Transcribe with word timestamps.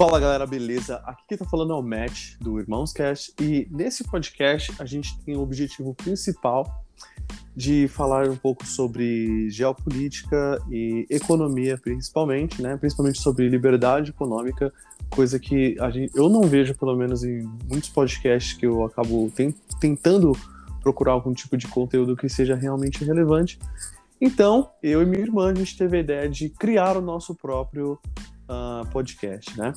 Fala 0.00 0.18
galera, 0.18 0.46
beleza? 0.46 0.96
Aqui 1.04 1.22
quem 1.28 1.36
tá 1.36 1.44
falando 1.44 1.74
é 1.74 1.76
o 1.76 1.82
Matt 1.82 2.36
do 2.40 2.58
Irmãos 2.58 2.90
Cast 2.90 3.34
e 3.38 3.68
nesse 3.70 4.02
podcast 4.02 4.72
a 4.78 4.86
gente 4.86 5.14
tem 5.26 5.36
o 5.36 5.42
objetivo 5.42 5.92
principal 5.92 6.82
de 7.54 7.86
falar 7.86 8.26
um 8.30 8.34
pouco 8.34 8.66
sobre 8.66 9.50
geopolítica 9.50 10.58
e 10.70 11.04
economia, 11.10 11.76
principalmente, 11.76 12.62
né? 12.62 12.78
Principalmente 12.78 13.20
sobre 13.20 13.46
liberdade 13.50 14.08
econômica, 14.08 14.72
coisa 15.10 15.38
que 15.38 15.76
a 15.78 15.90
gente, 15.90 16.16
eu 16.16 16.30
não 16.30 16.44
vejo, 16.44 16.74
pelo 16.74 16.96
menos 16.96 17.22
em 17.22 17.42
muitos 17.68 17.90
podcasts 17.90 18.54
que 18.54 18.64
eu 18.64 18.82
acabo 18.86 19.30
tentando 19.78 20.32
procurar 20.82 21.12
algum 21.12 21.34
tipo 21.34 21.58
de 21.58 21.68
conteúdo 21.68 22.16
que 22.16 22.26
seja 22.26 22.54
realmente 22.54 23.04
relevante. 23.04 23.58
Então, 24.18 24.70
eu 24.82 25.02
e 25.02 25.04
minha 25.04 25.22
irmã, 25.22 25.50
a 25.50 25.54
gente 25.54 25.76
teve 25.76 25.98
a 25.98 26.00
ideia 26.00 26.26
de 26.26 26.48
criar 26.48 26.96
o 26.96 27.02
nosso 27.02 27.34
próprio 27.34 27.98
uh, 28.50 28.86
podcast, 28.90 29.56
né? 29.56 29.72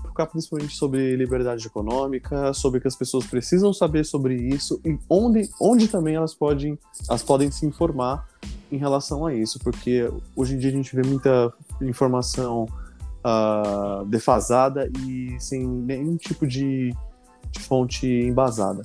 Focar 0.00 0.28
principalmente 0.28 0.76
sobre 0.76 1.16
liberdade 1.16 1.66
econômica, 1.66 2.52
sobre 2.52 2.80
que 2.80 2.86
as 2.86 2.94
pessoas 2.94 3.26
precisam 3.26 3.72
saber 3.72 4.04
sobre 4.04 4.36
isso 4.36 4.80
e 4.84 4.98
onde, 5.08 5.48
onde 5.60 5.88
também 5.88 6.14
elas 6.14 6.34
podem, 6.34 6.78
elas 7.08 7.22
podem 7.22 7.50
se 7.50 7.66
informar 7.66 8.28
em 8.70 8.76
relação 8.76 9.26
a 9.26 9.34
isso, 9.34 9.58
porque 9.58 10.10
hoje 10.36 10.54
em 10.54 10.58
dia 10.58 10.70
a 10.70 10.74
gente 10.74 10.94
vê 10.94 11.02
muita 11.02 11.52
informação 11.80 12.66
uh, 13.24 14.04
defasada 14.06 14.88
e 15.06 15.36
sem 15.38 15.66
nenhum 15.66 16.16
tipo 16.16 16.46
de, 16.46 16.94
de 17.50 17.60
fonte 17.60 18.06
embasada. 18.06 18.82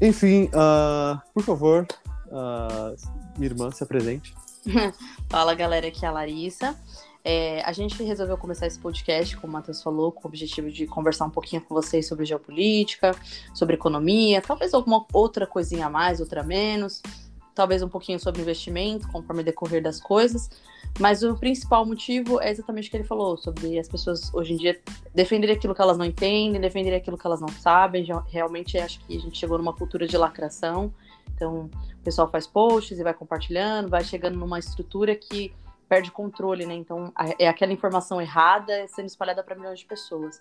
Enfim, 0.00 0.44
uh, 0.46 1.20
por 1.32 1.42
favor, 1.42 1.86
uh, 2.26 2.96
minha 3.38 3.50
irmã, 3.50 3.70
se 3.70 3.82
apresente. 3.82 4.34
Fala 5.28 5.54
galera, 5.54 5.88
aqui 5.88 6.04
é 6.04 6.08
a 6.08 6.12
Larissa. 6.12 6.78
É, 7.24 7.62
a 7.62 7.72
gente 7.72 8.02
resolveu 8.02 8.36
começar 8.36 8.66
esse 8.66 8.78
podcast, 8.78 9.36
como 9.36 9.50
o 9.50 9.52
Matheus 9.52 9.82
falou, 9.82 10.12
com 10.12 10.26
o 10.26 10.28
objetivo 10.28 10.70
de 10.70 10.86
conversar 10.86 11.24
um 11.24 11.30
pouquinho 11.30 11.62
com 11.62 11.74
vocês 11.74 12.06
sobre 12.06 12.26
geopolítica, 12.26 13.14
sobre 13.54 13.76
economia, 13.76 14.42
talvez 14.42 14.74
alguma 14.74 15.06
outra 15.12 15.46
coisinha 15.46 15.86
a 15.86 15.90
mais, 15.90 16.20
outra 16.20 16.42
a 16.42 16.44
menos, 16.44 17.02
talvez 17.54 17.82
um 17.82 17.88
pouquinho 17.88 18.20
sobre 18.20 18.42
investimento, 18.42 19.08
conforme 19.08 19.42
decorrer 19.42 19.82
das 19.82 20.00
coisas. 20.00 20.50
Mas 20.98 21.22
o 21.22 21.34
principal 21.34 21.84
motivo 21.84 22.40
é 22.40 22.50
exatamente 22.50 22.88
o 22.88 22.90
que 22.90 22.96
ele 22.98 23.04
falou, 23.04 23.36
sobre 23.36 23.78
as 23.78 23.88
pessoas 23.88 24.32
hoje 24.34 24.52
em 24.52 24.56
dia 24.56 24.80
defenderem 25.14 25.56
aquilo 25.56 25.74
que 25.74 25.80
elas 25.80 25.96
não 25.96 26.04
entendem, 26.04 26.60
defenderem 26.60 26.98
aquilo 26.98 27.18
que 27.18 27.26
elas 27.26 27.40
não 27.40 27.48
sabem. 27.48 28.06
Realmente 28.26 28.78
acho 28.78 29.00
que 29.00 29.16
a 29.16 29.20
gente 29.20 29.38
chegou 29.38 29.58
numa 29.58 29.72
cultura 29.72 30.06
de 30.06 30.16
lacração. 30.16 30.92
Então, 31.34 31.70
o 32.00 32.04
pessoal 32.04 32.30
faz 32.30 32.46
posts 32.46 32.98
e 32.98 33.02
vai 33.02 33.14
compartilhando, 33.14 33.88
vai 33.88 34.04
chegando 34.04 34.36
numa 34.38 34.58
estrutura 34.58 35.14
que 35.14 35.54
perde 35.88 36.10
controle, 36.10 36.66
né? 36.66 36.74
Então, 36.74 37.12
é 37.38 37.48
aquela 37.48 37.72
informação 37.72 38.20
errada 38.20 38.86
sendo 38.88 39.06
espalhada 39.06 39.42
para 39.42 39.54
milhões 39.54 39.78
de 39.78 39.86
pessoas. 39.86 40.40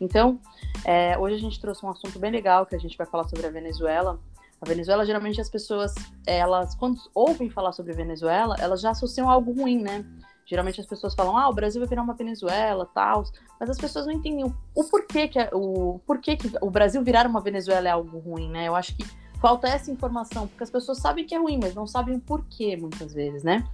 Então, 0.00 0.38
é, 0.84 1.18
hoje 1.18 1.36
a 1.36 1.38
gente 1.38 1.60
trouxe 1.60 1.84
um 1.84 1.90
assunto 1.90 2.18
bem 2.18 2.30
legal 2.30 2.66
que 2.66 2.74
a 2.74 2.78
gente 2.78 2.96
vai 2.96 3.06
falar 3.06 3.24
sobre 3.24 3.46
a 3.46 3.50
Venezuela. 3.50 4.18
A 4.60 4.66
Venezuela, 4.66 5.04
geralmente 5.04 5.40
as 5.40 5.50
pessoas, 5.50 5.94
elas, 6.26 6.74
quando 6.74 6.98
ouvem 7.14 7.50
falar 7.50 7.72
sobre 7.72 7.92
Venezuela, 7.92 8.56
elas 8.58 8.80
já 8.80 8.90
associam 8.90 9.28
algo 9.30 9.52
ruim, 9.52 9.82
né? 9.82 10.04
Geralmente 10.46 10.80
as 10.80 10.86
pessoas 10.86 11.14
falam, 11.14 11.36
ah, 11.36 11.48
o 11.48 11.52
Brasil 11.52 11.80
vai 11.80 11.88
virar 11.88 12.02
uma 12.02 12.14
Venezuela, 12.14 12.88
tal, 12.94 13.24
mas 13.58 13.68
as 13.68 13.78
pessoas 13.78 14.06
não 14.06 14.12
entendem 14.12 14.44
o, 14.44 14.54
o 14.74 14.84
porquê 14.84 15.26
que 15.26 15.40
o 15.52 15.98
porquê 16.06 16.36
que 16.36 16.52
o 16.60 16.70
Brasil 16.70 17.02
virar 17.02 17.26
uma 17.26 17.40
Venezuela 17.40 17.88
é 17.88 17.90
algo 17.90 18.18
ruim, 18.18 18.48
né? 18.48 18.68
Eu 18.68 18.76
acho 18.76 18.96
que 18.96 19.04
falta 19.40 19.68
essa 19.68 19.90
informação, 19.90 20.46
porque 20.46 20.64
as 20.64 20.70
pessoas 20.70 20.98
sabem 20.98 21.24
que 21.24 21.34
é 21.34 21.38
ruim, 21.38 21.58
mas 21.60 21.74
não 21.74 21.86
sabem 21.86 22.16
o 22.16 22.20
porquê 22.20 22.76
muitas 22.76 23.12
vezes, 23.12 23.42
né? 23.42 23.66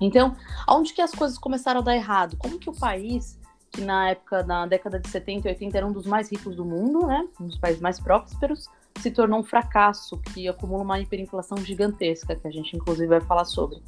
Então, 0.00 0.36
aonde 0.66 0.92
que 0.92 1.00
as 1.00 1.12
coisas 1.12 1.38
começaram 1.38 1.80
a 1.80 1.82
dar 1.82 1.94
errado? 1.94 2.36
Como 2.36 2.58
que 2.58 2.68
o 2.68 2.72
país, 2.72 3.38
que 3.70 3.80
na 3.82 4.10
época, 4.10 4.42
na 4.42 4.66
década 4.66 4.98
de 4.98 5.08
70 5.08 5.48
e 5.48 5.52
80 5.52 5.76
era 5.76 5.86
um 5.86 5.92
dos 5.92 6.06
mais 6.06 6.30
ricos 6.30 6.56
do 6.56 6.64
mundo, 6.64 7.06
né? 7.06 7.26
Um 7.40 7.46
dos 7.46 7.58
países 7.58 7.80
mais 7.80 8.00
prósperos, 8.00 8.68
se 9.00 9.10
tornou 9.10 9.40
um 9.40 9.44
fracasso 9.44 10.18
que 10.18 10.48
acumula 10.48 10.82
uma 10.82 11.00
hiperinflação 11.00 11.58
gigantesca, 11.58 12.34
que 12.34 12.46
a 12.46 12.50
gente 12.50 12.76
inclusive 12.76 13.06
vai 13.06 13.20
falar 13.20 13.44
sobre. 13.44 13.82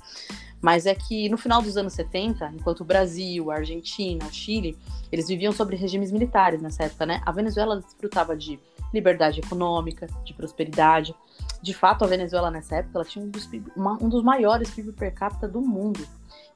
Mas 0.61 0.87
é 0.87 0.95
que 0.95 1.29
no 1.29 1.39
final 1.39 1.63
dos 1.63 1.77
anos 1.77 1.93
70, 1.93 2.53
enquanto 2.55 2.81
o 2.81 2.85
Brasil, 2.85 3.51
a 3.51 3.57
Argentina, 3.57 4.25
o 4.27 4.33
Chile, 4.33 4.77
eles 5.11 5.29
viviam 5.29 5.53
sobre 5.53 5.77
regimes 5.77 6.11
militares 6.11 6.61
nessa 6.61 6.85
época, 6.85 7.07
né? 7.07 7.23
A 7.25 7.33
Venezuela 7.33 7.81
desfrutava 7.81 8.37
de 8.37 8.59
liberdade 8.93 9.41
econômica, 9.41 10.06
de 10.25 10.34
prosperidade. 10.34 11.15
De 11.62 11.75
fato, 11.75 12.04
a 12.04 12.09
Venezuela 12.09 12.50
nessa 12.50 12.76
época 12.76 12.99
ela 12.99 13.04
tinha 13.04 13.25
um 13.25 13.28
dos, 13.28 13.49
uma, 13.76 13.94
um 14.03 14.09
dos 14.09 14.22
maiores 14.22 14.71
PIB 14.71 14.93
per 14.93 15.12
capita 15.12 15.49
do 15.49 15.60
mundo. 15.60 16.06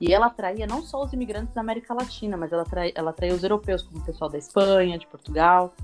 E 0.01 0.13
ela 0.13 0.27
atraía 0.27 0.67
não 0.67 0.83
só 0.83 1.03
os 1.05 1.13
imigrantes 1.13 1.55
da 1.55 1.61
América 1.61 1.95
Latina, 1.95 2.37
mas 2.37 2.53
ela 2.53 2.63
atraía, 2.63 2.93
ela 2.95 3.11
atraía 3.11 3.35
os 3.35 3.43
europeus, 3.43 3.83
como 3.83 4.01
o 4.01 4.05
pessoal 4.05 4.29
da 4.29 4.39
Espanha, 4.39 4.99
de 4.99 5.07
Portugal. 5.07 5.75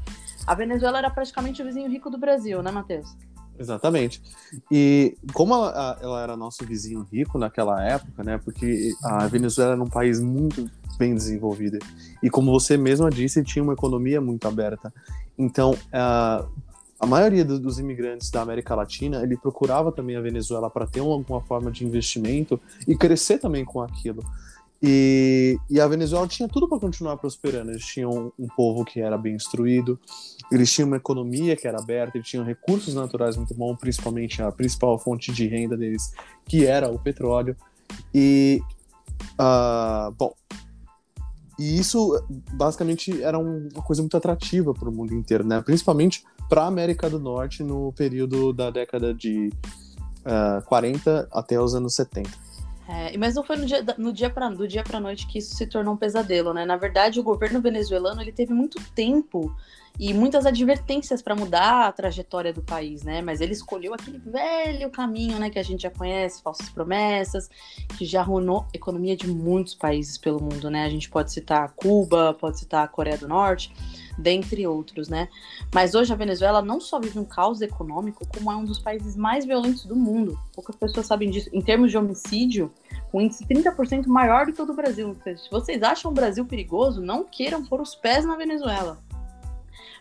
A 0.47 0.54
Venezuela 0.54 0.98
era 0.98 1.10
praticamente 1.10 1.62
o 1.62 1.64
vizinho 1.64 1.88
rico 1.88 2.10
do 2.10 2.19
Brasil, 2.19 2.62
né, 2.62 2.70
Matheus? 2.70 3.16
Exatamente. 3.59 4.22
E 4.70 5.16
como 5.32 5.53
ela, 5.54 5.98
ela, 6.00 6.22
era 6.22 6.36
nosso 6.36 6.65
vizinho 6.65 7.03
rico 7.03 7.38
naquela 7.38 7.84
época, 7.84 8.22
né? 8.22 8.38
Porque 8.38 8.92
a 9.03 9.26
Venezuela 9.26 9.72
era 9.72 9.82
um 9.82 9.88
país 9.88 10.20
muito 10.20 10.70
bem 10.97 11.15
desenvolvido. 11.15 11.78
E 12.22 12.30
como 12.30 12.53
você 12.53 12.76
mesma 12.76 13.10
disse, 13.10 13.42
tinha 13.42 13.62
uma 13.62 13.72
economia 13.72 14.20
muito 14.20 14.47
aberta. 14.47 14.92
Então, 15.38 15.75
a, 15.93 17.06
maioria 17.06 17.44
do, 17.44 17.60
dos 17.60 17.78
imigrantes 17.78 18.31
da 18.31 18.43
América 18.43 18.75
Latina, 18.75 19.22
ele 19.22 19.37
procurava 19.37 19.93
também 19.93 20.16
a 20.16 20.21
Venezuela 20.21 20.69
para 20.69 20.87
ter 20.87 21.00
alguma 21.00 21.41
forma 21.41 21.71
de 21.71 21.84
investimento 21.84 22.60
e 22.87 22.97
crescer 22.97 23.38
também 23.38 23.65
com 23.65 23.81
aquilo. 23.81 24.22
E, 24.82 25.59
e, 25.69 25.81
a 25.81 25.88
Venezuela 25.88 26.27
tinha 26.28 26.48
tudo 26.48 26.69
para 26.69 26.78
continuar 26.78 27.16
prosperando. 27.16 27.71
Eles 27.71 27.84
tinham 27.84 28.32
um 28.38 28.47
povo 28.47 28.84
que 28.84 29.00
era 29.00 29.19
bem 29.19 29.34
instruído, 29.34 29.98
eles 30.53 30.72
tinham 30.72 30.87
uma 30.87 30.97
economia 30.97 31.56
que 31.56 31.66
era 31.66 31.78
aberta, 31.78 32.16
eles 32.16 32.28
tinham 32.28 32.44
recursos 32.44 32.94
naturais 32.94 33.37
muito 33.37 33.54
bons, 33.54 33.77
principalmente 33.77 34.41
a 34.41 34.53
principal 34.53 34.98
fonte 34.98 35.32
de 35.32 35.48
renda 35.48 35.77
deles, 35.77 36.12
que 36.44 36.65
era 36.65 36.88
o 36.88 36.98
petróleo. 36.98 37.56
E, 38.15 38.60
uh, 39.34 40.12
bom, 40.12 40.32
e 41.59 41.79
isso 41.79 42.23
basicamente 42.53 43.23
era 43.23 43.39
uma 43.39 43.83
coisa 43.83 44.01
muito 44.01 44.17
atrativa 44.17 44.73
para 44.73 44.89
o 44.89 44.93
mundo 44.93 45.13
inteiro, 45.13 45.45
né? 45.45 45.61
Principalmente 45.61 46.25
para 46.49 46.63
a 46.63 46.67
América 46.67 47.11
do 47.11 47.19
Norte 47.19 47.63
no 47.63 47.93
período 47.93 48.53
da 48.53 48.71
década 48.71 49.13
de 49.13 49.49
uh, 50.25 50.59
ah, 50.59 50.63
40 50.67 51.29
até 51.33 51.61
os 51.61 51.75
anos 51.75 51.95
70. 51.95 52.31
É, 52.89 53.19
mas 53.19 53.35
não 53.35 53.45
foi 53.45 53.57
no 53.57 53.67
dia, 53.67 53.85
no 53.99 54.13
do 54.57 54.67
dia 54.67 54.83
para 54.83 54.99
noite 54.99 55.27
que 55.27 55.39
isso 55.39 55.55
se 55.55 55.67
tornou 55.67 55.93
um 55.93 55.97
pesadelo, 55.97 56.55
né? 56.55 56.65
Na 56.65 56.77
verdade, 56.77 57.21
o 57.21 57.23
governo 57.23 57.61
venezuelano 57.61 58.23
ele 58.23 58.33
teve 58.33 58.55
muito 58.55 58.81
tempo 58.95 59.55
e 59.98 60.14
muitas 60.14 60.47
advertências 60.47 61.20
para 61.20 61.34
mudar 61.34 61.86
a 61.86 61.92
trajetória 61.92 62.53
do 62.53 62.62
país, 62.62 63.03
né? 63.03 63.20
Mas 63.20 63.41
ele 63.41 63.53
escolheu 63.53 63.92
aquele 63.92 64.19
velho 64.19 64.91
caminho, 64.91 65.38
né, 65.38 65.50
que 65.50 65.59
a 65.59 65.62
gente 65.62 65.82
já 65.82 65.91
conhece, 65.91 66.42
falsas 66.42 66.69
promessas, 66.69 67.50
que 67.97 68.04
já 68.04 68.20
arruinou 68.20 68.60
a 68.60 68.76
economia 68.76 69.16
de 69.16 69.26
muitos 69.28 69.75
países 69.75 70.16
pelo 70.16 70.41
mundo, 70.41 70.70
né? 70.70 70.84
A 70.84 70.88
gente 70.88 71.10
pode 71.10 71.32
citar 71.32 71.72
Cuba, 71.75 72.36
pode 72.38 72.59
citar 72.60 72.84
a 72.84 72.88
Coreia 72.88 73.19
do 73.19 73.26
Norte 73.26 73.72
dentre 74.19 74.66
outros, 74.66 75.09
né? 75.09 75.28
Mas 75.72 75.94
hoje 75.94 76.12
a 76.12 76.16
Venezuela 76.16 76.60
não 76.60 76.80
só 76.80 76.98
vive 76.98 77.19
um 77.19 77.25
caos 77.25 77.60
econômico, 77.60 78.26
como 78.26 78.50
é 78.50 78.56
um 78.56 78.65
dos 78.65 78.78
países 78.78 79.16
mais 79.16 79.44
violentos 79.44 79.84
do 79.84 79.94
mundo. 79.94 80.38
Poucas 80.54 80.75
pessoas 80.76 81.06
sabem 81.06 81.30
disso. 81.30 81.48
Em 81.53 81.62
termos 81.62 81.91
de 81.91 81.97
homicídio, 81.97 82.72
um 83.12 83.20
índice 83.20 83.47
30% 83.47 84.06
maior 84.06 84.47
do 84.47 84.53
que 84.53 84.60
o 84.60 84.66
do 84.66 84.75
Brasil. 84.75 85.16
Se 85.25 85.50
vocês 85.50 85.82
acham 85.82 86.10
o 86.10 86.15
Brasil 86.15 86.44
perigoso, 86.44 87.00
não 87.00 87.25
queiram 87.25 87.65
pôr 87.65 87.80
os 87.80 87.94
pés 87.94 88.25
na 88.25 88.36
Venezuela. 88.36 88.98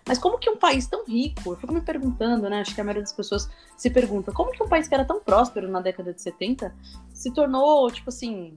Mas 0.08 0.18
como 0.18 0.40
que 0.40 0.50
um 0.50 0.58
país 0.58 0.88
tão 0.88 1.06
rico, 1.06 1.52
eu 1.52 1.56
fico 1.58 1.74
me 1.74 1.82
perguntando, 1.82 2.50
né? 2.50 2.62
Acho 2.62 2.74
que 2.74 2.80
a 2.80 2.84
maioria 2.84 3.04
das 3.04 3.14
pessoas 3.14 3.50
se 3.76 3.90
pergunta, 3.90 4.32
como 4.32 4.52
que 4.52 4.64
um 4.64 4.70
país 4.70 4.88
que 4.88 4.94
era 4.94 5.04
tão 5.04 5.20
próspero 5.20 5.70
na 5.70 5.82
década 5.82 6.14
de 6.14 6.22
70 6.22 6.74
se 7.14 7.34
tornou, 7.34 7.92
tipo 7.92 8.10
assim, 8.10 8.56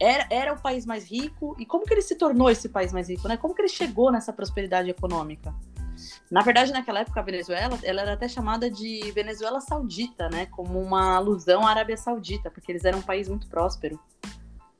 era, 0.00 0.26
era 0.30 0.52
o 0.52 0.60
país 0.60 0.84
mais 0.84 1.10
rico 1.10 1.56
e 1.58 1.64
como 1.64 1.84
que 1.84 1.94
ele 1.94 2.02
se 2.02 2.16
tornou 2.16 2.50
esse 2.50 2.68
país 2.68 2.92
mais 2.92 3.08
rico, 3.08 3.26
né? 3.26 3.36
Como 3.36 3.54
que 3.54 3.62
ele 3.62 3.68
chegou 3.68 4.12
nessa 4.12 4.32
prosperidade 4.32 4.90
econômica? 4.90 5.54
Na 6.30 6.42
verdade, 6.42 6.72
naquela 6.72 7.00
época, 7.00 7.20
a 7.20 7.22
Venezuela, 7.22 7.78
ela 7.82 8.02
era 8.02 8.12
até 8.12 8.28
chamada 8.28 8.70
de 8.70 9.10
Venezuela 9.12 9.60
Saudita, 9.60 10.28
né? 10.28 10.46
Como 10.46 10.78
uma 10.78 11.16
alusão 11.16 11.66
à 11.66 11.70
Arábia 11.70 11.96
Saudita, 11.96 12.50
porque 12.50 12.70
eles 12.70 12.84
eram 12.84 12.98
um 12.98 13.02
país 13.02 13.28
muito 13.28 13.48
próspero. 13.48 13.98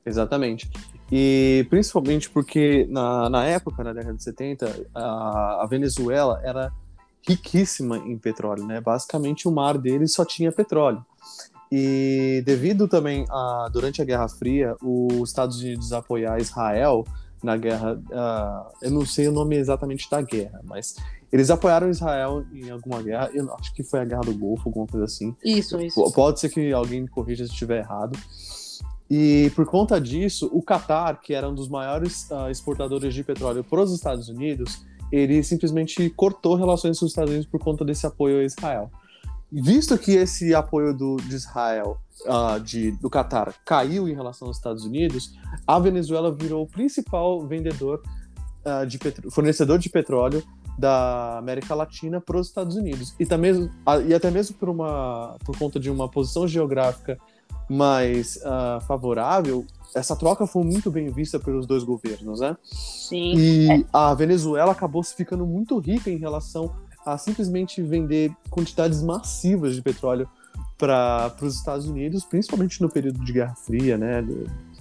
Exatamente. 0.07 0.69
E 1.11 1.65
principalmente 1.69 2.29
porque 2.29 2.87
na, 2.89 3.29
na 3.29 3.45
época, 3.45 3.83
na 3.83 3.93
década 3.93 4.15
de 4.15 4.23
70, 4.23 4.87
a, 4.93 5.63
a 5.63 5.67
Venezuela 5.69 6.41
era 6.43 6.71
riquíssima 7.27 7.97
em 7.97 8.17
petróleo, 8.17 8.65
né? 8.65 8.79
Basicamente 8.79 9.47
o 9.47 9.51
mar 9.51 9.77
deles 9.77 10.13
só 10.13 10.23
tinha 10.23 10.51
petróleo. 10.51 11.05
E 11.71 12.41
devido 12.45 12.87
também 12.87 13.25
a 13.29 13.69
durante 13.71 14.01
a 14.01 14.05
Guerra 14.05 14.29
Fria, 14.29 14.75
os 14.81 15.29
Estados 15.29 15.59
Unidos 15.59 15.91
apoiar 15.91 16.39
Israel 16.39 17.05
na 17.43 17.57
guerra, 17.57 17.93
uh, 17.93 18.73
eu 18.81 18.91
não 18.91 19.05
sei 19.05 19.27
o 19.27 19.31
nome 19.31 19.57
exatamente 19.57 20.09
da 20.09 20.21
guerra, 20.21 20.59
mas 20.63 20.95
eles 21.31 21.49
apoiaram 21.49 21.89
Israel 21.89 22.45
em 22.53 22.69
alguma 22.69 23.01
guerra, 23.01 23.29
eu 23.33 23.53
acho 23.55 23.73
que 23.73 23.83
foi 23.83 23.99
a 23.99 24.05
Guerra 24.05 24.21
do 24.21 24.33
Golfo, 24.33 24.69
alguma 24.69 24.87
coisa 24.87 25.05
assim. 25.05 25.35
Isso, 25.43 25.79
isso. 25.81 26.11
Pode 26.13 26.39
ser 26.39 26.49
que 26.49 26.71
alguém 26.71 27.01
me 27.01 27.07
corrija 27.07 27.45
se 27.45 27.51
estiver 27.51 27.79
errado. 27.79 28.17
E 29.09 29.51
por 29.55 29.65
conta 29.65 29.99
disso, 30.01 30.49
o 30.51 30.61
Catar, 30.61 31.21
que 31.21 31.33
era 31.33 31.47
um 31.47 31.55
dos 31.55 31.69
maiores 31.69 32.29
uh, 32.29 32.49
exportadores 32.49 33.13
de 33.13 33.23
petróleo 33.23 33.63
para 33.63 33.81
os 33.81 33.93
Estados 33.93 34.27
Unidos, 34.27 34.85
ele 35.11 35.41
simplesmente 35.43 36.09
cortou 36.09 36.55
relações 36.55 36.99
com 36.99 37.05
os 37.05 37.11
Estados 37.11 37.31
Unidos 37.31 37.49
por 37.49 37.59
conta 37.59 37.85
desse 37.85 38.05
apoio 38.05 38.39
a 38.39 38.43
Israel. 38.43 38.91
Visto 39.49 39.97
que 39.97 40.11
esse 40.11 40.53
apoio 40.53 40.93
do, 40.93 41.15
de 41.15 41.35
Israel, 41.35 41.97
uh, 42.25 42.59
de, 42.59 42.91
do 42.91 43.09
Catar, 43.09 43.55
caiu 43.63 44.09
em 44.09 44.13
relação 44.13 44.49
aos 44.49 44.57
Estados 44.57 44.83
Unidos, 44.83 45.35
a 45.65 45.79
Venezuela 45.79 46.29
virou 46.33 46.63
o 46.63 46.67
principal 46.67 47.47
vendedor 47.47 48.03
uh, 48.65 48.85
de 48.85 48.99
fornecedor 49.31 49.79
de 49.79 49.89
petróleo 49.89 50.43
da 50.77 51.37
América 51.37 51.73
Latina 51.73 52.19
para 52.19 52.37
os 52.37 52.47
Estados 52.47 52.75
Unidos. 52.75 53.15
E, 53.17 53.25
também, 53.25 53.69
e 54.05 54.13
até 54.13 54.29
mesmo 54.29 54.57
por, 54.57 54.67
uma, 54.67 55.37
por 55.45 55.57
conta 55.57 55.79
de 55.79 55.89
uma 55.89 56.09
posição 56.09 56.45
geográfica 56.45 57.17
mais 57.69 58.37
uh, 58.37 58.81
favorável, 58.85 59.65
essa 59.95 60.15
troca 60.15 60.45
foi 60.45 60.63
muito 60.63 60.91
bem 60.91 61.09
vista 61.09 61.39
pelos 61.39 61.65
dois 61.65 61.83
governos, 61.83 62.39
né? 62.39 62.55
Sim. 62.63 63.33
E 63.35 63.71
é. 63.71 63.85
a 63.91 64.13
Venezuela 64.13 64.71
acabou 64.71 65.03
se 65.03 65.15
ficando 65.15 65.45
muito 65.45 65.77
rica 65.79 66.09
em 66.09 66.17
relação 66.17 66.73
a 67.05 67.17
simplesmente 67.17 67.81
vender 67.81 68.31
quantidades 68.49 69.01
massivas 69.01 69.75
de 69.75 69.81
petróleo 69.81 70.27
para 70.77 71.33
os 71.41 71.55
Estados 71.55 71.87
Unidos, 71.87 72.23
principalmente 72.25 72.81
no 72.81 72.89
período 72.89 73.23
de 73.23 73.33
Guerra 73.33 73.55
Fria, 73.55 73.97
né? 73.97 74.23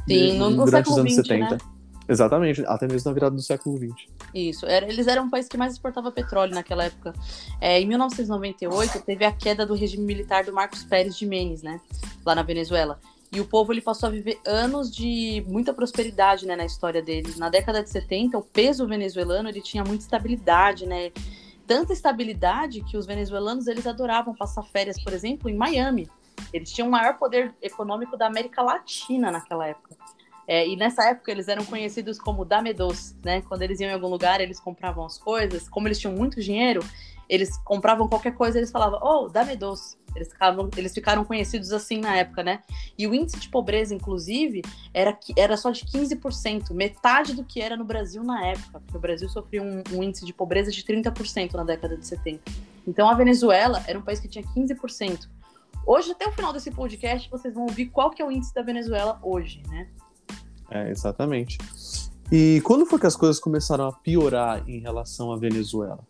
Sim, 0.06 0.38
no, 0.38 0.50
no 0.50 0.64
durante 0.64 0.90
os 0.90 0.98
anos 0.98 1.14
20, 1.14 1.26
70. 1.26 1.50
Né? 1.50 1.58
Exatamente, 2.08 2.64
até 2.66 2.86
mesmo 2.86 3.10
na 3.10 3.14
virada 3.14 3.34
do 3.34 3.42
século 3.42 3.76
XX. 3.78 4.08
Isso, 4.32 4.64
era, 4.66 4.88
eles 4.88 5.06
eram 5.06 5.26
o 5.26 5.30
país 5.30 5.48
que 5.48 5.56
mais 5.56 5.72
exportava 5.72 6.12
petróleo 6.12 6.54
naquela 6.54 6.84
época. 6.84 7.12
É, 7.60 7.80
em 7.80 7.86
1998, 7.86 9.00
teve 9.02 9.24
a 9.24 9.32
queda 9.32 9.66
do 9.66 9.74
regime 9.74 10.04
militar 10.04 10.44
do 10.44 10.52
Marcos 10.52 10.84
Pérez 10.84 11.16
de 11.16 11.26
Menes, 11.26 11.62
né? 11.62 11.80
Lá 12.24 12.34
na 12.34 12.42
Venezuela. 12.42 13.00
E 13.32 13.40
o 13.40 13.44
povo 13.44 13.72
ele 13.72 13.80
passou 13.80 14.08
a 14.08 14.12
viver 14.12 14.38
anos 14.46 14.94
de 14.94 15.44
muita 15.48 15.74
prosperidade 15.74 16.46
né, 16.46 16.54
na 16.54 16.64
história 16.64 17.02
deles. 17.02 17.36
Na 17.36 17.48
década 17.48 17.82
de 17.82 17.90
70, 17.90 18.38
o 18.38 18.42
peso 18.42 18.86
venezuelano 18.86 19.48
ele 19.48 19.60
tinha 19.60 19.84
muita 19.84 20.04
estabilidade, 20.04 20.86
né? 20.86 21.10
Tanta 21.66 21.92
estabilidade 21.92 22.82
que 22.82 22.96
os 22.96 23.04
venezuelanos 23.04 23.66
eles 23.66 23.86
adoravam 23.86 24.34
passar 24.34 24.62
férias, 24.62 25.02
por 25.02 25.12
exemplo, 25.12 25.50
em 25.50 25.56
Miami. 25.56 26.08
Eles 26.52 26.72
tinham 26.72 26.86
o 26.86 26.90
maior 26.90 27.18
poder 27.18 27.52
econômico 27.60 28.16
da 28.16 28.26
América 28.26 28.62
Latina 28.62 29.32
naquela 29.32 29.66
época. 29.66 29.96
É, 30.46 30.66
e 30.66 30.76
nessa 30.76 31.04
época 31.08 31.30
eles 31.30 31.48
eram 31.48 31.64
conhecidos 31.64 32.18
como 32.18 32.44
damedos, 32.44 33.14
né? 33.24 33.42
Quando 33.42 33.62
eles 33.62 33.80
iam 33.80 33.90
em 33.90 33.94
algum 33.94 34.08
lugar, 34.08 34.40
eles 34.40 34.60
compravam 34.60 35.04
as 35.04 35.18
coisas. 35.18 35.68
Como 35.68 35.88
eles 35.88 35.98
tinham 35.98 36.14
muito 36.14 36.40
dinheiro, 36.40 36.80
eles 37.28 37.56
compravam 37.58 38.08
qualquer 38.08 38.34
coisa, 38.34 38.58
eles 38.58 38.70
falavam, 38.70 39.00
oh, 39.02 39.28
damedos. 39.28 39.96
Eles, 40.14 40.32
ficavam, 40.32 40.70
eles 40.78 40.94
ficaram 40.94 41.24
conhecidos 41.26 41.72
assim 41.72 41.98
na 41.98 42.16
época, 42.16 42.42
né? 42.42 42.62
E 42.96 43.06
o 43.06 43.14
índice 43.14 43.38
de 43.38 43.50
pobreza, 43.50 43.94
inclusive, 43.94 44.62
era, 44.94 45.18
era 45.36 45.58
só 45.58 45.70
de 45.70 45.84
15%, 45.84 46.72
metade 46.72 47.34
do 47.34 47.44
que 47.44 47.60
era 47.60 47.76
no 47.76 47.84
Brasil 47.84 48.24
na 48.24 48.46
época, 48.46 48.80
porque 48.80 48.96
o 48.96 49.00
Brasil 49.00 49.28
sofreu 49.28 49.62
um, 49.62 49.82
um 49.92 50.02
índice 50.02 50.24
de 50.24 50.32
pobreza 50.32 50.70
de 50.70 50.82
30% 50.82 51.52
na 51.52 51.64
década 51.64 51.98
de 51.98 52.06
70. 52.06 52.40
Então 52.86 53.10
a 53.10 53.14
Venezuela 53.14 53.84
era 53.86 53.98
um 53.98 54.02
país 54.02 54.18
que 54.18 54.28
tinha 54.28 54.42
15%. 54.42 55.28
Hoje, 55.86 56.12
até 56.12 56.26
o 56.26 56.32
final 56.32 56.52
desse 56.52 56.70
podcast, 56.70 57.28
vocês 57.30 57.52
vão 57.52 57.64
ouvir 57.64 57.86
qual 57.86 58.10
que 58.10 58.22
é 58.22 58.24
o 58.24 58.30
índice 58.32 58.54
da 58.54 58.62
Venezuela 58.62 59.20
hoje, 59.22 59.62
né? 59.68 59.86
É, 60.70 60.90
exatamente. 60.90 61.58
E 62.30 62.60
quando 62.64 62.86
foi 62.86 62.98
que 62.98 63.06
as 63.06 63.16
coisas 63.16 63.38
começaram 63.38 63.86
a 63.86 63.92
piorar 63.92 64.68
em 64.68 64.80
relação 64.80 65.32
à 65.32 65.36
Venezuela? 65.36 66.00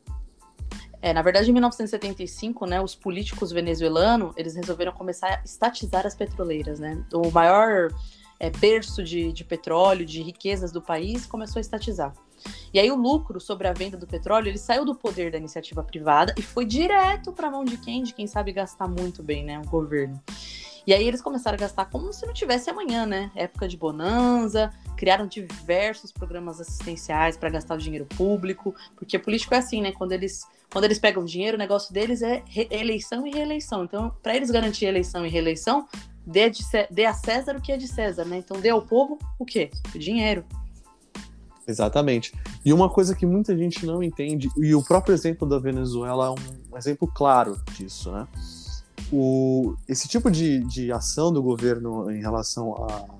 É, 1.03 1.13
na 1.13 1.23
verdade, 1.23 1.51
em 1.51 1.53
1975, 1.53 2.67
né, 2.67 2.81
os 2.81 2.95
políticos 2.95 3.53
venezuelanos, 3.53 4.33
eles 4.37 4.55
resolveram 4.55 4.93
começar 4.93 5.29
a 5.29 5.43
estatizar 5.45 6.07
as 6.07 6.15
petroleiras, 6.15 6.81
né? 6.81 7.05
O 7.13 7.31
maior 7.31 7.93
é, 8.41 8.51
berço 8.51 9.05
de, 9.05 9.33
de 9.33 9.45
petróleo, 9.45 10.07
de 10.07 10.23
riquezas 10.23 10.73
do 10.73 10.81
país, 10.81 11.27
começou 11.27 11.59
a 11.59 11.61
estatizar. 11.61 12.13
E 12.73 12.79
aí 12.79 12.91
o 12.91 12.97
lucro 12.97 13.41
sobre 13.41 13.69
a 13.69 13.73
venda 13.73 13.97
do 13.97 14.07
petróleo, 14.07 14.49
ele 14.49 14.59
saiu 14.59 14.85
do 14.85 14.95
poder 14.95 15.31
da 15.31 15.39
iniciativa 15.39 15.83
privada 15.83 16.35
e 16.37 16.43
foi 16.43 16.65
direto 16.65 17.33
para 17.33 17.49
a 17.49 17.51
mão 17.51 17.65
de 17.65 17.77
quem? 17.77 18.03
De 18.03 18.13
quem 18.13 18.27
sabe 18.27 18.53
gastar 18.53 18.89
muito 18.89 19.23
bem, 19.23 19.45
né? 19.45 19.61
O 19.61 19.69
governo. 19.69 20.21
E 20.87 20.95
aí 20.95 21.07
eles 21.07 21.21
começaram 21.21 21.57
a 21.57 21.61
gastar 21.61 21.87
como 21.87 22.13
se 22.13 22.25
não 22.25 22.33
tivesse 22.33 22.71
amanhã, 22.71 23.05
né? 23.05 23.31
Época 23.35 23.67
de 23.67 23.77
bonança, 23.77 24.73
criaram 24.97 25.27
diversos 25.27 26.13
programas 26.13 26.61
assistenciais 26.61 27.37
para 27.37 27.51
gastar 27.51 27.75
o 27.75 27.79
dinheiro 27.79 28.07
público, 28.17 28.73
porque 28.95 29.19
político 29.19 29.55
é 29.55 29.59
assim, 29.59 29.83
né? 29.83 29.91
Quando 29.91 30.13
eles, 30.13 30.47
quando 30.71 30.85
eles 30.85 31.01
pegam 31.01 31.25
dinheiro, 31.25 31.57
o 31.57 31.59
negócio 31.59 31.93
deles 31.93 32.23
é 32.23 32.45
eleição 32.71 33.27
e 33.27 33.31
reeleição. 33.33 33.83
Então, 33.83 34.15
para 34.23 34.37
eles 34.37 34.51
garantir 34.51 34.85
eleição 34.85 35.27
e 35.27 35.29
reeleição, 35.29 35.89
dê, 36.25 36.49
de, 36.49 36.63
dê 36.89 37.05
a 37.05 37.15
César 37.15 37.57
o 37.57 37.61
que 37.61 37.73
é 37.73 37.77
de 37.77 37.89
César, 37.89 38.25
né? 38.25 38.39
Então, 38.39 38.61
dê 38.61 38.69
ao 38.69 38.83
povo 38.83 39.19
o 39.41 39.45
quê? 39.45 39.73
O 39.93 39.99
dinheiro. 39.99 40.45
Exatamente. 41.67 42.33
E 42.65 42.73
uma 42.73 42.89
coisa 42.89 43.15
que 43.15 43.27
muita 43.27 43.57
gente 43.57 43.85
não 43.85 44.05
entende, 44.05 44.49
e 44.57 44.73
o 44.73 44.85
próprio 44.85 45.13
exemplo 45.13 45.49
da 45.49 45.59
Venezuela 45.59 46.27
é 46.27 46.31
um 46.31 46.79
exemplo 46.79 47.11
claro 47.13 47.61
disso, 47.77 48.13
né? 48.13 48.29
O, 49.13 49.75
esse 49.89 50.09
tipo 50.09 50.31
de, 50.31 50.61
de 50.65 50.93
ação 50.93 51.33
do 51.33 51.43
governo 51.43 52.11
em 52.11 52.21
relação 52.21 52.75
à 52.75 53.17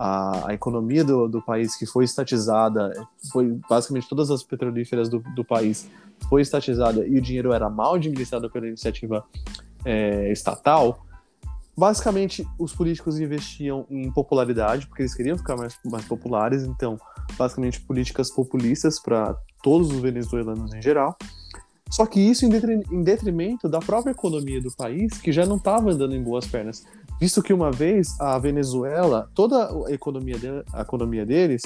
a, 0.00 0.54
economia 0.54 1.04
do, 1.04 1.28
do 1.28 1.42
país 1.42 1.76
que 1.76 1.84
foi 1.84 2.04
estatizada, 2.04 2.90
foi 3.30 3.60
basicamente 3.68 4.08
todas 4.08 4.30
as 4.30 4.42
petrolíferas 4.42 5.10
do, 5.10 5.22
do 5.34 5.44
país 5.44 5.86
foi 6.26 6.40
estatizada 6.40 7.06
e 7.06 7.18
o 7.18 7.20
dinheiro 7.20 7.52
era 7.52 7.68
mal 7.68 7.94
administrado 7.94 8.50
pela 8.50 8.66
iniciativa 8.66 9.22
é, 9.84 10.32
estatal, 10.32 11.04
basicamente 11.76 12.46
os 12.58 12.74
políticos 12.74 13.20
investiam 13.20 13.86
em 13.90 14.10
popularidade 14.10 14.86
porque 14.86 15.02
eles 15.02 15.14
queriam 15.14 15.36
ficar 15.36 15.56
mais, 15.56 15.78
mais 15.84 16.04
populares, 16.06 16.62
então 16.62 16.98
basicamente 17.36 17.80
políticas 17.82 18.30
populistas 18.30 18.98
para 18.98 19.36
todos 19.62 19.90
os 19.90 20.00
venezuelanos 20.00 20.72
em 20.72 20.80
geral 20.80 21.14
só 21.90 22.06
que 22.06 22.20
isso 22.20 22.46
em 22.46 23.02
detrimento 23.02 23.68
da 23.68 23.80
própria 23.80 24.12
economia 24.12 24.60
do 24.60 24.70
país, 24.70 25.18
que 25.18 25.32
já 25.32 25.44
não 25.44 25.56
estava 25.56 25.90
andando 25.90 26.14
em 26.14 26.22
boas 26.22 26.46
pernas. 26.46 26.84
Visto 27.20 27.42
que 27.42 27.52
uma 27.52 27.72
vez 27.72 28.18
a 28.20 28.38
Venezuela, 28.38 29.28
toda 29.34 29.68
a 29.86 29.92
economia, 29.92 30.38
de, 30.38 30.48
a 30.72 30.82
economia 30.82 31.26
deles 31.26 31.62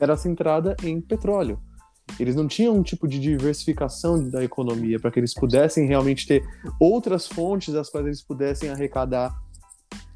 era 0.00 0.16
centrada 0.16 0.76
em 0.82 1.00
petróleo. 1.00 1.58
Eles 2.20 2.36
não 2.36 2.46
tinham 2.46 2.74
um 2.74 2.82
tipo 2.82 3.08
de 3.08 3.18
diversificação 3.18 4.28
da 4.28 4.44
economia 4.44 5.00
para 5.00 5.10
que 5.10 5.18
eles 5.18 5.34
pudessem 5.34 5.86
realmente 5.86 6.26
ter 6.26 6.44
outras 6.78 7.26
fontes 7.26 7.74
das 7.74 7.90
quais 7.90 8.06
eles 8.06 8.22
pudessem 8.22 8.70
arrecadar 8.70 9.34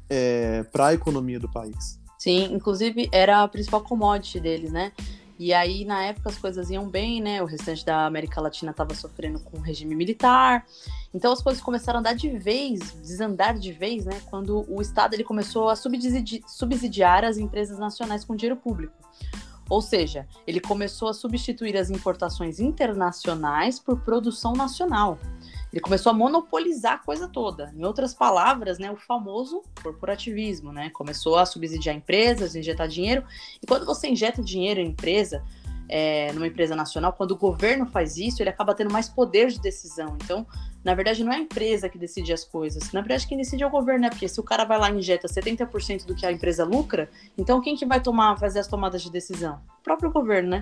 é, 0.09 0.63
para 0.71 0.87
a 0.87 0.93
economia 0.93 1.39
do 1.39 1.51
país. 1.51 1.99
Sim, 2.17 2.53
inclusive 2.53 3.09
era 3.11 3.43
a 3.43 3.47
principal 3.47 3.81
commodity 3.81 4.39
deles, 4.39 4.71
né? 4.71 4.91
E 5.39 5.53
aí, 5.53 5.85
na 5.85 6.03
época, 6.03 6.29
as 6.29 6.37
coisas 6.37 6.69
iam 6.69 6.89
bem, 6.89 7.21
né? 7.21 7.41
O 7.41 7.45
restante 7.45 7.85
da 7.85 8.05
América 8.05 8.41
Latina 8.41 8.71
estava 8.71 8.93
sofrendo 8.93 9.39
com 9.39 9.57
o 9.57 9.61
regime 9.61 9.95
militar. 9.95 10.65
Então, 11.13 11.31
as 11.31 11.41
coisas 11.41 11.63
começaram 11.63 11.99
a 11.99 12.01
dar 12.01 12.13
de 12.13 12.29
vez, 12.37 12.91
desandar 13.01 13.57
de 13.57 13.71
vez, 13.71 14.05
né? 14.05 14.21
Quando 14.29 14.65
o 14.69 14.81
Estado 14.81 15.13
ele 15.13 15.23
começou 15.23 15.69
a 15.69 15.77
subsidi 15.77 16.43
subsidiar 16.45 17.23
as 17.23 17.37
empresas 17.37 17.79
nacionais 17.79 18.25
com 18.25 18.35
dinheiro 18.35 18.57
público. 18.57 18.93
Ou 19.69 19.81
seja, 19.81 20.27
ele 20.45 20.59
começou 20.59 21.07
a 21.07 21.13
substituir 21.13 21.77
as 21.77 21.89
importações 21.89 22.59
internacionais 22.59 23.79
por 23.79 24.01
produção 24.01 24.51
nacional. 24.51 25.17
Ele 25.71 25.81
começou 25.81 26.11
a 26.11 26.13
monopolizar 26.13 26.93
a 26.93 26.97
coisa 26.97 27.27
toda. 27.27 27.71
Em 27.75 27.85
outras 27.85 28.13
palavras, 28.13 28.79
né, 28.79 28.91
o 28.91 28.95
famoso 28.95 29.61
corporativismo, 29.83 30.71
né? 30.71 30.89
Começou 30.89 31.37
a 31.37 31.45
subsidiar 31.45 31.95
empresas, 31.95 32.55
injetar 32.55 32.87
dinheiro. 32.87 33.23
E 33.61 33.67
quando 33.67 33.85
você 33.85 34.07
injeta 34.07 34.41
dinheiro 34.41 34.79
em 34.79 34.87
empresa, 34.87 35.43
é, 35.89 36.31
numa 36.33 36.45
empresa 36.45 36.75
nacional, 36.75 37.13
quando 37.13 37.31
o 37.31 37.35
governo 37.35 37.87
faz 37.87 38.15
isso, 38.15 38.43
ele 38.43 38.49
acaba 38.49 38.75
tendo 38.75 38.93
mais 38.93 39.09
poder 39.09 39.47
de 39.47 39.59
decisão. 39.59 40.15
Então, 40.23 40.45
na 40.83 40.93
verdade, 40.93 41.23
não 41.23 41.33
é 41.33 41.37
a 41.37 41.39
empresa 41.39 41.89
que 41.89 41.97
decide 41.97 42.31
as 42.31 42.45
coisas. 42.45 42.91
Na 42.93 43.01
verdade, 43.01 43.27
quem 43.27 43.37
decide 43.37 43.63
é 43.63 43.67
o 43.67 43.69
governo, 43.69 44.03
né? 44.03 44.09
Porque 44.09 44.27
se 44.29 44.39
o 44.39 44.43
cara 44.43 44.63
vai 44.63 44.77
lá 44.77 44.89
e 44.89 44.97
injeta 44.97 45.27
70% 45.27 46.05
do 46.05 46.15
que 46.15 46.25
a 46.25 46.31
empresa 46.31 46.63
lucra, 46.63 47.09
então 47.37 47.59
quem 47.59 47.75
que 47.75 47.85
vai 47.85 47.99
tomar, 47.99 48.37
fazer 48.37 48.59
as 48.59 48.67
tomadas 48.67 49.01
de 49.01 49.11
decisão? 49.11 49.59
O 49.79 49.83
próprio 49.83 50.11
governo, 50.11 50.49
né? 50.51 50.61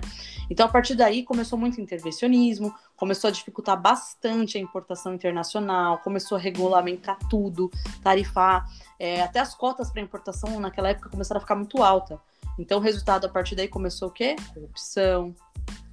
Então, 0.50 0.66
a 0.66 0.68
partir 0.68 0.94
daí, 0.94 1.22
começou 1.22 1.58
muito 1.58 1.80
intervencionismo, 1.80 2.74
começou 2.96 3.28
a 3.28 3.30
dificultar 3.30 3.80
bastante 3.80 4.56
a 4.56 4.60
importação 4.60 5.14
internacional, 5.14 5.98
começou 5.98 6.36
a 6.36 6.40
regulamentar 6.40 7.18
tudo, 7.28 7.70
tarifar. 8.02 8.66
É, 8.98 9.22
até 9.22 9.38
as 9.38 9.54
cotas 9.54 9.90
para 9.90 10.02
importação 10.02 10.58
naquela 10.58 10.88
época 10.88 11.10
começaram 11.10 11.38
a 11.38 11.42
ficar 11.42 11.54
muito 11.54 11.82
alta. 11.82 12.18
Então, 12.58 12.78
o 12.78 12.80
resultado 12.80 13.26
a 13.26 13.28
partir 13.28 13.54
daí 13.54 13.68
começou 13.68 14.08
o 14.08 14.10
quê? 14.10 14.36
Corrupção, 14.52 15.34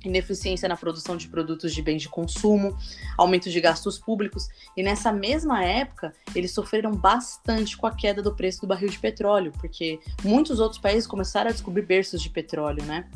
ineficiência 0.04 0.68
na 0.70 0.76
produção 0.76 1.18
de 1.18 1.28
produtos 1.28 1.74
de 1.74 1.82
bens 1.82 2.02
de 2.02 2.10
consumo, 2.10 2.76
aumento 3.18 3.50
de 3.50 3.60
gastos 3.60 3.98
públicos, 3.98 4.48
e 4.76 4.84
nessa 4.84 5.12
mesma 5.12 5.64
época 5.64 6.14
eles 6.36 6.52
sofreram 6.52 6.92
bastante 6.92 7.78
com 7.78 7.88
a 7.88 7.92
queda 7.92 8.22
do 8.22 8.36
preço 8.36 8.62
do 8.62 8.68
barril 8.68 8.90
de 8.90 9.00
petróleo, 9.00 9.52
porque 9.60 10.00
muitos 10.24 10.60
outros 10.60 10.80
países 10.80 11.08
começaram 11.08 11.50
a 11.50 11.54
descobrir 11.54 11.84
berços 11.84 12.22
de 12.22 12.30
petróleo, 12.30 12.84
né? 12.86 13.10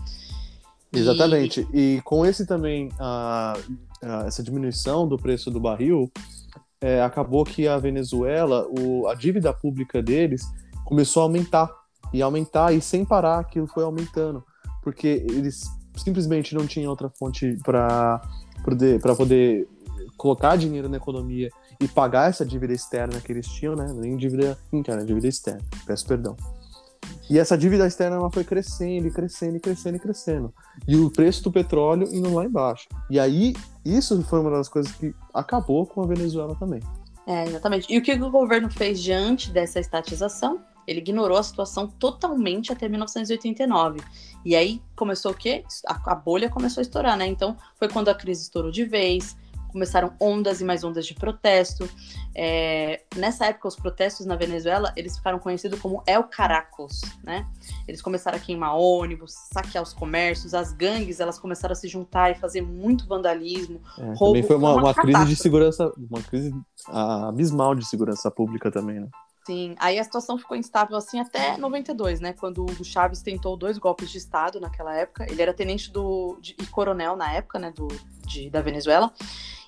Exatamente. 0.91 1.67
E, 1.71 1.97
e 1.97 2.01
com 2.01 2.25
esse 2.25 2.47
também 2.47 2.87
uh, 2.87 3.59
uh, 4.03 4.27
essa 4.27 4.41
diminuição 4.41 5.07
do 5.07 5.17
preço 5.17 5.51
do 5.51 5.59
barril, 5.59 6.11
é, 6.81 7.01
acabou 7.01 7.43
que 7.43 7.67
a 7.67 7.77
Venezuela, 7.77 8.65
o, 8.67 9.07
a 9.07 9.13
dívida 9.13 9.53
pública 9.53 10.01
deles 10.01 10.43
começou 10.85 11.21
a 11.21 11.25
aumentar 11.25 11.69
e 12.13 12.21
aumentar, 12.21 12.73
e 12.73 12.81
sem 12.81 13.05
parar, 13.05 13.39
aquilo 13.39 13.67
foi 13.67 13.83
aumentando, 13.83 14.43
porque 14.81 15.25
eles 15.29 15.63
simplesmente 15.95 16.55
não 16.55 16.65
tinham 16.65 16.89
outra 16.89 17.09
fonte 17.09 17.57
para 17.63 18.21
poder, 18.63 19.01
poder 19.01 19.67
colocar 20.17 20.55
dinheiro 20.55 20.89
na 20.89 20.97
economia 20.97 21.49
e 21.81 21.87
pagar 21.87 22.29
essa 22.29 22.45
dívida 22.45 22.73
externa 22.73 23.19
que 23.21 23.31
eles 23.31 23.47
tinham, 23.47 23.75
né? 23.75 23.87
Nem 23.93 24.17
dívida 24.17 24.57
interna, 24.71 25.05
dívida 25.05 25.27
externa. 25.27 25.61
Peço 25.85 26.05
perdão. 26.05 26.35
E 27.29 27.37
essa 27.37 27.57
dívida 27.57 27.85
externa 27.85 28.17
ela 28.17 28.31
foi 28.31 28.43
crescendo, 28.43 29.07
e 29.07 29.11
crescendo, 29.11 29.57
e 29.57 29.59
crescendo, 29.59 29.97
e 29.97 29.99
crescendo. 29.99 30.53
E 30.87 30.95
o 30.95 31.11
preço 31.11 31.43
do 31.43 31.51
petróleo 31.51 32.07
indo 32.11 32.33
lá 32.33 32.43
embaixo. 32.43 32.87
E 33.09 33.19
aí, 33.19 33.55
isso 33.85 34.21
foi 34.23 34.39
uma 34.39 34.49
das 34.49 34.67
coisas 34.67 34.91
que 34.91 35.13
acabou 35.33 35.85
com 35.85 36.01
a 36.01 36.07
Venezuela 36.07 36.55
também. 36.55 36.81
É, 37.27 37.45
exatamente. 37.45 37.91
E 37.93 37.97
o 37.97 38.01
que 38.01 38.11
o 38.13 38.31
governo 38.31 38.69
fez 38.71 38.99
diante 38.99 39.51
dessa 39.51 39.79
estatização? 39.79 40.59
Ele 40.89 40.99
ignorou 40.99 41.37
a 41.37 41.43
situação 41.43 41.87
totalmente 41.87 42.71
até 42.71 42.89
1989. 42.89 44.01
E 44.43 44.55
aí 44.55 44.81
começou 44.95 45.31
o 45.31 45.35
quê? 45.35 45.63
A, 45.85 46.11
a 46.11 46.15
bolha 46.15 46.49
começou 46.49 46.81
a 46.81 46.83
estourar, 46.83 47.15
né? 47.15 47.27
Então 47.27 47.55
foi 47.77 47.87
quando 47.87 48.09
a 48.09 48.15
crise 48.15 48.41
estourou 48.41 48.71
de 48.71 48.85
vez, 48.85 49.37
começaram 49.69 50.13
ondas 50.19 50.61
e 50.61 50.65
mais 50.65 50.83
ondas 50.83 51.05
de 51.05 51.13
protesto. 51.13 51.87
É, 52.35 53.03
nessa 53.15 53.45
época, 53.45 53.67
os 53.67 53.75
protestos 53.75 54.25
na 54.25 54.35
Venezuela, 54.35 54.91
eles 54.95 55.17
ficaram 55.17 55.39
conhecidos 55.39 55.79
como 55.79 56.03
El 56.05 56.23
Caracos, 56.23 57.01
né? 57.23 57.45
Eles 57.87 58.01
começaram 58.01 58.37
a 58.37 58.41
queimar 58.41 58.75
ônibus, 58.75 59.33
saquear 59.53 59.83
os 59.83 59.93
comércios, 59.93 60.53
as 60.53 60.73
gangues, 60.73 61.19
elas 61.19 61.39
começaram 61.39 61.73
a 61.73 61.75
se 61.75 61.87
juntar 61.87 62.31
e 62.31 62.35
fazer 62.35 62.61
muito 62.61 63.07
vandalismo, 63.07 63.81
é, 63.97 64.05
roubo. 64.13 64.25
Também 64.25 64.43
foi 64.43 64.55
uma, 64.55 64.73
uma, 64.73 64.81
uma 64.81 64.93
crise 64.93 65.25
de 65.25 65.35
segurança, 65.35 65.91
uma 65.97 66.21
crise 66.21 66.53
abismal 66.87 67.75
de 67.75 67.85
segurança 67.85 68.29
pública 68.31 68.71
também, 68.71 68.99
né? 68.99 69.07
Sim, 69.49 69.73
aí 69.79 69.97
a 69.97 70.03
situação 70.03 70.37
ficou 70.37 70.55
instável 70.55 70.95
assim 70.95 71.19
até 71.19 71.57
92, 71.57 72.19
né? 72.19 72.33
Quando 72.33 72.63
o 72.63 72.85
Chaves 72.85 73.23
tentou 73.23 73.57
dois 73.57 73.79
golpes 73.79 74.11
de 74.11 74.19
Estado 74.19 74.59
naquela 74.59 74.95
época. 74.95 75.25
Ele 75.27 75.41
era 75.41 75.51
tenente 75.51 75.91
do, 75.91 76.37
de, 76.39 76.55
e 76.59 76.67
coronel 76.67 77.15
na 77.15 77.33
época, 77.33 77.57
né? 77.57 77.71
Do, 77.71 77.87
de, 78.27 78.47
da 78.47 78.61
Venezuela. 78.61 79.11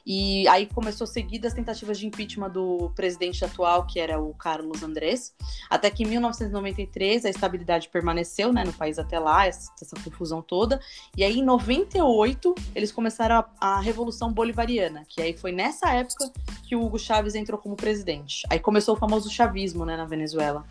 E 0.05 0.47
aí 0.47 0.65
começou 0.65 1.05
seguidas 1.05 1.53
tentativas 1.53 1.99
de 1.99 2.07
impeachment 2.07 2.49
do 2.49 2.91
presidente 2.95 3.43
atual, 3.45 3.85
que 3.85 3.99
era 3.99 4.19
o 4.19 4.33
Carlos 4.33 4.81
Andrés, 4.83 5.33
até 5.69 5.89
que 5.89 6.03
em 6.03 6.07
1993 6.07 7.25
a 7.25 7.29
estabilidade 7.29 7.89
permaneceu 7.89 8.51
né, 8.51 8.63
no 8.63 8.73
país 8.73 8.97
até 8.97 9.19
lá, 9.19 9.45
essa, 9.45 9.71
essa 9.81 9.95
confusão 10.03 10.41
toda. 10.41 10.79
E 11.15 11.23
aí 11.23 11.39
em 11.39 11.43
98 11.43 12.55
eles 12.73 12.91
começaram 12.91 13.35
a, 13.35 13.49
a, 13.59 13.79
Revolução 13.79 14.31
Bolivariana, 14.31 15.05
que 15.07 15.21
aí 15.21 15.35
foi 15.35 15.51
nessa 15.51 15.91
época 15.91 16.31
que 16.63 16.75
o 16.75 16.83
Hugo 16.83 16.97
Chávez 16.97 17.35
entrou 17.35 17.59
como 17.59 17.75
presidente. 17.75 18.43
Aí 18.49 18.59
começou 18.59 18.95
o 18.95 18.97
famoso 18.97 19.29
chavismo 19.29 19.85
né, 19.85 19.97
na 19.97 20.05
Venezuela. 20.05 20.65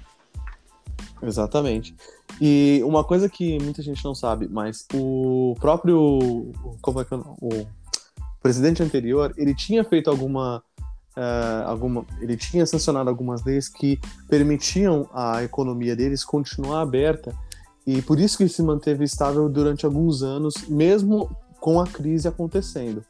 Exatamente. 1.23 1.95
E 2.41 2.81
uma 2.85 3.05
coisa 3.05 3.29
que 3.29 3.59
muita 3.63 3.83
gente 3.83 4.03
não 4.05 4.15
sabe, 4.15 4.49
mas 4.49 4.87
o 4.95 5.55
próprio. 5.61 6.53
Como 6.81 7.01
é 7.01 7.05
que 7.05 7.13
é 7.13 7.19
o 7.19 7.67
presidente 8.43 8.83
anterior, 8.83 9.33
ele 9.37 9.55
tinha 9.55 9.85
feito 9.85 10.11
alguma, 10.11 10.63
uh, 11.17 11.67
alguma, 11.67 12.05
ele 12.21 12.37
tinha 12.37 12.65
sancionado 12.67 13.09
algumas 13.11 13.45
leis 13.45 13.69
que 13.69 14.01
permitiam 14.29 15.09
a 15.13 15.43
economia 15.43 15.95
deles 15.95 16.25
continuar 16.25 16.81
aberta 16.81 17.35
e 17.87 18.01
por 18.03 18.21
isso 18.21 18.37
que 18.37 18.45
ele 18.45 18.51
se 18.51 18.63
manteve 18.63 19.05
estável 19.05 19.49
durante 19.49 19.85
alguns 19.85 20.23
anos, 20.23 20.69
mesmo 20.69 21.31
com 21.61 21.81
a 21.81 21.87
crise 21.87 22.29
acontecendo. 22.29 23.05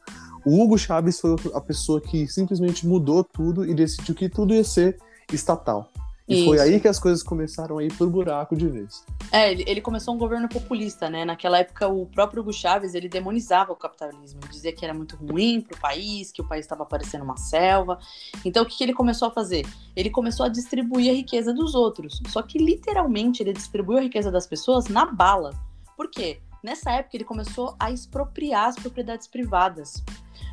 O 0.45 0.61
Hugo 0.61 0.77
Chávez 0.77 1.19
foi 1.19 1.35
a 1.53 1.61
pessoa 1.61 2.01
que 2.01 2.27
simplesmente 2.27 2.87
mudou 2.87 3.23
tudo 3.23 3.65
e 3.65 3.73
decidiu 3.73 4.15
que 4.15 4.27
tudo 4.27 4.53
ia 4.53 4.63
ser 4.63 4.97
estatal. 5.31 5.89
E 6.31 6.35
Isso. 6.35 6.45
foi 6.45 6.59
aí 6.61 6.79
que 6.79 6.87
as 6.87 6.97
coisas 6.97 7.21
começaram 7.21 7.77
a 7.77 7.83
ir 7.83 7.91
por 7.93 8.09
buraco 8.09 8.55
de 8.55 8.65
vez. 8.65 9.03
É, 9.33 9.51
ele, 9.51 9.65
ele, 9.67 9.81
começou 9.81 10.15
um 10.15 10.17
governo 10.17 10.47
populista, 10.47 11.09
né? 11.09 11.25
Naquela 11.25 11.59
época, 11.59 11.89
o 11.89 12.05
próprio 12.05 12.41
Hugo 12.41 12.53
Chávez, 12.53 12.95
ele 12.95 13.09
demonizava 13.09 13.73
o 13.73 13.75
capitalismo. 13.75 14.39
Ele 14.41 14.51
dizia 14.51 14.71
que 14.71 14.85
era 14.85 14.93
muito 14.93 15.17
ruim 15.17 15.59
para 15.59 15.75
o 15.77 15.81
país, 15.81 16.31
que 16.31 16.41
o 16.41 16.47
país 16.47 16.63
estava 16.63 16.85
parecendo 16.85 17.25
uma 17.25 17.35
selva. 17.35 17.99
Então, 18.45 18.63
o 18.63 18.65
que, 18.65 18.77
que 18.77 18.83
ele 18.83 18.93
começou 18.93 19.27
a 19.27 19.31
fazer? 19.31 19.67
Ele 19.93 20.09
começou 20.09 20.45
a 20.45 20.49
distribuir 20.49 21.11
a 21.11 21.13
riqueza 21.13 21.53
dos 21.53 21.75
outros. 21.75 22.21
Só 22.29 22.41
que, 22.41 22.57
literalmente, 22.57 23.43
ele 23.43 23.51
distribuiu 23.51 23.99
a 23.99 24.01
riqueza 24.03 24.31
das 24.31 24.47
pessoas 24.47 24.87
na 24.87 25.05
bala. 25.05 25.53
Por 25.97 26.09
quê? 26.09 26.39
Nessa 26.63 26.91
época, 26.91 27.17
ele 27.17 27.25
começou 27.25 27.75
a 27.77 27.91
expropriar 27.91 28.69
as 28.69 28.75
propriedades 28.77 29.27
privadas. 29.27 30.01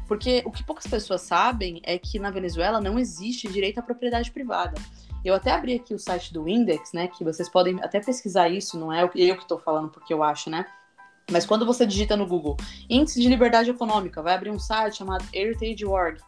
Porque 0.09 0.43
o 0.45 0.51
que 0.51 0.65
poucas 0.65 0.87
pessoas 0.87 1.21
sabem 1.21 1.81
é 1.85 1.99
que 1.99 2.19
na 2.19 2.31
Venezuela 2.31 2.81
não 2.81 2.99
existe 2.99 3.47
direito 3.47 3.79
à 3.79 3.83
propriedade 3.83 4.33
privada. 4.33 4.75
Eu 5.29 5.35
até 5.35 5.51
abri 5.51 5.75
aqui 5.75 5.93
o 5.93 5.99
site 5.99 6.33
do 6.33 6.49
Index, 6.49 6.95
né? 6.95 7.07
Que 7.07 7.23
vocês 7.23 7.51
podem 7.51 7.79
até 7.83 8.01
pesquisar 8.01 8.49
isso, 8.49 8.79
não 8.79 8.91
é 8.91 9.03
eu 9.03 9.09
que 9.11 9.43
estou 9.43 9.59
falando 9.59 9.91
porque 9.91 10.13
eu 10.13 10.23
acho, 10.23 10.49
né? 10.49 10.65
Mas 11.31 11.45
quando 11.45 11.67
você 11.67 11.85
digita 11.85 12.17
no 12.17 12.27
Google 12.27 12.57
Índice 12.89 13.21
de 13.21 13.29
Liberdade 13.29 13.69
Econômica, 13.69 14.23
vai 14.23 14.35
abrir 14.35 14.51
um 14.51 14.59
site 14.59 14.97
chamado 14.97 15.23
Heritage.org. 15.31 16.19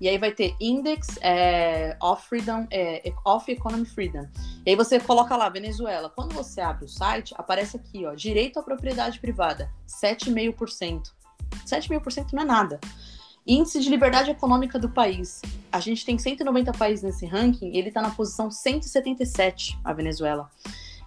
E 0.00 0.08
aí 0.08 0.16
vai 0.16 0.32
ter 0.32 0.56
Index 0.58 1.18
é, 1.20 1.98
of 2.02 2.26
Freedom, 2.26 2.66
é, 2.70 3.12
of 3.26 3.52
Economy 3.52 3.84
Freedom. 3.84 4.26
E 4.64 4.70
aí 4.70 4.76
você 4.76 4.98
coloca 4.98 5.36
lá, 5.36 5.50
Venezuela. 5.50 6.08
Quando 6.08 6.34
você 6.34 6.62
abre 6.62 6.86
o 6.86 6.88
site, 6.88 7.34
aparece 7.36 7.76
aqui, 7.76 8.06
ó, 8.06 8.14
direito 8.14 8.58
à 8.58 8.62
propriedade 8.62 9.20
privada, 9.20 9.70
7,5%. 9.86 11.12
7,5% 11.66 12.32
não 12.32 12.42
é 12.42 12.46
nada. 12.46 12.80
Índice 13.46 13.80
de 13.80 13.90
liberdade 13.90 14.30
econômica 14.30 14.78
do 14.78 14.88
país. 14.88 15.42
A 15.76 15.80
gente 15.80 16.06
tem 16.06 16.18
190 16.18 16.72
países 16.72 17.04
nesse 17.04 17.26
ranking 17.26 17.76
ele 17.76 17.88
está 17.88 18.00
na 18.00 18.10
posição 18.10 18.50
177, 18.50 19.78
a 19.84 19.92
Venezuela. 19.92 20.50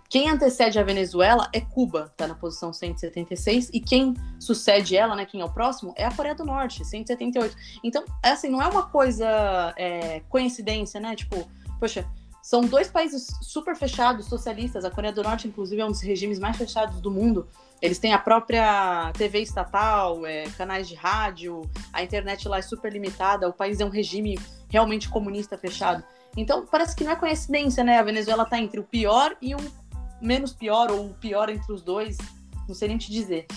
Quem 0.07 0.29
antecede 0.29 0.77
a 0.77 0.83
Venezuela 0.83 1.49
é 1.51 1.59
Cuba, 1.59 2.11
está 2.11 2.27
na 2.27 2.35
posição 2.35 2.71
176, 2.71 3.71
e 3.73 3.79
quem 3.79 4.13
sucede 4.39 4.95
ela, 4.95 5.15
né, 5.15 5.25
quem 5.25 5.41
é 5.41 5.45
o 5.45 5.49
próximo, 5.49 5.91
é 5.95 6.05
a 6.05 6.11
Coreia 6.11 6.35
do 6.35 6.45
Norte, 6.45 6.85
178. 6.85 7.55
Então, 7.83 8.03
assim, 8.21 8.47
não 8.47 8.61
é 8.61 8.67
uma 8.67 8.87
coisa 8.87 9.73
é, 9.75 10.21
coincidência, 10.29 10.99
né? 10.99 11.15
Tipo, 11.15 11.47
poxa, 11.79 12.07
são 12.43 12.61
dois 12.61 12.89
países 12.89 13.27
super 13.41 13.75
fechados, 13.75 14.27
socialistas. 14.27 14.85
A 14.85 14.91
Coreia 14.91 15.13
do 15.13 15.23
Norte, 15.23 15.47
inclusive, 15.47 15.81
é 15.81 15.85
um 15.85 15.91
dos 15.91 16.01
regimes 16.01 16.37
mais 16.37 16.57
fechados 16.57 17.01
do 17.01 17.09
mundo. 17.09 17.47
Eles 17.81 17.97
têm 17.97 18.13
a 18.13 18.19
própria 18.19 19.11
TV 19.17 19.39
estatal, 19.39 20.25
é, 20.25 20.43
canais 20.57 20.87
de 20.87 20.95
rádio, 20.95 21.61
a 21.93 22.03
internet 22.03 22.47
lá 22.47 22.57
é 22.57 22.61
super 22.61 22.91
limitada, 22.91 23.47
o 23.47 23.53
país 23.53 23.79
é 23.79 23.85
um 23.85 23.89
regime 23.89 24.37
realmente 24.69 25.09
comunista 25.09 25.57
fechado. 25.57 26.03
Então, 26.35 26.65
parece 26.65 26.95
que 26.95 27.03
não 27.03 27.11
é 27.11 27.15
coincidência, 27.15 27.83
né? 27.83 27.97
A 27.97 28.03
Venezuela 28.03 28.43
está 28.43 28.59
entre 28.59 28.79
o 28.79 28.83
pior 28.83 29.35
e 29.41 29.55
o 29.55 29.59
menos 30.21 30.53
pior, 30.53 30.91
ou 30.91 31.07
o 31.07 31.13
pior 31.13 31.49
entre 31.49 31.71
os 31.71 31.81
dois, 31.81 32.17
não 32.67 32.75
sei 32.75 32.89
nem 32.89 32.97
te 32.97 33.11
dizer. 33.11 33.47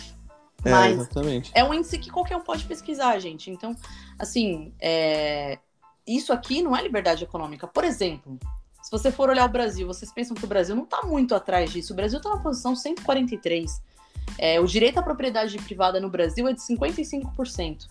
É, 0.64 0.70
Mas 0.70 0.96
exatamente. 0.96 1.50
é 1.54 1.64
um 1.64 1.74
índice 1.74 1.98
que 1.98 2.10
qualquer 2.10 2.36
um 2.36 2.40
pode 2.42 2.64
pesquisar, 2.64 3.18
gente. 3.18 3.50
Então, 3.50 3.74
assim, 4.18 4.72
é... 4.80 5.58
isso 6.06 6.32
aqui 6.32 6.62
não 6.62 6.76
é 6.76 6.82
liberdade 6.82 7.24
econômica. 7.24 7.66
Por 7.66 7.82
exemplo, 7.82 8.38
se 8.80 8.90
você 8.90 9.10
for 9.10 9.28
olhar 9.28 9.48
o 9.48 9.52
Brasil, 9.52 9.86
vocês 9.86 10.12
pensam 10.12 10.36
que 10.36 10.44
o 10.44 10.48
Brasil 10.48 10.74
não 10.74 10.84
está 10.84 11.02
muito 11.02 11.34
atrás 11.34 11.72
disso. 11.72 11.92
O 11.92 11.96
Brasil 11.96 12.18
está 12.18 12.30
na 12.30 12.38
posição 12.38 12.76
143. 12.76 13.82
É, 14.38 14.60
o 14.60 14.66
direito 14.66 14.98
à 14.98 15.02
propriedade 15.02 15.56
privada 15.58 16.00
no 16.00 16.08
Brasil 16.08 16.48
é 16.48 16.52
de 16.52 16.60
55%. 16.60 17.86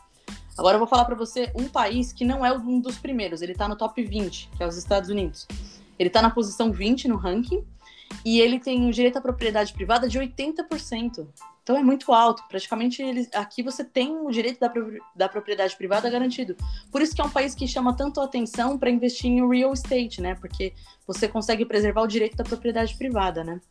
Agora 0.58 0.76
eu 0.76 0.80
vou 0.80 0.88
falar 0.88 1.06
para 1.06 1.16
você 1.16 1.52
um 1.56 1.68
país 1.68 2.12
que 2.12 2.26
não 2.26 2.46
é 2.46 2.52
um 2.52 2.80
dos 2.80 2.98
primeiros, 2.98 3.42
ele 3.42 3.54
está 3.54 3.68
no 3.68 3.76
top 3.76 4.04
20, 4.04 4.50
que 4.56 4.64
é 4.64 4.68
os 4.68 4.78
Estados 4.78 5.10
Unidos. 5.10 5.48
Ele 5.98 6.08
está 6.08 6.22
na 6.22 6.30
posição 6.30 6.72
20 6.72 7.08
no 7.08 7.16
ranking 7.16 7.64
e 8.26 8.40
ele 8.40 8.60
tem 8.60 8.88
o 8.88 8.92
direito 8.92 9.18
à 9.18 9.22
propriedade 9.22 9.74
privada 9.74 10.10
de 10.10 10.20
80%. 10.20 11.28
Então 11.64 11.78
é 11.78 11.84
muito 11.84 12.12
alto. 12.12 12.44
Praticamente 12.50 13.02
ele, 13.02 13.30
aqui 13.34 13.64
você 13.64 13.84
tem 13.84 14.18
o 14.18 14.30
direito 14.32 14.60
da, 14.60 14.74
da 15.16 15.30
propriedade 15.30 15.76
privada 15.78 16.10
garantido. 16.10 16.56
Por 16.92 17.02
isso 17.02 17.16
que 17.16 17.22
é 17.22 17.24
um 17.24 17.30
país 17.30 17.54
que 17.54 17.68
chama 17.68 17.96
tanto 17.96 18.20
atenção 18.20 18.78
para 18.78 18.90
investir 18.90 19.30
em 19.30 19.48
real 19.48 19.74
estate, 19.74 20.22
né? 20.22 20.36
Porque 20.36 20.74
você 21.06 21.28
consegue 21.28 21.66
preservar 21.66 22.02
o 22.02 22.08
direito 22.08 22.36
da 22.36 22.44
propriedade 22.44 22.96
privada, 22.96 23.44
né? 23.44 23.62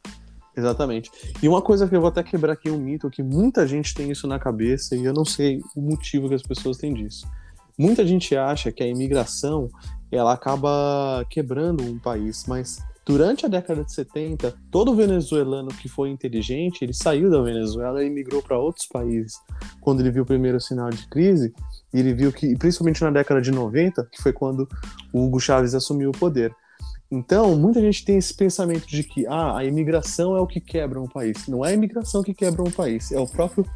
Exatamente. 0.57 1.11
E 1.43 1.49
uma 1.49 1.63
coisa 1.63 1.89
que 1.89 1.95
eu 1.95 2.01
vou 2.01 2.09
até 2.09 2.23
quebrar 2.23 2.55
aqui 2.55 2.71
um 2.71 2.79
mito, 2.79 3.11
que 3.11 3.23
muita 3.23 3.67
gente 3.67 3.95
tem 3.95 4.11
isso 4.11 4.27
na 4.27 4.39
cabeça 4.39 4.97
e 4.97 5.05
eu 5.05 5.13
não 5.13 5.25
sei 5.25 5.61
o 5.77 5.81
motivo 5.81 6.29
que 6.29 6.35
as 6.35 6.43
pessoas 6.43 6.77
têm 6.77 6.93
disso. 6.93 7.27
Muita 7.79 8.07
gente 8.07 8.37
acha 8.37 8.71
que 8.71 8.83
a 8.83 8.87
imigração 8.87 9.71
ela 10.13 10.33
acaba 10.33 11.25
quebrando 11.31 11.83
um 11.85 11.99
país, 11.99 12.45
mas 12.47 12.79
durante 13.07 13.47
a 13.47 13.49
década 13.49 13.85
de 13.85 13.93
70, 13.93 14.55
todo 14.71 14.95
venezuelano 14.95 15.69
que 15.69 15.89
foi 15.89 16.11
inteligente, 16.11 16.83
ele 16.83 16.93
saiu 16.93 17.31
da 17.31 17.41
Venezuela 17.41 18.05
e 18.05 18.11
migrou 18.11 18.43
para 18.43 18.59
outros 18.59 18.87
países. 18.87 19.35
Quando 19.81 20.01
ele 20.01 20.11
viu 20.11 20.25
o 20.25 20.27
primeiro 20.27 20.61
sinal 20.61 20.91
de 20.91 21.09
crise, 21.09 21.55
ele 21.93 22.13
viu 22.13 22.33
que, 22.33 22.57
principalmente 22.57 23.03
na 23.03 23.11
década 23.11 23.41
de 23.41 23.51
90, 23.51 24.07
que 24.13 24.23
foi 24.23 24.33
quando 24.33 24.69
o 25.13 25.25
Hugo 25.25 25.41
Chávez 25.41 25.75
assumiu 25.75 26.11
o 26.11 26.19
poder, 26.19 26.55
então, 27.11 27.57
muita 27.57 27.81
gente 27.81 28.05
tem 28.05 28.17
esse 28.17 28.33
pensamento 28.33 28.87
de 28.87 29.03
que 29.03 29.27
ah, 29.27 29.57
a 29.57 29.65
imigração 29.65 30.37
é 30.37 30.41
o 30.41 30.47
que 30.47 30.61
quebra 30.61 31.01
um 31.01 31.09
país. 31.09 31.49
Não 31.49 31.65
é 31.65 31.71
a 31.71 31.73
imigração 31.73 32.23
que 32.23 32.33
quebra 32.33 32.63
um 32.63 32.71
país, 32.71 33.11
é 33.11 33.19
o 33.19 33.27
próprio 33.27 33.67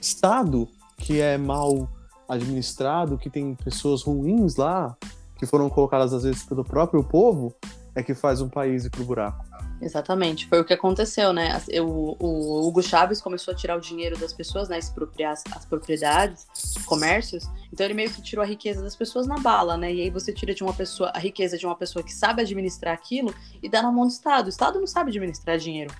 Estado 0.00 0.68
que 0.96 1.20
é 1.20 1.36
mal 1.36 1.88
administrado, 2.28 3.18
que 3.18 3.28
tem 3.28 3.54
pessoas 3.56 4.02
ruins 4.02 4.54
lá, 4.54 4.96
que 5.36 5.44
foram 5.44 5.68
colocadas 5.68 6.12
às 6.12 6.22
vezes 6.22 6.44
pelo 6.44 6.64
próprio 6.64 7.02
povo, 7.02 7.52
é 7.96 8.02
que 8.02 8.14
faz 8.14 8.40
um 8.40 8.48
país 8.48 8.84
ir 8.84 8.90
pro 8.90 9.04
buraco. 9.04 9.44
Exatamente, 9.80 10.46
foi 10.46 10.60
o 10.60 10.64
que 10.64 10.72
aconteceu, 10.72 11.32
né? 11.32 11.60
O, 11.82 12.16
o, 12.18 12.66
Hugo 12.66 12.82
Chaves 12.82 13.20
começou 13.20 13.52
a 13.52 13.56
tirar 13.56 13.76
o 13.76 13.80
dinheiro 13.80 14.16
das 14.16 14.32
pessoas, 14.32 14.68
né? 14.68 14.78
Expropriar 14.78 15.32
as, 15.32 15.44
as 15.52 15.64
propriedades, 15.64 16.46
comércios. 16.86 17.44
Então 17.72 17.84
ele 17.84 17.94
meio 17.94 18.10
que 18.10 18.22
tirou 18.22 18.42
a 18.42 18.46
riqueza 18.46 18.82
das 18.82 18.96
pessoas 18.96 19.26
na 19.26 19.36
bala, 19.38 19.76
né? 19.76 19.92
E 19.92 20.00
aí 20.00 20.10
você 20.10 20.32
tira 20.32 20.54
de 20.54 20.62
uma 20.62 20.72
pessoa 20.72 21.10
a 21.14 21.18
riqueza 21.18 21.58
de 21.58 21.66
uma 21.66 21.74
pessoa 21.74 22.02
que 22.02 22.12
sabe 22.12 22.42
administrar 22.42 22.94
aquilo 22.94 23.34
e 23.62 23.68
dá 23.68 23.82
na 23.82 23.90
mão 23.90 24.06
do 24.06 24.12
Estado. 24.12 24.46
O 24.46 24.48
Estado 24.48 24.78
não 24.78 24.86
sabe 24.86 25.10
administrar 25.10 25.58
dinheiro. 25.58 25.92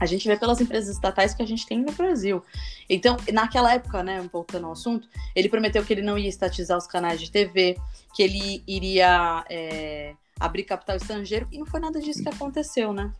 A 0.00 0.06
gente 0.06 0.26
vê 0.26 0.36
pelas 0.36 0.60
empresas 0.60 0.92
estatais 0.92 1.32
que 1.32 1.42
a 1.42 1.46
gente 1.46 1.66
tem 1.66 1.78
no 1.78 1.92
Brasil. 1.92 2.42
Então, 2.88 3.16
naquela 3.32 3.72
época, 3.72 4.02
né, 4.02 4.28
voltando 4.32 4.66
ao 4.66 4.72
assunto, 4.72 5.08
ele 5.34 5.48
prometeu 5.48 5.84
que 5.84 5.92
ele 5.92 6.02
não 6.02 6.18
ia 6.18 6.28
estatizar 6.28 6.76
os 6.76 6.86
canais 6.86 7.20
de 7.20 7.30
TV, 7.30 7.78
que 8.12 8.22
ele 8.22 8.64
iria 8.66 9.44
é, 9.48 10.14
abrir 10.44 10.64
capital 10.64 10.96
estrangeiro, 10.96 11.48
e 11.50 11.58
não 11.58 11.66
foi 11.66 11.80
nada 11.80 12.00
disso 12.00 12.22
que 12.22 12.28
aconteceu, 12.28 12.92
né? 12.92 13.12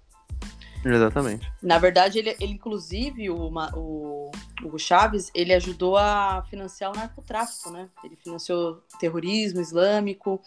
Exatamente. 0.84 1.50
Na 1.62 1.78
verdade, 1.78 2.18
ele, 2.18 2.36
ele 2.40 2.54
inclusive, 2.54 3.30
o, 3.30 3.52
o 3.74 4.30
Hugo 4.62 4.78
Chaves, 4.78 5.30
ele 5.34 5.54
ajudou 5.54 5.96
a 5.96 6.44
financiar 6.50 6.90
o 6.90 6.96
narcotráfico, 6.96 7.70
né? 7.70 7.88
Ele 8.02 8.16
financiou 8.16 8.82
terrorismo 8.98 9.60
islâmico, 9.60 10.40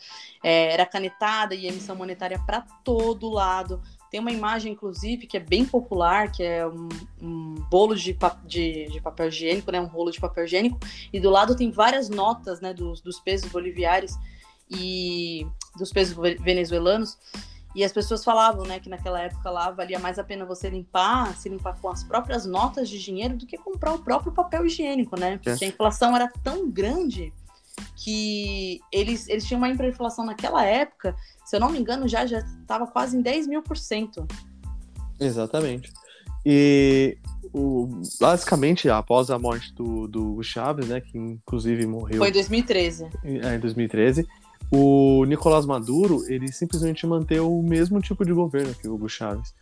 é, 0.44 0.74
era 0.74 0.86
canetada 0.86 1.56
e 1.56 1.68
emissão 1.68 1.96
monetária 1.96 2.38
para 2.46 2.62
todo 2.84 3.30
lado. 3.30 3.82
Tem 4.12 4.20
uma 4.20 4.32
imagem, 4.32 4.74
inclusive, 4.74 5.26
que 5.26 5.38
é 5.38 5.40
bem 5.40 5.66
popular, 5.66 6.32
que 6.32 6.44
é 6.44 6.68
um, 6.68 6.90
um 7.22 7.56
bolo 7.70 7.96
de, 7.96 8.18
de, 8.46 8.86
de, 8.88 9.02
papel 9.02 9.28
higiênico, 9.28 9.72
né? 9.72 9.80
Um 9.80 9.86
rolo 9.86 10.12
de 10.12 10.20
papel 10.20 10.44
higiênico, 10.44 10.80
e 11.14 11.20
do 11.20 11.30
lado 11.30 11.56
tem 11.56 11.72
várias 11.72 12.10
notas, 12.10 12.60
né? 12.60 12.74
Dos, 12.74 13.00
dos 13.00 13.20
pesos 13.22 13.50
boliviares 13.50 14.18
e 14.70 15.46
dos 15.78 15.92
pesos 15.92 16.16
venezuelanos. 16.42 17.18
E 17.76 17.84
as 17.84 17.92
pessoas 17.92 18.24
falavam, 18.24 18.66
né, 18.66 18.80
que 18.80 18.90
naquela 18.90 19.20
época 19.22 19.50
lá 19.50 19.70
valia 19.70 20.00
mais 20.00 20.18
a 20.18 20.24
pena 20.24 20.46
você 20.46 20.70
limpar, 20.70 21.36
se 21.36 21.50
limpar 21.50 21.78
com 21.82 21.90
as 21.90 22.06
próprias 22.06 22.46
notas 22.46 22.88
de 22.88 22.98
dinheiro 22.98 23.36
do 23.36 23.46
que 23.46 23.58
comprar 23.58 23.94
o 23.94 24.00
próprio 24.00 24.32
papel 24.32 24.66
higiênico, 24.66 25.20
né? 25.20 25.38
Porque 25.44 25.66
a 25.66 25.68
inflação 25.68 26.16
era 26.16 26.32
tão 26.42 26.70
grande 26.70 27.34
que 27.98 28.80
eles, 28.90 29.28
eles 29.28 29.46
tinham 29.46 29.58
uma 29.58 29.70
hiperinflação 29.70 30.26
naquela 30.26 30.64
época, 30.64 31.14
se 31.44 31.54
eu 31.58 31.60
não 31.60 31.70
me 31.70 31.78
engano, 31.78 32.08
já 32.08 32.26
já 32.26 32.40
estava 32.40 32.88
quase 32.88 33.18
em 33.18 33.22
10 33.22 33.48
mil 33.48 33.62
por 33.62 33.76
cento. 33.76 34.26
Exatamente. 35.20 35.92
E 36.46 37.18
o, 37.52 37.90
basicamente, 38.22 38.90
após 38.90 39.30
a 39.30 39.38
morte 39.38 39.74
do, 39.74 40.08
do 40.08 40.44
Chaves, 40.44 40.88
né, 40.88 41.02
que 41.02 41.18
inclusive 41.18 41.86
morreu. 41.86 42.20
Foi 42.20 42.30
em 42.30 42.34
2013. 42.34 43.10
É, 43.24 43.56
em 43.56 43.60
2013 43.60 44.26
o 44.76 45.26
Nicolás 45.26 45.66
Maduro, 45.66 46.24
ele 46.28 46.52
simplesmente 46.52 47.08
manteve 47.08 47.42
o 47.42 47.62
mesmo 47.62 48.02
tipo 48.02 48.26
de 48.26 48.34
governo 48.34 48.74
que 48.74 48.88
o 48.88 48.94
Hugo 48.94 49.08
Chávez. 49.08 49.54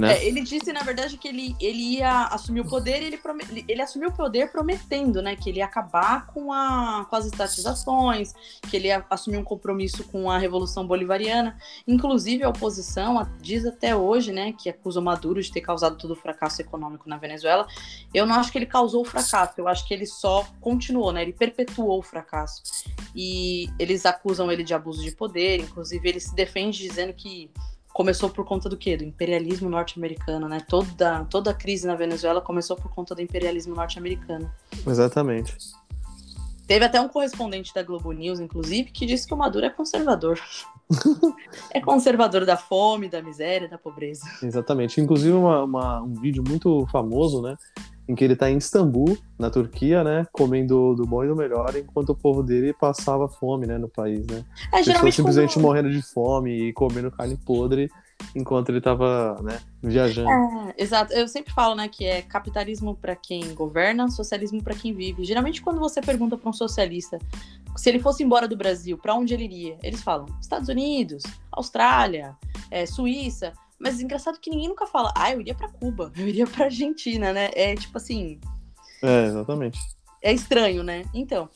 Né? 0.00 0.16
É, 0.16 0.26
ele 0.26 0.40
disse, 0.40 0.72
na 0.72 0.82
verdade, 0.82 1.18
que 1.18 1.28
ele, 1.28 1.54
ele 1.60 1.98
ia 1.98 2.24
assumir 2.28 2.62
o 2.62 2.64
poder 2.64 3.02
ele, 3.02 3.20
ele 3.68 3.82
assumiu 3.82 4.08
o 4.08 4.12
poder 4.12 4.50
prometendo, 4.50 5.20
né? 5.20 5.36
Que 5.36 5.50
ele 5.50 5.58
ia 5.58 5.66
acabar 5.66 6.26
com, 6.28 6.50
a, 6.50 7.06
com 7.08 7.16
as 7.16 7.26
estatizações, 7.26 8.32
que 8.62 8.76
ele 8.76 8.88
ia 8.88 9.04
assumir 9.10 9.36
um 9.36 9.44
compromisso 9.44 10.02
com 10.04 10.30
a 10.30 10.38
Revolução 10.38 10.86
Bolivariana. 10.86 11.58
Inclusive, 11.86 12.42
a 12.44 12.48
oposição 12.48 13.28
diz 13.42 13.66
até 13.66 13.94
hoje, 13.94 14.32
né, 14.32 14.52
que 14.52 14.70
acusa 14.70 15.02
Maduro 15.02 15.42
de 15.42 15.52
ter 15.52 15.60
causado 15.60 15.98
todo 15.98 16.12
o 16.12 16.16
fracasso 16.16 16.62
econômico 16.62 17.06
na 17.06 17.18
Venezuela. 17.18 17.66
Eu 18.14 18.24
não 18.24 18.36
acho 18.36 18.50
que 18.50 18.56
ele 18.56 18.66
causou 18.66 19.02
o 19.02 19.04
fracasso, 19.04 19.52
eu 19.58 19.68
acho 19.68 19.86
que 19.86 19.92
ele 19.92 20.06
só 20.06 20.46
continuou, 20.62 21.12
né? 21.12 21.20
Ele 21.20 21.34
perpetuou 21.34 21.98
o 21.98 22.02
fracasso. 22.02 22.62
E 23.14 23.68
eles 23.78 24.06
acusam 24.06 24.50
ele 24.50 24.64
de 24.64 24.72
abuso 24.72 25.02
de 25.02 25.12
poder, 25.12 25.60
inclusive 25.60 26.08
ele 26.08 26.20
se 26.20 26.34
defende 26.34 26.78
dizendo 26.78 27.12
que 27.12 27.50
começou 28.00 28.30
por 28.30 28.46
conta 28.46 28.66
do 28.66 28.78
quê? 28.78 28.96
Do 28.96 29.04
imperialismo 29.04 29.68
norte-americano, 29.68 30.48
né? 30.48 30.64
Toda, 30.66 31.22
toda 31.26 31.50
a 31.50 31.54
crise 31.54 31.86
na 31.86 31.94
Venezuela 31.94 32.40
começou 32.40 32.74
por 32.74 32.90
conta 32.90 33.14
do 33.14 33.20
imperialismo 33.20 33.74
norte-americano. 33.74 34.50
Exatamente. 34.86 35.54
Teve 36.66 36.82
até 36.82 36.98
um 36.98 37.10
correspondente 37.10 37.74
da 37.74 37.82
Globo 37.82 38.10
News, 38.12 38.40
inclusive, 38.40 38.90
que 38.90 39.04
disse 39.04 39.26
que 39.26 39.34
o 39.34 39.36
Maduro 39.36 39.66
é 39.66 39.68
conservador. 39.68 40.40
é 41.74 41.78
conservador 41.78 42.46
da 42.46 42.56
fome, 42.56 43.06
da 43.06 43.20
miséria, 43.20 43.68
da 43.68 43.76
pobreza. 43.76 44.24
Exatamente. 44.42 44.98
Inclusive, 44.98 45.34
uma, 45.34 45.64
uma, 45.64 46.02
um 46.02 46.14
vídeo 46.14 46.42
muito 46.42 46.86
famoso, 46.90 47.42
né? 47.42 47.54
Em 48.10 48.14
que 48.16 48.24
ele 48.24 48.32
está 48.32 48.50
em 48.50 48.56
Istambul, 48.56 49.16
na 49.38 49.48
Turquia, 49.48 50.02
né, 50.02 50.26
comendo 50.32 50.96
do 50.96 51.06
bom 51.06 51.24
e 51.24 51.28
do 51.28 51.36
melhor, 51.36 51.72
enquanto 51.76 52.10
o 52.10 52.14
povo 52.14 52.42
dele 52.42 52.72
passava 52.72 53.28
fome, 53.28 53.68
né, 53.68 53.78
no 53.78 53.88
país, 53.88 54.26
né. 54.26 54.44
É, 54.72 54.82
Pessoas 54.82 55.14
simplesmente 55.14 55.54
como... 55.54 55.66
morrendo 55.66 55.90
de 55.90 56.02
fome 56.02 56.68
e 56.68 56.72
comendo 56.72 57.10
carne 57.12 57.36
podre 57.36 57.88
enquanto 58.34 58.68
ele 58.70 58.78
estava, 58.78 59.40
né, 59.42 59.60
viajando. 59.80 60.28
É, 60.28 60.74
exato. 60.76 61.12
Eu 61.12 61.28
sempre 61.28 61.52
falo, 61.54 61.76
né, 61.76 61.88
que 61.88 62.04
é 62.04 62.20
capitalismo 62.20 62.96
para 62.96 63.14
quem 63.14 63.54
governa, 63.54 64.10
socialismo 64.10 64.62
para 64.62 64.74
quem 64.74 64.92
vive. 64.92 65.24
Geralmente 65.24 65.62
quando 65.62 65.78
você 65.78 66.00
pergunta 66.00 66.36
para 66.36 66.50
um 66.50 66.52
socialista 66.52 67.18
se 67.76 67.88
ele 67.88 68.00
fosse 68.00 68.24
embora 68.24 68.48
do 68.48 68.56
Brasil, 68.56 68.98
para 68.98 69.14
onde 69.14 69.32
ele 69.32 69.44
iria? 69.44 69.78
Eles 69.82 70.02
falam 70.02 70.26
Estados 70.40 70.68
Unidos, 70.68 71.22
Austrália, 71.52 72.36
é, 72.70 72.84
Suíça. 72.84 73.52
Mas 73.80 73.98
é 73.98 74.02
engraçado 74.02 74.38
que 74.38 74.50
ninguém 74.50 74.68
nunca 74.68 74.86
fala, 74.86 75.10
ah, 75.16 75.32
eu 75.32 75.40
iria 75.40 75.54
para 75.54 75.68
Cuba, 75.68 76.12
eu 76.14 76.28
iria 76.28 76.46
para 76.46 76.66
Argentina, 76.66 77.32
né? 77.32 77.50
É 77.54 77.74
tipo 77.74 77.96
assim. 77.96 78.38
É, 79.02 79.24
exatamente. 79.24 79.80
É 80.22 80.32
estranho, 80.32 80.82
né? 80.82 81.06
Então. 81.14 81.48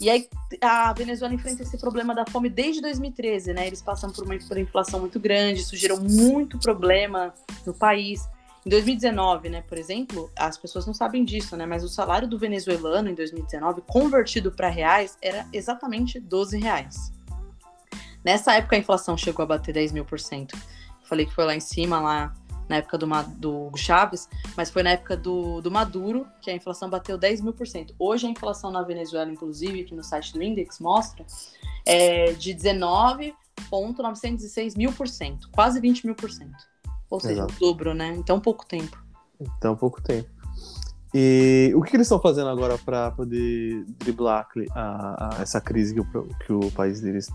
E 0.00 0.10
aí 0.10 0.28
a 0.60 0.92
Venezuela 0.92 1.34
enfrenta 1.34 1.62
esse 1.62 1.76
problema 1.78 2.14
da 2.14 2.24
fome 2.26 2.48
desde 2.48 2.80
2013, 2.80 3.52
né? 3.52 3.66
Eles 3.66 3.80
passam 3.80 4.10
por 4.10 4.24
uma 4.24 4.34
inflação 4.34 5.00
muito 5.00 5.20
grande, 5.20 5.60
isso 5.60 5.76
gerou 5.76 6.00
muito 6.00 6.58
problema 6.58 7.32
no 7.64 7.72
país. 7.72 8.28
Em 8.66 8.70
2019, 8.70 9.48
né, 9.48 9.62
por 9.62 9.78
exemplo, 9.78 10.30
as 10.36 10.58
pessoas 10.58 10.86
não 10.86 10.92
sabem 10.92 11.24
disso, 11.24 11.56
né? 11.56 11.64
Mas 11.64 11.82
o 11.84 11.88
salário 11.88 12.28
do 12.28 12.38
venezuelano 12.38 13.08
em 13.08 13.14
2019, 13.14 13.82
convertido 13.86 14.52
para 14.52 14.68
reais, 14.68 15.16
era 15.22 15.46
exatamente 15.52 16.20
12 16.20 16.58
reais. 16.58 17.12
Nessa 18.24 18.54
época 18.54 18.76
a 18.76 18.78
inflação 18.78 19.16
chegou 19.16 19.42
a 19.42 19.46
bater 19.46 19.72
10 19.72 19.92
mil 19.92 20.04
por 20.04 20.20
cento 20.20 20.56
falei 21.08 21.26
que 21.26 21.34
foi 21.34 21.44
lá 21.44 21.54
em 21.54 21.60
cima, 21.60 22.00
lá 22.00 22.32
na 22.68 22.76
época 22.76 22.96
do, 22.98 23.06
do 23.36 23.70
Chaves, 23.76 24.28
mas 24.56 24.70
foi 24.70 24.82
na 24.82 24.90
época 24.90 25.16
do, 25.16 25.60
do 25.60 25.70
Maduro 25.70 26.26
que 26.40 26.50
a 26.50 26.54
inflação 26.54 26.90
bateu 26.90 27.16
10 27.16 27.40
mil 27.40 27.54
por 27.54 27.66
cento. 27.66 27.94
Hoje 27.98 28.26
a 28.26 28.30
inflação 28.30 28.70
na 28.70 28.82
Venezuela, 28.82 29.30
inclusive, 29.30 29.80
aqui 29.80 29.94
no 29.94 30.04
site 30.04 30.34
do 30.34 30.42
Index 30.42 30.78
mostra, 30.78 31.24
é 31.86 32.34
de 32.34 32.52
19,906 32.52 34.76
mil 34.76 34.92
por 34.92 35.08
cento, 35.08 35.48
quase 35.50 35.80
20 35.80 36.04
mil 36.04 36.14
por 36.14 36.30
cento. 36.30 36.58
Ou 37.08 37.18
seja, 37.18 37.44
Exato. 37.44 37.54
o 37.54 37.58
dobro, 37.58 37.94
né? 37.94 38.14
Então, 38.18 38.38
pouco 38.38 38.66
tempo. 38.66 39.02
Então, 39.40 39.74
pouco 39.74 40.02
tempo. 40.02 40.28
E 41.14 41.72
o 41.74 41.80
que, 41.80 41.88
que 41.90 41.96
eles 41.96 42.06
estão 42.06 42.20
fazendo 42.20 42.50
agora 42.50 42.76
para 42.76 43.10
poder 43.12 43.82
driblar 43.98 44.46
a, 44.74 45.38
a, 45.38 45.42
essa 45.42 45.58
crise 45.58 45.94
que 45.94 46.00
o, 46.00 46.28
que 46.44 46.52
o 46.52 46.70
país 46.72 47.00
deles, 47.00 47.30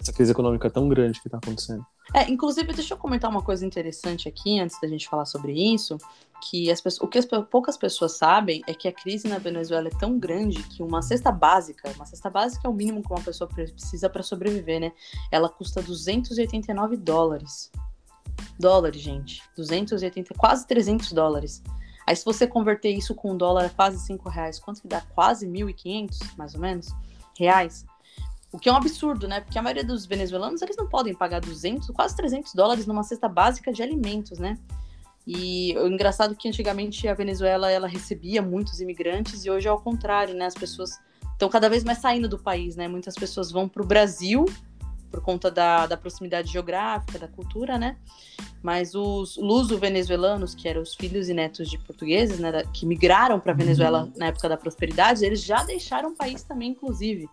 essa 0.00 0.14
crise 0.14 0.32
econômica 0.32 0.70
tão 0.70 0.88
grande 0.88 1.20
que 1.20 1.28
está 1.28 1.36
acontecendo? 1.36 1.84
É, 2.14 2.30
inclusive, 2.30 2.72
deixa 2.72 2.94
eu 2.94 2.98
comentar 2.98 3.30
uma 3.30 3.42
coisa 3.42 3.66
interessante 3.66 4.28
aqui, 4.28 4.58
antes 4.58 4.80
da 4.80 4.88
gente 4.88 5.08
falar 5.08 5.26
sobre 5.26 5.52
isso, 5.52 5.98
que 6.40 6.70
as 6.70 6.80
pessoas, 6.80 7.06
o 7.06 7.08
que 7.08 7.18
as, 7.18 7.26
poucas 7.26 7.76
pessoas 7.76 8.16
sabem 8.16 8.62
é 8.66 8.72
que 8.72 8.88
a 8.88 8.92
crise 8.92 9.28
na 9.28 9.38
Venezuela 9.38 9.88
é 9.88 9.98
tão 9.98 10.18
grande 10.18 10.62
que 10.62 10.82
uma 10.82 11.02
cesta 11.02 11.30
básica, 11.30 11.90
uma 11.96 12.06
cesta 12.06 12.30
básica 12.30 12.66
é 12.66 12.70
o 12.70 12.74
mínimo 12.74 13.02
que 13.02 13.12
uma 13.12 13.20
pessoa 13.20 13.48
precisa 13.48 14.08
para 14.08 14.22
sobreviver, 14.22 14.80
né? 14.80 14.92
Ela 15.30 15.48
custa 15.48 15.82
289 15.82 16.96
dólares. 16.96 17.70
Dólares, 18.58 19.00
gente. 19.00 19.42
280, 19.56 20.34
quase 20.34 20.66
300 20.66 21.12
dólares. 21.12 21.62
Aí 22.06 22.16
se 22.16 22.24
você 22.24 22.46
converter 22.46 22.90
isso 22.90 23.14
com 23.14 23.32
um 23.32 23.36
dólar 23.36 23.66
é 23.66 23.68
quase 23.68 23.98
5 23.98 24.28
reais, 24.30 24.58
quanto 24.58 24.80
que 24.80 24.88
dá? 24.88 25.02
Quase 25.14 25.46
1.500, 25.46 26.36
mais 26.38 26.54
ou 26.54 26.60
menos, 26.60 26.88
reais. 27.38 27.84
O 28.52 28.58
que 28.58 28.68
é 28.68 28.72
um 28.72 28.76
absurdo, 28.76 29.28
né? 29.28 29.40
Porque 29.40 29.58
a 29.58 29.62
maioria 29.62 29.84
dos 29.84 30.06
venezuelanos, 30.06 30.62
eles 30.62 30.76
não 30.76 30.86
podem 30.86 31.14
pagar 31.14 31.40
200, 31.40 31.88
quase 31.90 32.16
300 32.16 32.54
dólares 32.54 32.86
numa 32.86 33.02
cesta 33.02 33.28
básica 33.28 33.72
de 33.72 33.82
alimentos, 33.82 34.38
né? 34.38 34.58
E 35.26 35.76
o 35.76 35.86
engraçado 35.86 36.32
é 36.32 36.34
que 36.34 36.48
antigamente 36.48 37.06
a 37.06 37.12
Venezuela, 37.12 37.70
ela 37.70 37.86
recebia 37.86 38.40
muitos 38.40 38.80
imigrantes 38.80 39.44
e 39.44 39.50
hoje 39.50 39.66
é 39.66 39.70
ao 39.70 39.80
contrário, 39.80 40.34
né? 40.34 40.46
As 40.46 40.54
pessoas 40.54 40.98
estão 41.32 41.50
cada 41.50 41.68
vez 41.68 41.84
mais 41.84 41.98
saindo 41.98 42.26
do 42.26 42.38
país, 42.38 42.76
né? 42.76 42.88
Muitas 42.88 43.14
pessoas 43.14 43.52
vão 43.52 43.68
para 43.68 43.82
o 43.82 43.86
Brasil 43.86 44.46
por 45.10 45.20
conta 45.22 45.50
da, 45.50 45.86
da 45.86 45.96
proximidade 45.96 46.50
geográfica, 46.50 47.18
da 47.18 47.28
cultura, 47.28 47.78
né? 47.78 47.96
Mas 48.62 48.94
os 48.94 49.36
luso-venezuelanos, 49.36 50.54
que 50.54 50.68
eram 50.68 50.82
os 50.82 50.94
filhos 50.94 51.28
e 51.28 51.34
netos 51.34 51.68
de 51.68 51.78
portugueses, 51.78 52.38
né, 52.38 52.50
da, 52.52 52.64
que 52.64 52.84
migraram 52.84 53.38
para 53.40 53.52
a 53.52 53.54
Venezuela 53.54 54.04
uhum. 54.04 54.12
na 54.16 54.26
época 54.26 54.48
da 54.48 54.56
prosperidade, 54.56 55.24
eles 55.24 55.42
já 55.42 55.62
deixaram 55.62 56.10
o 56.10 56.16
país 56.16 56.42
também, 56.42 56.70
inclusive. 56.70 57.28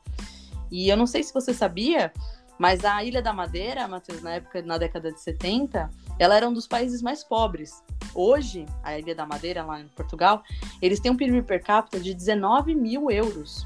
E 0.76 0.90
eu 0.90 0.98
não 0.98 1.08
sei 1.08 1.24
se 1.24 1.34
você 1.34 1.54
sabia, 1.54 2.12
mas 2.60 2.84
a 2.84 3.02
Ilha 3.02 3.22
da 3.22 3.32
Madeira, 3.32 3.88
Matheus, 3.88 4.22
na 4.22 4.34
época, 4.34 4.62
na 4.62 4.78
década 4.78 5.10
de 5.10 5.22
70, 5.22 5.90
ela 6.20 6.36
era 6.36 6.50
um 6.50 6.54
dos 6.54 6.68
países 6.68 7.02
mais 7.02 7.24
pobres. 7.24 7.82
Hoje, 8.14 8.66
a 8.84 9.00
Ilha 9.00 9.16
da 9.16 9.26
Madeira, 9.26 9.64
lá 9.64 9.80
em 9.80 9.88
Portugal, 9.88 10.44
eles 10.82 11.00
têm 11.00 11.10
um 11.10 11.16
PIB 11.16 11.44
per 11.44 11.64
capita 11.64 11.98
de 11.98 12.14
19 12.14 12.76
mil 12.76 13.10
euros. 13.10 13.66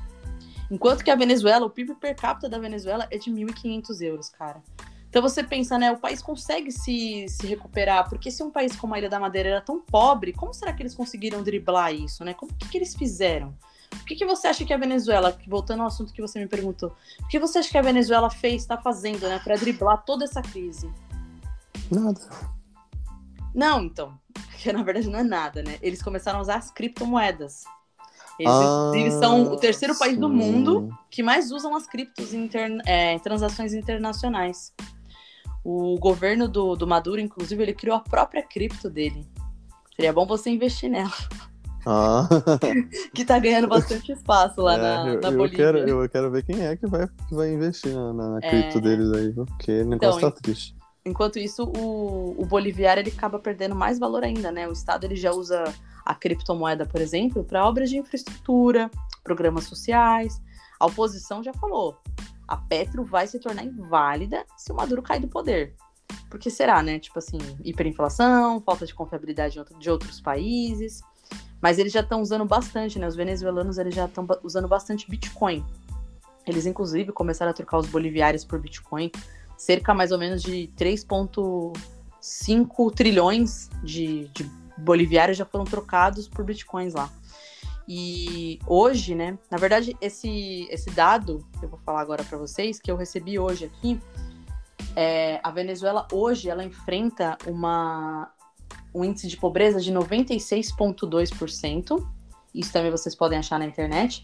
Enquanto 0.69 1.03
que 1.03 1.09
a 1.09 1.15
Venezuela, 1.15 1.65
o 1.65 1.69
PIB 1.71 1.95
per 1.95 2.15
capita 2.15 2.47
da 2.47 2.59
Venezuela 2.59 3.07
é 3.09 3.17
de 3.17 3.31
1.500 3.31 4.01
euros, 4.01 4.29
cara. 4.29 4.61
Então 5.09 5.23
você 5.23 5.43
pensa, 5.43 5.79
né, 5.79 5.91
o 5.91 5.97
país 5.97 6.21
consegue 6.21 6.71
se, 6.71 7.25
se 7.27 7.47
recuperar, 7.47 8.07
porque 8.07 8.29
se 8.29 8.43
um 8.43 8.51
país 8.51 8.75
como 8.75 8.93
a 8.93 8.99
Ilha 8.99 9.09
da 9.09 9.19
Madeira 9.19 9.49
era 9.49 9.61
tão 9.61 9.79
pobre, 9.79 10.31
como 10.31 10.53
será 10.53 10.71
que 10.71 10.83
eles 10.83 10.93
conseguiram 10.93 11.41
driblar 11.41 11.91
isso, 11.91 12.23
né? 12.23 12.35
Como 12.35 12.53
que, 12.53 12.69
que 12.69 12.77
eles 12.77 12.93
fizeram? 12.93 13.55
O 13.93 14.05
que, 14.05 14.15
que 14.15 14.25
você 14.25 14.47
acha 14.47 14.65
que 14.65 14.73
a 14.73 14.77
Venezuela, 14.77 15.37
voltando 15.47 15.81
ao 15.81 15.87
assunto 15.87 16.13
que 16.13 16.21
você 16.21 16.39
me 16.39 16.47
perguntou, 16.47 16.95
o 17.21 17.27
que 17.27 17.39
você 17.39 17.59
acha 17.59 17.69
que 17.69 17.77
a 17.77 17.81
Venezuela 17.81 18.29
fez, 18.29 18.61
está 18.61 18.77
fazendo, 18.77 19.27
né, 19.27 19.39
para 19.43 19.55
driblar 19.55 20.03
toda 20.03 20.25
essa 20.25 20.41
crise? 20.41 20.91
Nada. 21.91 22.19
Não, 23.53 23.81
então, 23.81 24.19
porque 24.33 24.71
na 24.71 24.83
verdade 24.83 25.09
não 25.09 25.19
é 25.19 25.23
nada, 25.23 25.63
né? 25.63 25.77
Eles 25.81 26.01
começaram 26.01 26.39
a 26.39 26.41
usar 26.41 26.55
as 26.57 26.71
criptomoedas. 26.71 27.63
Eles, 28.39 28.53
Ah, 28.53 28.91
eles 28.93 29.13
são 29.15 29.51
o 29.51 29.57
terceiro 29.57 29.97
país 29.97 30.17
do 30.17 30.29
mundo 30.29 30.95
que 31.09 31.21
mais 31.21 31.51
usam 31.51 31.75
as 31.75 31.85
criptos 31.85 32.33
em 32.33 32.49
é, 32.85 33.19
transações 33.19 33.73
internacionais. 33.73 34.73
O 35.63 35.97
governo 35.99 36.47
do, 36.47 36.75
do 36.75 36.87
Maduro, 36.87 37.19
inclusive, 37.19 37.61
ele 37.61 37.73
criou 37.73 37.97
a 37.97 37.99
própria 37.99 38.41
cripto 38.41 38.89
dele. 38.89 39.27
Seria 39.93 40.13
bom 40.13 40.25
você 40.25 40.49
investir 40.49 40.89
nela, 40.89 41.11
Ah, 41.85 42.27
que 43.13 43.23
tá 43.23 43.39
ganhando 43.39 43.67
bastante 43.67 44.11
espaço 44.11 44.61
lá 44.61 44.75
é, 44.75 44.77
na, 44.77 45.07
eu, 45.07 45.21
na 45.21 45.29
eu 45.29 45.37
Bolívia. 45.37 45.57
quero, 45.57 45.77
eu 45.79 46.09
quero 46.09 46.31
ver 46.31 46.43
quem 46.43 46.65
é 46.65 46.75
que 46.75 46.85
vai, 46.87 47.07
vai 47.31 47.53
investir 47.53 47.93
na, 47.93 48.13
na, 48.13 48.29
na 48.31 48.41
cripto 48.41 48.77
É. 48.77 48.81
deles 48.81 49.11
aí? 49.13 49.33
Porque 49.33 49.81
o 49.81 49.85
negócio 49.85 50.17
Então, 50.19 50.31
tá 50.31 50.37
triste. 50.41 50.75
Enquanto 51.05 51.39
isso, 51.39 51.63
o, 51.63 52.35
o 52.37 52.45
boliviário 52.45 53.01
ele 53.01 53.09
acaba 53.15 53.39
perdendo 53.39 53.73
mais 53.75 53.97
valor 53.97 54.23
ainda, 54.23 54.51
né? 54.51 54.67
O 54.67 54.71
Estado 54.73 55.05
ele 55.05 55.15
já 55.15 55.31
usa 55.31 55.63
a 56.05 56.13
criptomoeda, 56.13 56.85
por 56.85 56.99
exemplo, 56.99 57.43
para 57.43 57.65
obras 57.67 57.89
de 57.89 57.97
infraestrutura, 57.97 58.91
programas 59.23 59.63
sociais. 59.63 60.41
A 60.79 60.85
oposição 60.85 61.41
já 61.41 61.53
falou, 61.53 61.97
a 62.47 62.57
Petro 62.57 63.03
vai 63.05 63.25
se 63.27 63.39
tornar 63.39 63.63
inválida 63.63 64.45
se 64.57 64.71
o 64.71 64.75
Maduro 64.75 65.01
cair 65.01 65.21
do 65.21 65.27
poder. 65.27 65.73
Porque 66.29 66.49
será, 66.49 66.83
né? 66.83 66.99
Tipo 66.99 67.19
assim, 67.19 67.37
hiperinflação, 67.63 68.61
falta 68.61 68.85
de 68.85 68.93
confiabilidade 68.93 69.59
de 69.79 69.89
outros 69.89 70.19
países. 70.19 71.01
Mas 71.61 71.77
eles 71.77 71.91
já 71.91 71.99
estão 71.99 72.21
usando 72.21 72.45
bastante, 72.45 72.97
né? 72.97 73.07
Os 73.07 73.15
venezuelanos 73.15 73.77
eles 73.77 73.93
já 73.93 74.05
estão 74.05 74.25
usando 74.43 74.67
bastante 74.67 75.09
Bitcoin. 75.09 75.63
Eles, 76.47 76.65
inclusive, 76.65 77.11
começaram 77.11 77.51
a 77.51 77.53
trocar 77.53 77.77
os 77.77 77.87
boliviários 77.87 78.45
por 78.45 78.59
Bitcoin 78.59 79.11
cerca 79.59 79.93
mais 79.93 80.11
ou 80.13 80.17
menos 80.17 80.41
de 80.41 80.71
3,5 80.77 82.95
trilhões 82.95 83.69
de, 83.83 84.29
de 84.29 84.49
já 85.33 85.43
foram 85.43 85.65
trocados 85.65 86.29
por 86.29 86.45
bitcoins 86.45 86.93
lá. 86.93 87.09
E 87.85 88.57
hoje, 88.65 89.13
né? 89.13 89.37
Na 89.51 89.57
verdade, 89.57 89.97
esse, 89.99 90.65
esse 90.71 90.89
dado 90.91 91.45
que 91.59 91.65
eu 91.65 91.69
vou 91.69 91.77
falar 91.79 91.99
agora 91.99 92.23
para 92.23 92.37
vocês, 92.37 92.79
que 92.79 92.89
eu 92.89 92.95
recebi 92.95 93.37
hoje 93.37 93.65
aqui, 93.65 93.99
é, 94.95 95.41
a 95.43 95.51
Venezuela 95.51 96.07
hoje 96.11 96.49
ela 96.49 96.63
enfrenta 96.63 97.37
uma, 97.45 98.31
um 98.93 99.03
índice 99.03 99.27
de 99.27 99.37
pobreza 99.37 99.79
de 99.79 99.93
96,2%. 99.93 102.07
Isso 102.53 102.73
também 102.73 102.91
vocês 102.91 103.15
podem 103.15 103.37
achar 103.37 103.59
na 103.59 103.65
internet. 103.65 104.23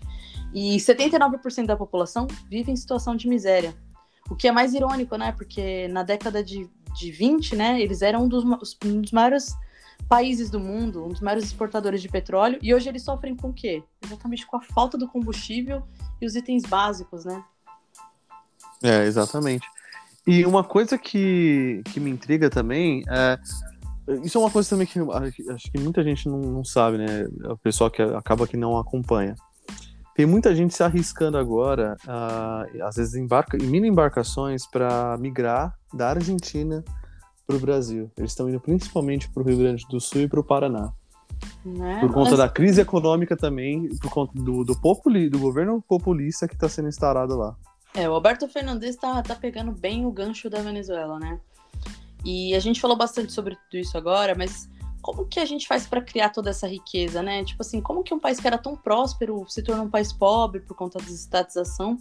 E 0.53 0.77
79% 0.77 1.65
da 1.65 1.75
população 1.75 2.27
vive 2.49 2.71
em 2.71 2.75
situação 2.75 3.15
de 3.15 3.27
miséria. 3.27 3.75
O 4.29 4.35
que 4.35 4.47
é 4.47 4.51
mais 4.51 4.73
irônico, 4.73 5.15
né? 5.17 5.31
Porque 5.31 5.87
na 5.89 6.03
década 6.03 6.43
de, 6.43 6.69
de 6.97 7.11
20, 7.11 7.55
né, 7.55 7.81
eles 7.81 8.01
eram 8.01 8.23
um 8.23 8.27
dos, 8.27 8.43
um 8.83 9.01
dos 9.01 9.11
maiores 9.11 9.53
países 10.09 10.49
do 10.49 10.59
mundo, 10.59 11.05
um 11.05 11.09
dos 11.09 11.21
maiores 11.21 11.45
exportadores 11.45 12.01
de 12.01 12.09
petróleo, 12.09 12.59
e 12.61 12.73
hoje 12.73 12.89
eles 12.89 13.03
sofrem 13.03 13.35
com 13.35 13.49
o 13.49 13.53
quê? 13.53 13.83
Exatamente 14.03 14.45
com 14.45 14.57
a 14.57 14.61
falta 14.61 14.97
do 14.97 15.07
combustível 15.07 15.83
e 16.21 16.25
os 16.25 16.35
itens 16.35 16.63
básicos, 16.63 17.25
né? 17.25 17.43
É, 18.83 19.05
exatamente. 19.05 19.65
E 20.27 20.45
uma 20.45 20.63
coisa 20.63 20.97
que, 20.97 21.81
que 21.91 21.99
me 21.99 22.09
intriga 22.09 22.49
também 22.49 23.03
é. 23.07 23.39
Isso 24.23 24.37
é 24.37 24.41
uma 24.41 24.51
coisa 24.51 24.69
também 24.69 24.85
que 24.85 24.99
acho 24.99 25.71
que 25.71 25.79
muita 25.79 26.03
gente 26.03 26.27
não, 26.29 26.39
não 26.39 26.63
sabe, 26.63 26.97
né? 26.97 27.27
O 27.49 27.57
pessoal 27.57 27.89
que 27.89 28.01
acaba 28.01 28.47
que 28.47 28.55
não 28.57 28.77
acompanha. 28.77 29.35
Tem 30.15 30.25
muita 30.25 30.55
gente 30.55 30.73
se 30.73 30.81
arriscando 30.81 31.37
agora, 31.37 31.97
ah, 32.07 32.65
às 32.83 32.95
vezes 32.95 33.15
embarca, 33.15 33.57
em 33.57 33.67
mini 33.67 33.89
embarcações, 33.89 34.65
para 34.65 35.17
migrar 35.17 35.77
da 35.93 36.09
Argentina 36.11 36.83
para 37.45 37.55
o 37.57 37.59
Brasil. 37.59 38.09
Eles 38.17 38.31
estão 38.31 38.47
indo 38.47 38.59
principalmente 38.59 39.29
para 39.29 39.43
o 39.43 39.45
Rio 39.45 39.57
Grande 39.57 39.85
do 39.89 39.99
Sul 39.99 40.21
e 40.21 40.27
para 40.27 40.39
o 40.39 40.43
Paraná. 40.43 40.93
né? 41.65 41.99
Por 41.99 42.13
conta 42.13 42.29
Mas- 42.29 42.39
da 42.39 42.47
crise 42.47 42.79
econômica 42.79 43.35
também, 43.35 43.89
por 43.97 44.09
conta 44.09 44.31
do, 44.35 44.63
do, 44.63 44.79
populi, 44.79 45.29
do 45.29 45.37
governo 45.37 45.81
populista 45.81 46.47
que 46.47 46.53
está 46.53 46.69
sendo 46.69 46.87
instalado 46.87 47.35
lá. 47.35 47.55
É, 47.93 48.09
o 48.09 48.13
Alberto 48.13 48.47
Fernandes 48.47 48.95
tá, 48.95 49.21
tá 49.21 49.35
pegando 49.35 49.71
bem 49.71 50.05
o 50.05 50.11
gancho 50.11 50.49
da 50.49 50.61
Venezuela, 50.61 51.19
né? 51.19 51.39
E 52.25 52.55
a 52.55 52.59
gente 52.59 52.81
falou 52.81 52.97
bastante 52.97 53.31
sobre 53.31 53.55
tudo 53.55 53.77
isso 53.79 53.95
agora, 53.97 54.33
mas 54.35 54.67
como 54.99 55.27
que 55.27 55.39
a 55.39 55.45
gente 55.45 55.67
faz 55.67 55.85
para 55.85 56.01
criar 56.01 56.31
toda 56.31 56.49
essa 56.49 56.67
riqueza, 56.67 57.21
né? 57.21 57.45
Tipo 57.45 57.61
assim, 57.61 57.79
como 57.79 58.01
que 58.01 58.11
um 58.11 58.19
país 58.19 58.39
que 58.39 58.47
era 58.47 58.57
tão 58.57 58.75
próspero 58.75 59.45
se 59.47 59.61
torna 59.61 59.83
um 59.83 59.89
país 59.89 60.11
pobre 60.11 60.61
por 60.61 60.75
conta 60.75 60.97
da 60.97 61.05
estatização? 61.05 61.99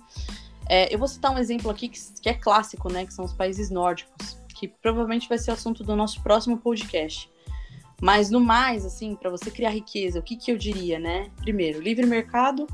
É, 0.67 0.93
eu 0.93 0.99
vou 0.99 1.07
citar 1.07 1.31
um 1.31 1.37
exemplo 1.37 1.71
aqui 1.71 1.91
que, 1.91 2.01
que 2.23 2.29
é 2.31 2.33
clássico, 2.33 2.91
né? 2.91 3.05
Que 3.05 3.13
são 3.13 3.27
os 3.27 3.35
países 3.35 3.69
nórdicos, 3.69 4.39
que 4.55 4.67
provavelmente 4.67 5.29
vai 5.29 5.37
ser 5.37 5.51
o 5.51 5.55
assunto 5.55 5.85
do 5.85 5.95
nosso 5.95 6.23
próximo 6.23 6.57
podcast. 6.57 7.31
Mas 8.01 8.31
no 8.31 8.41
mais, 8.41 8.87
assim, 8.87 9.15
para 9.15 9.29
você 9.29 9.51
criar 9.51 9.71
riqueza, 9.71 10.19
o 10.19 10.23
que, 10.23 10.37
que 10.37 10.51
eu 10.51 10.57
diria, 10.57 10.99
né? 10.99 11.31
Primeiro, 11.43 11.83
livre 11.83 12.07
mercado, 12.07 12.67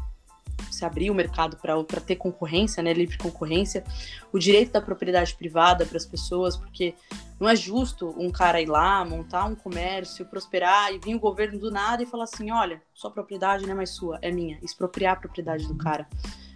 você 0.60 0.84
abrir 0.84 1.10
o 1.10 1.14
mercado 1.14 1.56
para 1.56 2.00
ter 2.00 2.16
concorrência, 2.16 2.82
né, 2.82 2.92
livre 2.92 3.18
concorrência, 3.18 3.84
o 4.32 4.38
direito 4.38 4.72
da 4.72 4.80
propriedade 4.80 5.34
privada 5.34 5.84
para 5.86 5.96
as 5.96 6.06
pessoas, 6.06 6.56
porque 6.56 6.94
não 7.38 7.48
é 7.48 7.56
justo 7.56 8.14
um 8.18 8.30
cara 8.30 8.60
ir 8.60 8.66
lá, 8.66 9.04
montar 9.04 9.44
um 9.44 9.54
comércio, 9.54 10.26
prosperar 10.26 10.92
e 10.92 10.98
vir 10.98 11.14
o 11.14 11.20
governo 11.20 11.58
do 11.58 11.70
nada 11.70 12.02
e 12.02 12.06
falar 12.06 12.24
assim, 12.24 12.50
olha, 12.50 12.82
sua 12.92 13.10
propriedade 13.10 13.64
não 13.64 13.72
é 13.72 13.76
mais 13.76 13.90
sua, 13.90 14.18
é 14.20 14.30
minha, 14.30 14.58
expropriar 14.62 15.14
a 15.16 15.20
propriedade 15.20 15.66
do 15.66 15.76
cara. 15.76 16.06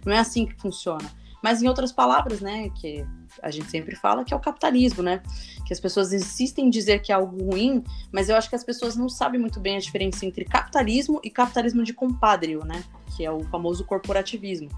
Não 0.05 0.13
é 0.13 0.19
assim 0.19 0.45
que 0.45 0.55
funciona. 0.61 1.09
Mas 1.41 1.61
em 1.61 1.67
outras 1.67 1.91
palavras, 1.91 2.41
né, 2.41 2.69
que 2.69 3.05
a 3.41 3.51
gente 3.51 3.69
sempre 3.69 3.95
fala 3.95 4.23
que 4.23 4.33
é 4.33 4.37
o 4.37 4.39
capitalismo, 4.39 5.03
né? 5.03 5.21
Que 5.65 5.73
as 5.73 5.79
pessoas 5.79 6.13
insistem 6.13 6.67
em 6.67 6.69
dizer 6.69 7.01
que 7.01 7.11
é 7.11 7.15
algo 7.15 7.51
ruim, 7.51 7.83
mas 8.11 8.29
eu 8.29 8.35
acho 8.35 8.49
que 8.49 8.55
as 8.55 8.63
pessoas 8.63 8.95
não 8.95 9.09
sabem 9.09 9.39
muito 9.39 9.59
bem 9.59 9.75
a 9.77 9.79
diferença 9.79 10.25
entre 10.25 10.45
capitalismo 10.45 11.19
e 11.23 11.29
capitalismo 11.29 11.83
de 11.83 11.93
compadrio, 11.93 12.63
né? 12.65 12.83
Que 13.15 13.25
é 13.25 13.31
o 13.31 13.43
famoso 13.45 13.83
corporativismo. 13.85 14.69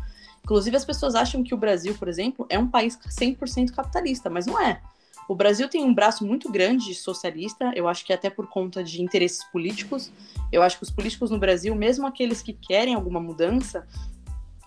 Inclusive, 0.44 0.78
as 0.78 0.86
pessoas 0.86 1.14
acham 1.14 1.44
que 1.44 1.54
o 1.54 1.58
Brasil, 1.58 1.94
por 1.96 2.08
exemplo, 2.08 2.46
é 2.50 2.58
um 2.58 2.68
país 2.68 2.98
100% 2.98 3.72
capitalista, 3.72 4.30
mas 4.30 4.46
não 4.46 4.60
é. 4.60 4.82
O 5.28 5.36
Brasil 5.36 5.68
tem 5.68 5.84
um 5.84 5.94
braço 5.94 6.26
muito 6.26 6.50
grande 6.50 6.96
socialista, 6.96 7.74
eu 7.76 7.88
acho 7.88 8.06
que 8.06 8.14
até 8.14 8.30
por 8.30 8.48
conta 8.48 8.82
de 8.82 9.02
interesses 9.02 9.44
políticos. 9.52 10.10
Eu 10.52 10.64
acho 10.64 10.78
que 10.78 10.84
os 10.84 10.90
políticos 10.90 11.30
no 11.30 11.38
Brasil, 11.38 11.76
mesmo 11.76 12.08
aqueles 12.08 12.42
que 12.42 12.54
querem 12.54 12.96
alguma 12.96 13.20
mudança, 13.20 13.86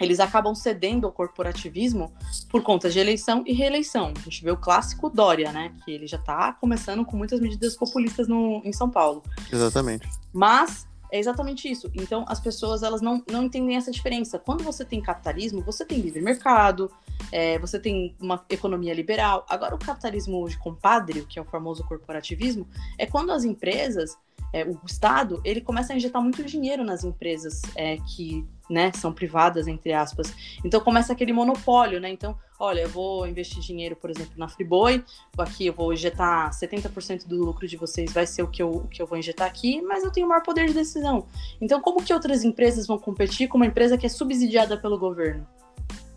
eles 0.01 0.19
acabam 0.21 0.55
cedendo 0.55 1.07
ao 1.07 1.13
corporativismo 1.13 2.13
por 2.49 2.63
conta 2.63 2.89
de 2.89 2.99
eleição 2.99 3.45
e 3.47 3.53
reeleição. 3.53 4.13
A 4.17 4.21
gente 4.23 4.43
vê 4.43 4.51
o 4.51 4.57
clássico 4.57 5.11
Dória, 5.11 5.53
né? 5.53 5.73
Que 5.85 5.93
ele 5.93 6.07
já 6.07 6.17
está 6.17 6.53
começando 6.55 7.05
com 7.05 7.17
muitas 7.17 7.41
medidas 7.41 7.77
populistas 7.77 8.27
no, 8.27 8.63
em 8.65 8.73
São 8.73 8.89
Paulo. 8.89 9.23
Exatamente. 9.53 10.09
Mas 10.33 10.89
é 11.13 11.19
exatamente 11.19 11.71
isso. 11.71 11.91
Então 11.95 12.25
as 12.29 12.41
pessoas 12.41 12.83
elas 12.83 13.01
não, 13.01 13.23
não 13.31 13.45
entendem 13.45 13.77
essa 13.77 13.91
diferença. 13.91 14.39
Quando 14.39 14.63
você 14.63 14.85
tem 14.85 15.01
capitalismo, 15.01 15.63
você 15.63 15.85
tem 15.85 16.01
livre 16.01 16.21
mercado, 16.21 16.91
é, 17.33 17.59
você 17.59 17.79
tem 17.79 18.15
uma 18.21 18.45
economia 18.49 18.95
liberal. 18.95 19.45
Agora 19.49 19.75
o 19.75 19.79
capitalismo 19.79 20.49
de 20.49 20.59
compadre, 20.59 21.27
que 21.27 21.39
é 21.39 21.43
o 21.43 21.45
famoso 21.45 21.85
corporativismo, 21.85 22.67
é 22.97 23.07
quando 23.07 23.33
as 23.33 23.45
empresas, 23.45 24.17
é, 24.53 24.65
o 24.65 24.79
Estado, 24.87 25.41
ele 25.45 25.61
começa 25.61 25.93
a 25.93 25.97
injetar 25.97 26.23
muito 26.23 26.43
dinheiro 26.45 26.85
nas 26.85 27.05
empresas 27.05 27.63
é, 27.75 27.97
que 27.99 28.47
né, 28.71 28.93
são 28.95 29.13
privadas, 29.13 29.67
entre 29.67 29.93
aspas. 29.93 30.33
Então 30.65 30.81
começa 30.81 31.13
aquele 31.13 31.33
monopólio, 31.33 32.01
né? 32.01 32.09
Então, 32.09 32.39
olha, 32.59 32.83
eu 32.83 32.89
vou 32.89 33.27
investir 33.27 33.61
dinheiro, 33.61 33.97
por 33.97 34.09
exemplo, 34.09 34.33
na 34.37 34.47
Friboi, 34.47 35.05
aqui 35.37 35.67
eu 35.67 35.73
vou 35.73 35.93
injetar 35.93 36.51
70% 36.51 37.27
do 37.27 37.45
lucro 37.45 37.67
de 37.67 37.77
vocês, 37.77 38.13
vai 38.13 38.27
ser 38.27 38.43
o 38.43 38.49
que, 38.49 38.63
eu, 38.63 38.71
o 38.71 38.89
que 38.89 39.03
eu 39.03 39.07
vou 39.07 39.19
injetar 39.19 39.49
aqui, 39.49 39.83
mas 39.83 40.05
eu 40.05 40.13
tenho 40.13 40.29
maior 40.29 40.43
poder 40.43 40.67
de 40.67 40.75
decisão. 40.75 41.27
Então, 41.61 41.81
como 41.81 42.03
que 42.03 42.15
outras 42.15 42.45
empresas 42.45 42.87
vão 42.87 42.99
competir 42.99 43.49
com 43.49 43.57
uma 43.57 43.67
empresa 43.67 43.99
que 43.99 44.07
é 44.07 44.09
subsidiada 44.09 44.77
pelo 44.77 44.99
governo? 44.99 45.47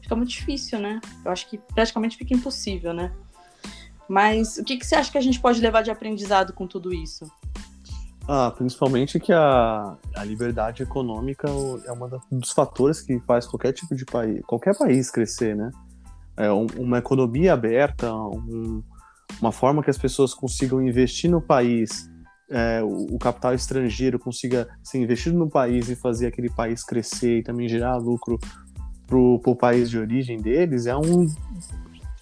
Fica 0.02 0.16
muito 0.16 0.30
difícil, 0.30 0.80
né? 0.80 1.02
Eu 1.26 1.32
acho 1.32 1.50
que 1.50 1.58
praticamente 1.58 2.18
fica 2.18 2.34
impossível, 2.34 2.94
né? 2.94 3.12
Mas 4.08 4.58
o 4.58 4.64
que, 4.64 4.78
que 4.78 4.86
você 4.86 4.96
acha 4.96 5.12
que 5.12 5.18
a 5.18 5.22
gente 5.22 5.40
pode 5.40 5.62
levar 5.62 5.82
de 5.82 5.90
aprendizado 5.90 6.54
com 6.54 6.68
tudo 6.68 6.94
isso? 6.94 7.26
Ah, 8.28 8.52
principalmente 8.52 9.20
que 9.20 9.34
a, 9.34 9.98
a 10.16 10.24
liberdade 10.24 10.82
econômica 10.82 11.48
é 11.48 11.92
um 11.92 12.40
dos 12.40 12.52
fatores 12.52 13.02
que 13.02 13.20
faz 13.20 13.46
qualquer 13.46 13.74
tipo 13.74 13.94
de 13.96 14.06
país, 14.06 14.42
qualquer 14.46 14.78
país 14.78 15.12
crescer, 15.12 15.56
né? 15.56 15.70
É 16.38 16.52
um, 16.52 16.66
uma 16.78 17.00
economia 17.00 17.54
aberta, 17.54 18.14
um, 18.14 18.82
uma 19.42 19.52
forma 19.52 19.84
que 19.84 19.90
as 19.90 19.98
pessoas 19.98 20.34
consigam 20.34 20.82
investir 20.82 21.30
no 21.30 21.42
país, 21.42 22.10
é, 22.50 22.82
o, 22.82 23.16
o, 23.16 23.20
capital 23.20 23.54
estrangeiro 23.54 24.18
consiga 24.18 24.70
ser 24.82 25.00
investido 25.00 25.38
no 25.38 25.50
país 25.50 25.90
e 25.90 25.96
fazer 25.96 26.28
aquele 26.28 26.50
país 26.50 26.84
crescer 26.84 27.40
e 27.40 27.44
também 27.44 27.68
gerar 27.68 27.98
lucro 27.98 28.40
para 29.06 29.18
o 29.18 29.56
país 29.56 29.90
de 29.90 30.00
origem 30.00 30.38
deles, 30.42 30.86
é 30.86 30.96
um, 30.96 31.26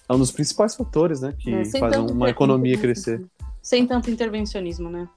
é 0.08 0.12
um 0.12 0.18
dos 0.18 0.32
principais 0.32 0.74
fatores, 0.74 1.20
né, 1.20 1.32
que 1.38 1.54
é, 1.54 1.64
faz 1.78 1.96
uma 1.96 2.28
economia 2.28 2.76
crescer 2.76 3.24
sem 3.62 3.86
tanto 3.86 4.10
intervencionismo, 4.10 4.90
né? 4.90 5.08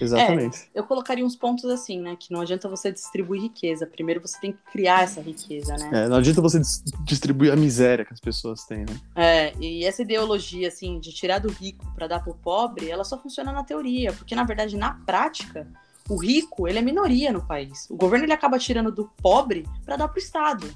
Exatamente. 0.00 0.68
É, 0.74 0.80
eu 0.80 0.84
colocaria 0.84 1.24
uns 1.24 1.36
pontos 1.36 1.64
assim, 1.66 2.00
né? 2.00 2.16
Que 2.18 2.32
não 2.32 2.40
adianta 2.40 2.68
você 2.68 2.90
distribuir 2.90 3.42
riqueza. 3.42 3.86
Primeiro 3.86 4.20
você 4.20 4.38
tem 4.40 4.52
que 4.52 4.58
criar 4.72 5.04
essa 5.04 5.20
riqueza, 5.20 5.76
né? 5.76 5.90
É, 5.92 6.08
não 6.08 6.16
adianta 6.16 6.42
você 6.42 6.60
distribuir 7.04 7.52
a 7.52 7.56
miséria 7.56 8.04
que 8.04 8.12
as 8.12 8.20
pessoas 8.20 8.64
têm, 8.64 8.80
né? 8.80 9.00
É, 9.14 9.54
e 9.60 9.84
essa 9.84 10.02
ideologia, 10.02 10.66
assim, 10.66 10.98
de 10.98 11.12
tirar 11.12 11.38
do 11.38 11.48
rico 11.48 11.86
para 11.94 12.08
dar 12.08 12.24
pro 12.24 12.34
pobre, 12.34 12.90
ela 12.90 13.04
só 13.04 13.16
funciona 13.16 13.52
na 13.52 13.62
teoria, 13.62 14.12
porque 14.12 14.34
na 14.34 14.42
verdade, 14.42 14.76
na 14.76 14.94
prática, 15.06 15.68
o 16.08 16.16
rico, 16.16 16.66
ele 16.66 16.80
é 16.80 16.82
minoria 16.82 17.32
no 17.32 17.46
país. 17.46 17.86
O 17.88 17.96
governo, 17.96 18.24
ele 18.24 18.32
acaba 18.32 18.58
tirando 18.58 18.90
do 18.90 19.08
pobre 19.22 19.64
para 19.84 19.96
dar 19.96 20.08
pro 20.08 20.18
Estado. 20.18 20.66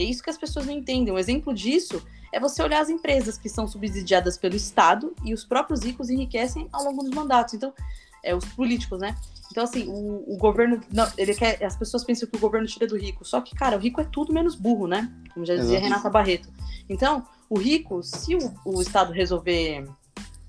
É 0.00 0.04
isso 0.04 0.22
que 0.22 0.30
as 0.30 0.38
pessoas 0.38 0.66
não 0.66 0.72
entendem. 0.72 1.12
Um 1.12 1.18
exemplo 1.18 1.52
disso 1.54 2.02
é 2.32 2.40
você 2.40 2.62
olhar 2.62 2.80
as 2.80 2.88
empresas 2.88 3.36
que 3.36 3.48
são 3.48 3.66
subsidiadas 3.66 4.36
pelo 4.36 4.56
Estado 4.56 5.14
e 5.24 5.34
os 5.34 5.44
próprios 5.44 5.82
ricos 5.82 6.10
enriquecem 6.10 6.68
ao 6.72 6.84
longo 6.84 7.02
dos 7.02 7.14
mandatos. 7.14 7.54
Então, 7.54 7.72
é, 8.22 8.34
os 8.34 8.44
políticos, 8.44 9.00
né? 9.00 9.16
Então, 9.50 9.64
assim, 9.64 9.86
o, 9.88 10.24
o 10.32 10.36
governo. 10.36 10.80
Não, 10.92 11.10
ele 11.18 11.34
quer. 11.34 11.62
As 11.64 11.76
pessoas 11.76 12.04
pensam 12.04 12.28
que 12.28 12.36
o 12.36 12.40
governo 12.40 12.66
tira 12.66 12.86
do 12.86 12.96
rico. 12.96 13.24
Só 13.24 13.40
que, 13.40 13.54
cara, 13.54 13.76
o 13.76 13.80
rico 13.80 14.00
é 14.00 14.04
tudo 14.04 14.32
menos 14.32 14.54
burro, 14.54 14.86
né? 14.86 15.12
Como 15.34 15.44
já 15.44 15.56
dizia 15.56 15.78
Exato. 15.78 15.88
Renata 15.88 16.10
Barreto. 16.10 16.48
Então, 16.88 17.26
o 17.48 17.58
rico, 17.58 18.02
se 18.02 18.36
o, 18.36 18.54
o 18.64 18.80
Estado 18.80 19.12
resolver 19.12 19.88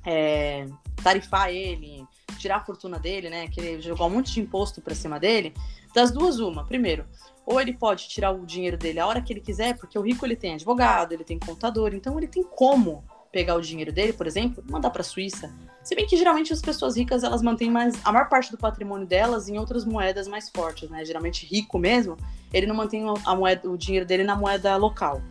é, 0.06 0.68
tarifar 1.04 1.50
ele, 1.50 2.06
tirar 2.38 2.58
a 2.58 2.66
fortuna 2.66 3.00
dele, 3.00 3.30
né? 3.30 3.48
Querer 3.48 3.82
jogar 3.82 4.06
um 4.06 4.10
monte 4.12 4.34
de 4.34 4.42
imposto 4.42 4.82
para 4.82 4.94
cima 4.94 5.20
dele, 5.20 5.54
das 5.94 6.12
duas, 6.12 6.40
uma. 6.40 6.66
Primeiro, 6.66 7.06
ou 7.46 7.60
ele 7.60 7.74
pode 7.74 8.08
tirar 8.08 8.32
o 8.32 8.46
dinheiro 8.46 8.78
dele 8.78 9.00
a 9.00 9.08
hora 9.08 9.22
que 9.22 9.34
ele 9.34 9.42
quiser, 9.42 9.78
porque 9.78 9.98
o 9.98 10.02
rico 10.02 10.26
ele 10.26 10.36
tem 10.36 10.54
advogado, 10.54 11.12
ele 11.12 11.24
tem 11.24 11.40
contador, 11.40 11.94
então 11.94 12.18
ele 12.18 12.28
tem 12.28 12.44
como 12.44 13.04
pegar 13.32 13.56
o 13.56 13.62
dinheiro 13.62 13.92
dele, 13.92 14.14
por 14.14 14.28
exemplo, 14.28 14.64
mandar 14.70 14.90
para 14.90 15.02
a 15.02 15.06
Suíça. 15.06 15.52
Se 15.84 15.96
bem 15.96 16.06
que 16.06 16.18
geralmente 16.18 16.52
as 16.52 16.62
pessoas 16.62 16.98
ricas 16.98 17.24
elas 17.24 17.42
mantêm 17.42 17.72
mais 17.72 17.96
a 18.06 18.12
maior 18.12 18.28
parte 18.28 18.52
do 18.52 18.58
patrimônio 18.58 19.08
delas 19.08 19.48
em 19.48 19.58
outras 19.58 19.86
moedas 19.86 20.28
mais 20.28 20.50
fortes, 20.50 20.90
né? 20.90 21.04
Geralmente 21.06 21.46
rico 21.46 21.80
mesmo, 21.80 22.18
ele 22.54 22.68
não 22.68 22.76
mantém 22.76 23.04
a 23.26 23.36
moeda, 23.36 23.70
o 23.70 23.78
dinheiro 23.78 24.06
dele 24.06 24.24
na 24.24 24.36
moeda 24.36 24.76
local. 24.76 25.22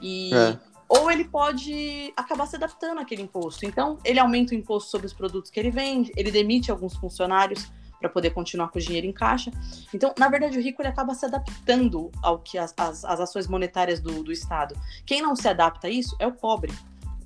E 0.00 0.34
é. 0.34 0.58
ou 0.88 1.10
ele 1.10 1.24
pode 1.24 2.12
acabar 2.16 2.46
se 2.46 2.56
adaptando 2.56 2.98
àquele 2.98 3.22
imposto. 3.22 3.66
Então, 3.66 3.98
ele 4.04 4.18
aumenta 4.18 4.54
o 4.54 4.56
imposto 4.56 4.90
sobre 4.90 5.06
os 5.06 5.12
produtos 5.12 5.50
que 5.50 5.60
ele 5.60 5.70
vende, 5.70 6.12
ele 6.16 6.30
demite 6.30 6.70
alguns 6.70 6.96
funcionários 6.96 7.70
para 8.00 8.08
poder 8.08 8.30
continuar 8.30 8.68
com 8.68 8.78
o 8.78 8.82
dinheiro 8.82 9.06
em 9.06 9.12
caixa. 9.12 9.50
Então, 9.92 10.14
na 10.18 10.28
verdade, 10.28 10.58
o 10.58 10.62
rico 10.62 10.80
ele 10.80 10.88
acaba 10.88 11.14
se 11.14 11.26
adaptando 11.26 12.10
ao 12.22 12.38
que 12.38 12.56
as, 12.56 12.72
as, 12.76 13.04
as 13.04 13.20
ações 13.20 13.46
monetárias 13.46 14.00
do, 14.00 14.22
do 14.22 14.32
Estado. 14.32 14.74
Quem 15.04 15.20
não 15.20 15.34
se 15.34 15.48
adapta 15.48 15.88
a 15.88 15.90
isso 15.90 16.16
é 16.18 16.26
o 16.26 16.32
pobre. 16.32 16.72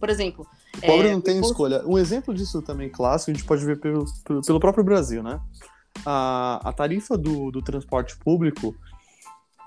Por 0.00 0.08
exemplo. 0.08 0.46
O 0.78 0.80
pobre 0.80 1.08
é, 1.08 1.12
não 1.12 1.20
tem 1.20 1.38
escolha. 1.40 1.82
Um 1.87 1.98
exemplo 1.98 2.35
disso 2.35 2.62
também 2.62 2.88
clássico, 2.88 3.30
a 3.30 3.35
gente 3.35 3.46
pode 3.46 3.64
ver 3.64 3.78
pelo, 3.78 4.04
pelo 4.24 4.61
próprio 4.61 4.82
Brasil, 4.82 5.22
né? 5.22 5.40
A, 6.06 6.61
a 6.64 6.72
tarifa 6.72 7.16
do, 7.18 7.50
do 7.50 7.62
transporte 7.62 8.16
público 8.16 8.74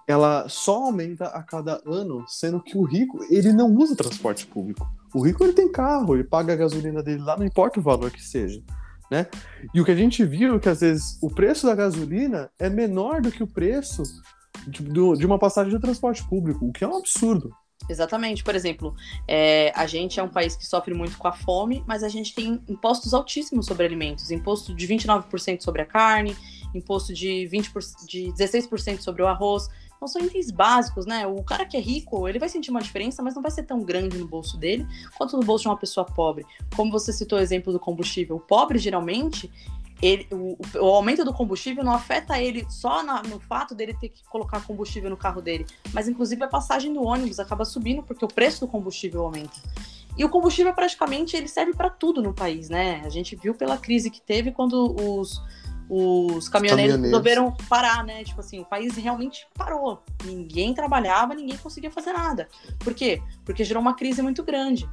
ela 0.07 0.47
só 0.47 0.85
aumenta 0.85 1.25
a 1.27 1.41
cada 1.41 1.81
ano, 1.85 2.23
sendo 2.27 2.59
que 2.61 2.77
o 2.77 2.83
rico 2.83 3.25
ele 3.29 3.51
não 3.51 3.73
usa 3.73 3.95
transporte 3.95 4.45
público. 4.45 4.87
O 5.13 5.21
rico 5.25 5.43
ele 5.43 5.53
tem 5.53 5.71
carro, 5.71 6.15
ele 6.15 6.23
paga 6.23 6.53
a 6.53 6.55
gasolina 6.55 7.01
dele 7.01 7.23
lá, 7.23 7.37
não 7.37 7.45
importa 7.45 7.79
o 7.79 7.83
valor 7.83 8.11
que 8.11 8.23
seja 8.23 8.61
né? 9.11 9.27
E 9.73 9.81
o 9.81 9.85
que 9.85 9.91
a 9.91 9.95
gente 9.95 10.23
viu 10.25 10.55
é 10.55 10.59
que 10.59 10.69
às 10.69 10.81
vezes 10.81 11.17
o 11.21 11.29
preço 11.29 11.65
da 11.65 11.75
gasolina 11.75 12.49
é 12.59 12.69
menor 12.69 13.21
do 13.21 13.31
que 13.31 13.43
o 13.43 13.47
preço 13.47 14.03
de, 14.67 14.83
de 14.83 15.25
uma 15.25 15.39
passagem 15.39 15.71
de 15.71 15.79
transporte 15.79 16.23
público, 16.27 16.65
o 16.65 16.71
que 16.71 16.83
é 16.83 16.87
um 16.87 16.97
absurdo. 16.97 17.49
Exatamente. 17.89 18.43
Por 18.43 18.55
exemplo, 18.55 18.95
é, 19.27 19.71
a 19.75 19.85
gente 19.85 20.19
é 20.19 20.23
um 20.23 20.29
país 20.29 20.55
que 20.55 20.65
sofre 20.65 20.93
muito 20.93 21.17
com 21.17 21.27
a 21.27 21.33
fome, 21.33 21.83
mas 21.85 22.03
a 22.03 22.09
gente 22.09 22.33
tem 22.33 22.61
impostos 22.67 23.13
altíssimos 23.13 23.65
sobre 23.65 23.85
alimentos. 23.85 24.31
Imposto 24.31 24.73
de 24.73 24.87
29% 24.87 25.61
sobre 25.61 25.81
a 25.81 25.85
carne, 25.85 26.35
imposto 26.73 27.13
de, 27.13 27.47
20%, 27.51 28.05
de 28.07 28.33
16% 28.33 29.01
sobre 29.01 29.21
o 29.21 29.27
arroz. 29.27 29.69
Então 29.95 30.08
são 30.08 30.21
itens 30.21 30.51
básicos, 30.51 31.05
né? 31.05 31.25
O 31.25 31.43
cara 31.43 31.65
que 31.65 31.77
é 31.77 31.79
rico, 31.79 32.27
ele 32.27 32.39
vai 32.39 32.49
sentir 32.49 32.71
uma 32.71 32.81
diferença, 32.81 33.23
mas 33.23 33.36
não 33.36 33.41
vai 33.41 33.51
ser 33.51 33.63
tão 33.63 33.79
grande 33.81 34.17
no 34.17 34.27
bolso 34.27 34.58
dele 34.58 34.86
quanto 35.17 35.38
no 35.38 35.43
bolso 35.43 35.63
de 35.63 35.69
uma 35.69 35.77
pessoa 35.77 36.05
pobre. 36.05 36.45
Como 36.75 36.91
você 36.91 37.12
citou 37.13 37.39
o 37.39 37.41
exemplo 37.41 37.71
do 37.71 37.79
combustível, 37.79 38.36
o 38.36 38.39
pobre 38.39 38.77
geralmente 38.77 39.51
ele, 40.01 40.27
o, 40.31 40.58
o, 40.75 40.86
aumento 40.86 41.23
do 41.23 41.34
combustível 41.34 41.84
não 41.84 41.93
afeta 41.93 42.39
ele 42.39 42.65
só 42.69 43.01
na, 43.01 43.23
no 43.23 43.39
fato 43.39 43.73
dele 43.73 43.93
ter 43.93 44.10
que 44.10 44.23
colocar 44.25 44.62
combustível 44.65 45.10
no 45.10 45.17
carro 45.17 45.41
dele, 45.41 45.65
mas 45.93 46.08
inclusive 46.08 46.43
a 46.43 46.47
passagem 46.47 46.93
do 46.93 47.03
ônibus 47.03 47.39
acaba 47.39 47.63
subindo 47.63 48.03
porque 48.03 48.25
o 48.25 48.27
preço 48.27 48.62
do 48.62 48.67
combustível 48.67 49.23
aumenta. 49.23 49.55
E 50.17 50.23
o 50.23 50.29
combustível 50.29 50.73
praticamente 50.73 51.36
ele 51.36 51.47
serve 51.47 51.73
para 51.73 51.89
tudo 51.89 52.21
no 52.21 52.34
país, 52.34 52.69
né? 52.69 53.01
A 53.05 53.10
gente 53.10 53.36
viu 53.36 53.53
pela 53.53 53.77
crise 53.77 54.10
que 54.10 54.21
teve 54.21 54.51
quando 54.51 54.95
os 54.97 55.41
os 55.89 56.50
caminhoneiros, 56.50 57.00
resolveram 57.00 57.52
parar, 57.69 58.04
né? 58.04 58.24
Tipo 58.24 58.39
assim, 58.39 58.60
o 58.60 58.65
país 58.65 58.95
realmente 58.95 59.48
parou. 59.54 60.04
Ninguém 60.24 60.74
trabalhava, 60.74 61.36
ninguém 61.36 61.58
conseguia 61.58 61.91
fazer 61.91 62.13
nada. 62.13 62.48
Por 62.80 62.93
quê? 62.93 63.21
Porque 63.43 63.63
gerou 63.63 63.82
uma 63.82 63.95
crise 63.95 64.21
muito 64.21 64.43
grande. 64.43 64.89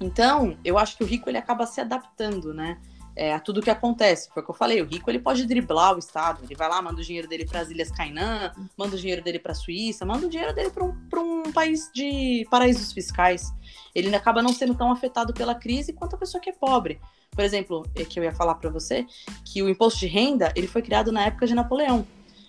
Então, 0.00 0.56
eu 0.64 0.78
acho 0.78 0.96
que 0.96 1.04
o 1.04 1.06
rico 1.06 1.28
ele 1.28 1.38
acaba 1.38 1.66
se 1.66 1.80
adaptando, 1.80 2.52
né? 2.52 2.78
É, 3.16 3.32
a 3.32 3.38
tudo 3.38 3.62
que 3.62 3.70
acontece. 3.70 4.28
Foi 4.32 4.42
o 4.42 4.44
que 4.44 4.50
eu 4.50 4.54
falei, 4.54 4.82
o 4.82 4.86
rico 4.86 5.08
ele 5.08 5.20
pode 5.20 5.46
driblar 5.46 5.94
o 5.94 5.98
Estado, 5.98 6.40
ele 6.42 6.56
vai 6.56 6.68
lá, 6.68 6.82
manda 6.82 7.00
o 7.00 7.04
dinheiro 7.04 7.28
dele 7.28 7.46
para 7.46 7.60
as 7.60 7.70
Ilhas 7.70 7.90
Cainã, 7.90 8.52
manda 8.76 8.96
o 8.96 8.98
dinheiro 8.98 9.22
dele 9.22 9.38
para 9.38 9.52
a 9.52 9.54
Suíça, 9.54 10.04
manda 10.04 10.26
o 10.26 10.28
dinheiro 10.28 10.52
dele 10.52 10.70
para 10.70 10.84
um, 10.84 11.42
um 11.46 11.52
país 11.52 11.90
de 11.94 12.44
paraísos 12.50 12.92
fiscais. 12.92 13.52
Ele 13.94 14.14
acaba 14.14 14.42
não 14.42 14.52
sendo 14.52 14.74
tão 14.74 14.90
afetado 14.90 15.32
pela 15.32 15.54
crise 15.54 15.92
quanto 15.92 16.16
a 16.16 16.18
pessoa 16.18 16.40
que 16.40 16.50
é 16.50 16.52
pobre. 16.52 17.00
Por 17.30 17.44
exemplo, 17.44 17.84
é 17.94 18.04
que 18.04 18.18
eu 18.18 18.24
ia 18.24 18.32
falar 18.32 18.56
para 18.56 18.70
você, 18.70 19.06
que 19.44 19.62
o 19.62 19.68
imposto 19.68 20.00
de 20.00 20.06
renda 20.06 20.52
ele 20.56 20.66
foi 20.66 20.82
criado 20.82 21.12
na 21.12 21.24
época 21.24 21.46
de 21.46 21.54
Napoleão. 21.54 22.06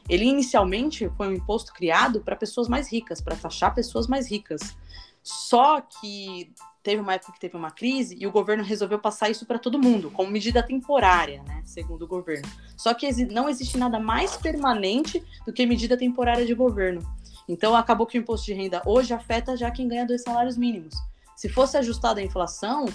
Ele 0.08 0.26
inicialmente 0.26 1.10
foi 1.18 1.28
um 1.28 1.34
imposto 1.34 1.74
criado 1.74 2.22
para 2.22 2.36
pessoas 2.36 2.68
mais 2.68 2.92
ricas, 2.92 3.22
para 3.22 3.36
taxar 3.36 3.74
pessoas 3.74 4.08
mais 4.08 4.30
ricas. 4.30 4.76
Só 5.24 5.82
que 5.82 6.54
teve 6.84 7.02
uma 7.02 7.16
época 7.16 7.34
que 7.34 7.40
teve 7.40 7.58
uma 7.58 7.72
crise 7.72 8.16
e 8.20 8.28
o 8.28 8.32
governo 8.32 8.64
resolveu 8.64 9.00
passar 9.00 9.28
isso 9.28 9.44
para 9.44 9.58
todo 9.58 9.82
mundo, 9.82 10.12
como 10.12 10.30
medida 10.30 10.62
temporária, 10.62 11.42
né, 11.42 11.64
segundo 11.66 12.04
o 12.04 12.08
governo. 12.08 12.48
Só 12.78 12.94
que 12.94 13.12
não 13.26 13.50
existe 13.50 13.76
nada 13.76 14.00
mais 14.00 14.38
permanente 14.38 15.24
do 15.44 15.52
que 15.52 15.66
medida 15.66 15.98
temporária 15.98 16.46
de 16.46 16.54
governo. 16.54 17.02
Então 17.50 17.76
acabou 17.76 18.06
que 18.06 18.20
o 18.20 18.22
imposto 18.22 18.46
de 18.46 18.54
renda 18.54 18.84
hoje 18.86 19.16
afeta 19.16 19.58
já 19.58 19.72
quem 19.72 19.88
ganha 19.88 20.06
dois 20.06 20.22
salários 20.22 20.58
mínimos. 20.58 20.94
Se 21.46 21.50
fosse 21.50 21.78
ajustado 21.78 22.20
à 22.20 22.24
inflação, 22.24 22.86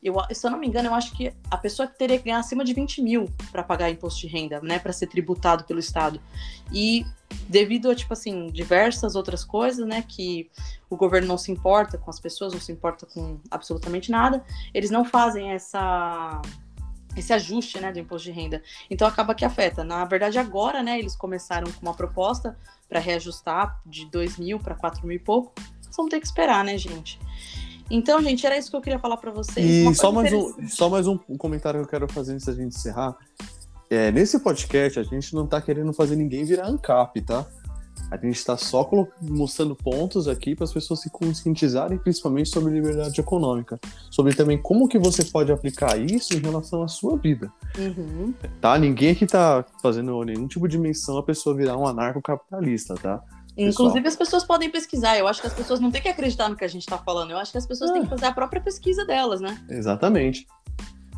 eu, 0.00 0.14
se 0.30 0.46
eu 0.46 0.50
não 0.52 0.60
me 0.60 0.68
engano, 0.68 0.90
eu 0.90 0.94
acho 0.94 1.10
que 1.16 1.34
a 1.50 1.56
pessoa 1.56 1.88
teria 1.88 2.16
que 2.16 2.26
ganhar 2.26 2.38
acima 2.38 2.64
de 2.64 2.72
20 2.72 3.02
mil 3.02 3.28
para 3.50 3.64
pagar 3.64 3.90
imposto 3.90 4.20
de 4.20 4.28
renda, 4.28 4.60
né, 4.60 4.78
para 4.78 4.92
ser 4.92 5.08
tributado 5.08 5.64
pelo 5.64 5.80
Estado. 5.80 6.20
E 6.72 7.04
devido 7.48 7.90
a, 7.90 7.96
tipo 7.96 8.12
assim, 8.12 8.46
diversas 8.46 9.16
outras 9.16 9.44
coisas, 9.44 9.84
né, 9.84 10.04
que 10.06 10.48
o 10.88 10.96
governo 10.96 11.26
não 11.26 11.36
se 11.36 11.50
importa 11.50 11.98
com 11.98 12.08
as 12.08 12.20
pessoas, 12.20 12.52
não 12.52 12.60
se 12.60 12.70
importa 12.70 13.06
com 13.06 13.40
absolutamente 13.50 14.08
nada, 14.08 14.44
eles 14.72 14.88
não 14.88 15.04
fazem 15.04 15.50
essa 15.50 16.40
esse 17.16 17.32
ajuste, 17.32 17.80
né, 17.80 17.90
do 17.90 17.98
imposto 17.98 18.30
de 18.30 18.30
renda. 18.30 18.62
Então 18.88 19.08
acaba 19.08 19.34
que 19.34 19.44
afeta. 19.44 19.82
Na 19.82 20.04
verdade, 20.04 20.38
agora, 20.38 20.80
né, 20.80 20.96
eles 20.96 21.16
começaram 21.16 21.72
com 21.72 21.82
uma 21.82 21.94
proposta 21.94 22.56
para 22.88 23.00
reajustar 23.00 23.80
de 23.84 24.06
2 24.06 24.36
mil 24.36 24.60
para 24.60 24.76
4 24.76 25.04
mil 25.04 25.16
e 25.16 25.18
pouco. 25.18 25.52
Vamos 25.96 26.10
ter 26.10 26.20
que 26.20 26.26
esperar, 26.26 26.62
né, 26.62 26.78
gente? 26.78 27.18
Então, 27.90 28.20
gente, 28.22 28.44
era 28.46 28.56
isso 28.56 28.70
que 28.70 28.76
eu 28.76 28.80
queria 28.80 28.98
falar 28.98 29.16
para 29.16 29.30
vocês. 29.30 29.64
E 29.64 29.94
só 29.94 30.10
mais, 30.10 30.32
um, 30.32 30.68
só 30.68 30.88
mais 30.88 31.06
um 31.06 31.16
comentário 31.16 31.80
que 31.80 31.86
eu 31.86 31.90
quero 31.90 32.12
fazer 32.12 32.32
antes 32.32 32.46
da 32.46 32.52
gente 32.52 32.76
encerrar. 32.76 33.16
É, 33.88 34.10
nesse 34.10 34.40
podcast, 34.40 34.98
a 34.98 35.04
gente 35.04 35.34
não 35.34 35.46
tá 35.46 35.60
querendo 35.60 35.92
fazer 35.92 36.16
ninguém 36.16 36.44
virar 36.44 36.66
ANCAP, 36.66 37.20
tá? 37.20 37.46
A 38.10 38.16
gente 38.16 38.36
está 38.36 38.56
só 38.56 38.88
mostrando 39.20 39.74
pontos 39.74 40.28
aqui 40.28 40.54
para 40.54 40.64
as 40.64 40.72
pessoas 40.72 41.00
se 41.00 41.10
conscientizarem, 41.10 41.98
principalmente 41.98 42.50
sobre 42.50 42.72
liberdade 42.72 43.20
econômica, 43.20 43.80
sobre 44.10 44.34
também 44.34 44.60
como 44.60 44.86
que 44.86 44.98
você 44.98 45.24
pode 45.24 45.50
aplicar 45.50 45.98
isso 45.98 46.34
em 46.34 46.40
relação 46.40 46.82
à 46.82 46.88
sua 46.88 47.16
vida. 47.16 47.52
Uhum. 47.76 48.32
Tá? 48.60 48.78
Ninguém 48.78 49.10
aqui 49.10 49.24
está 49.24 49.64
fazendo 49.82 50.22
nenhum 50.24 50.46
tipo 50.46 50.68
de 50.68 50.78
menção 50.78 51.18
a 51.18 51.22
pessoa 51.22 51.56
virar 51.56 51.76
um 51.76 51.86
anarcocapitalista, 51.86 52.94
tá? 52.94 53.20
Inclusive, 53.56 54.02
Pessoal. 54.02 54.08
as 54.08 54.16
pessoas 54.16 54.44
podem 54.44 54.70
pesquisar. 54.70 55.16
Eu 55.16 55.26
acho 55.26 55.40
que 55.40 55.46
as 55.46 55.54
pessoas 55.54 55.80
não 55.80 55.90
têm 55.90 56.02
que 56.02 56.08
acreditar 56.08 56.48
no 56.48 56.56
que 56.56 56.64
a 56.64 56.68
gente 56.68 56.82
está 56.82 56.98
falando. 56.98 57.30
Eu 57.30 57.38
acho 57.38 57.50
que 57.50 57.58
as 57.58 57.66
pessoas 57.66 57.90
têm 57.90 58.02
que 58.02 58.08
fazer 58.08 58.26
a 58.26 58.32
própria 58.32 58.60
pesquisa 58.60 59.04
delas, 59.06 59.40
né? 59.40 59.58
Exatamente. 59.70 60.46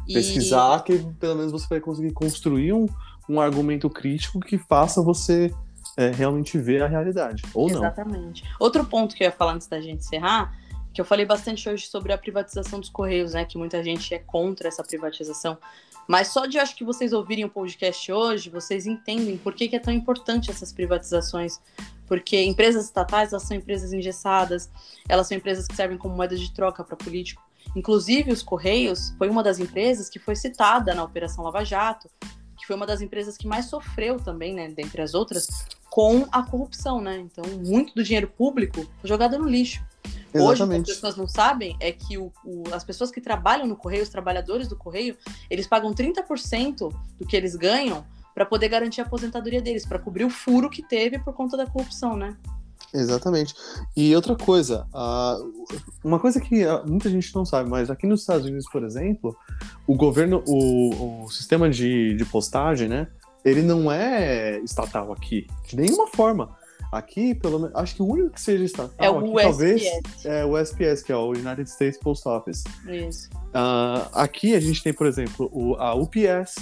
E... 0.07 0.15
Pesquisar 0.15 0.83
que 0.85 0.99
pelo 1.19 1.35
menos 1.35 1.51
você 1.51 1.67
vai 1.69 1.81
conseguir 1.81 2.13
construir 2.13 2.73
um, 2.73 2.87
um 3.29 3.41
argumento 3.41 3.91
crítico 3.91 4.39
que 4.39 4.57
faça 4.57 5.03
você 5.03 5.53
é, 5.97 6.11
realmente 6.11 6.57
ver 6.57 6.83
a 6.83 6.87
realidade. 6.87 7.43
Ou 7.53 7.69
não. 7.69 7.79
Exatamente. 7.79 8.45
Outro 8.61 8.85
ponto 8.85 9.17
que 9.17 9.25
eu 9.25 9.27
ia 9.27 9.33
falar 9.33 9.55
antes 9.55 9.67
da 9.67 9.81
gente 9.81 9.99
encerrar, 9.99 10.57
que 10.95 11.01
eu 11.01 11.05
falei 11.05 11.27
bastante 11.27 11.69
hoje 11.69 11.89
sobre 11.89 12.13
a 12.13 12.19
privatização 12.19 12.79
dos 12.79 12.89
Correios, 12.89 13.35
né? 13.35 13.45
Que 13.45 13.59
muita 13.59 13.83
gente 13.83 14.15
é 14.15 14.19
contra 14.21 14.69
essa 14.69 14.85
privatização. 14.85 15.59
Mas 16.07 16.29
só 16.29 16.47
de 16.47 16.59
acho 16.59 16.75
que 16.75 16.85
vocês 16.85 17.13
ouvirem 17.13 17.45
o 17.45 17.51
podcast 17.51 18.11
hoje, 18.11 18.49
vocês 18.49 18.87
entendem 18.87 19.37
por 19.37 19.53
que, 19.53 19.69
que 19.69 19.77
é 19.77 19.79
tão 19.79 19.93
importante 19.93 20.51
essas 20.51 20.73
privatizações 20.73 21.61
Porque 22.09 22.43
empresas 22.43 22.87
estatais, 22.87 23.33
elas 23.33 23.45
são 23.45 23.57
empresas 23.57 23.93
engessadas, 23.93 24.71
elas 25.09 25.29
são 25.29 25.37
empresas 25.37 25.69
que 25.69 25.77
servem 25.77 25.99
como 25.99 26.17
moeda 26.17 26.35
de 26.35 26.53
troca 26.53 26.83
para 26.83 26.97
político. 26.97 27.43
Inclusive, 27.77 28.33
os 28.33 28.43
Correios 28.43 29.15
foi 29.19 29.29
uma 29.29 29.43
das 29.43 29.59
empresas 29.59 30.09
que 30.09 30.19
foi 30.19 30.35
citada 30.35 30.95
na 30.95 31.05
Operação 31.05 31.45
Lava 31.45 31.63
Jato, 31.65 32.09
que 32.57 32.67
foi 32.67 32.75
uma 32.75 32.87
das 32.87 33.03
empresas 33.03 33.37
que 33.37 33.47
mais 33.47 33.67
sofreu 33.67 34.19
também, 34.19 34.55
né, 34.55 34.69
dentre 34.69 35.03
as 35.03 35.15
outras, 35.15 35.47
com 35.91 36.27
a 36.33 36.43
corrupção, 36.43 37.01
né? 37.01 37.19
Então, 37.19 37.45
muito 37.59 37.95
do 37.95 38.03
dinheiro 38.03 38.29
público 38.29 38.87
foi 39.01 39.09
jogado 39.09 39.39
no 39.39 39.49
lixo. 39.49 39.83
Hoje, 40.35 40.63
o 40.63 40.69
que 40.69 40.75
as 40.75 40.83
pessoas 40.83 41.17
não 41.17 41.27
sabem 41.27 41.77
é 41.81 41.91
que 41.91 42.19
o, 42.19 42.31
o, 42.45 42.63
as 42.73 42.85
pessoas 42.85 43.11
que 43.11 43.21
trabalham 43.21 43.67
no 43.67 43.77
Correio, 43.77 44.03
os 44.03 44.09
trabalhadores 44.09 44.69
do 44.69 44.77
Correio, 44.77 45.17
eles 45.49 45.67
pagam 45.67 45.95
30% 45.95 46.93
do 47.19 47.27
que 47.27 47.37
eles 47.37 47.57
ganham 47.57 48.05
para 48.35 48.47
poder 48.47 48.69
garantir 48.69 49.01
a 49.01 49.05
aposentadoria 49.05 49.61
deles, 49.61 49.87
para 49.87 49.99
cobrir 49.99 50.25
o 50.25 50.31
furo 50.31 50.71
que 50.71 50.83
teve 50.83 51.19
por 51.19 51.35
conta 51.35 51.57
da 51.57 51.67
corrupção, 51.67 52.17
né? 52.17 52.37
Exatamente. 52.93 53.55
E 53.97 54.15
outra 54.17 54.35
coisa, 54.35 54.87
uma 56.03 56.19
coisa 56.19 56.41
que 56.41 56.65
uh, 56.65 56.89
muita 56.89 57.11
gente 57.11 57.35
não 57.35 57.45
sabe, 57.45 57.69
mas 57.69 57.91
aqui 57.91 58.07
nos 58.07 58.21
Estados 58.21 58.47
Unidos, 58.47 58.67
por 58.71 58.83
exemplo, 58.83 59.37
o 59.87 59.95
governo, 59.95 60.43
o, 60.47 61.25
o 61.25 61.29
sistema 61.31 61.69
de, 61.69 62.15
de 62.15 62.25
postagem, 62.25 62.89
né? 62.89 63.09
Ele 63.45 63.63
não 63.63 63.91
é 63.91 64.59
estatal 64.61 65.13
aqui, 65.13 65.47
de 65.67 65.77
nenhuma 65.77 66.07
forma. 66.09 66.57
Aqui, 66.91 67.35
pelo 67.35 67.59
menos, 67.59 67.77
acho 67.77 67.97
que 67.97 68.03
o 68.03 68.07
único 68.07 68.31
que 68.31 68.41
seja 68.41 68.65
estatal 68.65 68.95
é 68.99 69.11
o 69.11 69.19
aqui, 69.19 69.29
USPS. 69.29 69.43
talvez 69.43 70.25
é 70.25 70.45
o 70.45 70.59
USPS, 70.59 71.03
que 71.03 71.13
é 71.13 71.17
o 71.17 71.31
United 71.33 71.69
States 71.69 71.99
Post 71.99 72.27
Office. 72.27 72.65
Isso. 72.87 73.29
Uh, 73.49 74.09
aqui 74.15 74.55
a 74.55 74.61
gente 74.61 74.83
tem, 74.83 74.95
por 74.95 75.07
exemplo, 75.07 75.51
o, 75.53 75.75
a 75.75 75.95
UPS, 75.95 76.55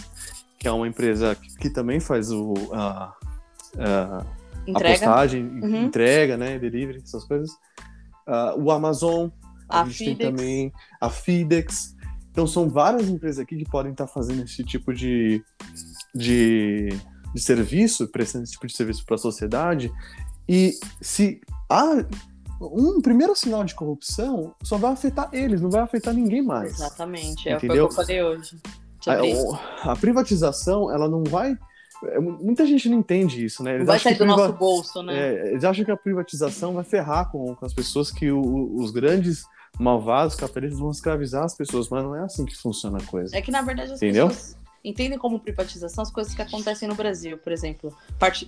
que 0.58 0.66
é 0.68 0.72
uma 0.72 0.86
empresa 0.88 1.34
que, 1.34 1.56
que 1.56 1.70
também 1.70 2.00
faz 2.00 2.30
o, 2.32 2.54
a, 2.72 3.14
a, 3.78 4.26
Entrega. 4.66 4.88
a 4.88 4.98
postagem, 4.98 5.44
Uhum. 5.44 5.84
entrega, 5.84 6.36
né, 6.36 6.58
delivery, 6.58 7.00
essas 7.02 7.24
coisas. 7.24 7.50
Uh, 8.26 8.60
o 8.60 8.70
Amazon, 8.72 9.28
a, 9.68 9.82
A 9.82 9.88
tem 9.88 10.16
também 10.16 10.72
a 11.00 11.08
FedEx. 11.08 11.94
Então 12.32 12.46
são 12.46 12.68
várias 12.68 13.08
empresas 13.08 13.38
aqui 13.38 13.56
que 13.56 13.64
podem 13.70 13.92
estar 13.92 14.06
fazendo 14.06 14.42
esse 14.42 14.62
tipo 14.64 14.92
de, 14.92 15.42
de, 16.14 16.88
de 17.34 17.40
serviço, 17.40 18.08
prestando 18.08 18.44
esse 18.44 18.52
tipo 18.52 18.66
de 18.66 18.76
serviço 18.76 19.04
para 19.06 19.14
a 19.14 19.18
sociedade. 19.18 19.90
E 20.48 20.72
se 21.00 21.40
há 21.70 22.04
um 22.60 23.00
primeiro 23.00 23.34
sinal 23.36 23.64
de 23.64 23.74
corrupção, 23.74 24.54
só 24.62 24.76
vai 24.76 24.92
afetar 24.92 25.28
eles, 25.32 25.60
não 25.60 25.70
vai 25.70 25.82
afetar 25.82 26.12
ninguém 26.12 26.42
mais. 26.42 26.72
Exatamente. 26.74 27.48
É 27.48 27.56
o 27.56 27.60
que 27.60 27.66
eu 27.66 27.90
falei 27.90 28.22
hoje. 28.22 28.58
A, 29.06 29.22
o- 29.22 29.58
a 29.90 29.96
privatização, 29.96 30.90
ela 30.92 31.08
não 31.08 31.22
vai. 31.24 31.56
é, 32.04 32.18
Muita 32.18 32.66
gente 32.66 32.88
não 32.88 32.98
entende 32.98 33.44
isso, 33.44 33.62
né? 33.62 33.74
Eles 33.76 33.86
vai 33.86 33.98
sair 33.98 34.12
que 34.14 34.18
do 34.18 34.26
priva- 34.26 34.36
nosso 34.48 34.52
bolso, 34.58 35.02
né? 35.02 35.16
é, 35.18 35.50
eles 35.50 35.64
acham 35.64 35.84
que 35.84 35.90
a 35.90 35.96
privatização 35.96 36.74
vai 36.74 36.84
ferrar 36.84 37.30
com, 37.30 37.54
com 37.54 37.64
as 37.66 37.72
pessoas, 37.72 38.10
que 38.10 38.30
o- 38.30 38.74
os 38.76 38.90
grandes 38.90 39.44
malvados 39.78 40.34
capitalistas 40.34 40.80
vão 40.80 40.90
escravizar 40.90 41.44
as 41.44 41.54
pessoas, 41.54 41.88
mas 41.88 42.02
não 42.02 42.14
é 42.16 42.20
assim 42.22 42.44
que 42.46 42.56
funciona 42.56 42.98
a 42.98 43.02
coisa. 43.06 43.36
É 43.36 43.42
que, 43.42 43.50
na 43.50 43.62
verdade, 43.62 43.92
as 43.92 43.98
Entendeu? 44.02 44.28
pessoas 44.28 44.56
entendem 44.86 45.18
como 45.18 45.40
privatização 45.40 46.02
as 46.02 46.10
coisas 46.12 46.32
que 46.32 46.40
acontecem 46.40 46.88
no 46.88 46.94
Brasil. 46.94 47.36
Por 47.36 47.52
exemplo, 47.52 47.92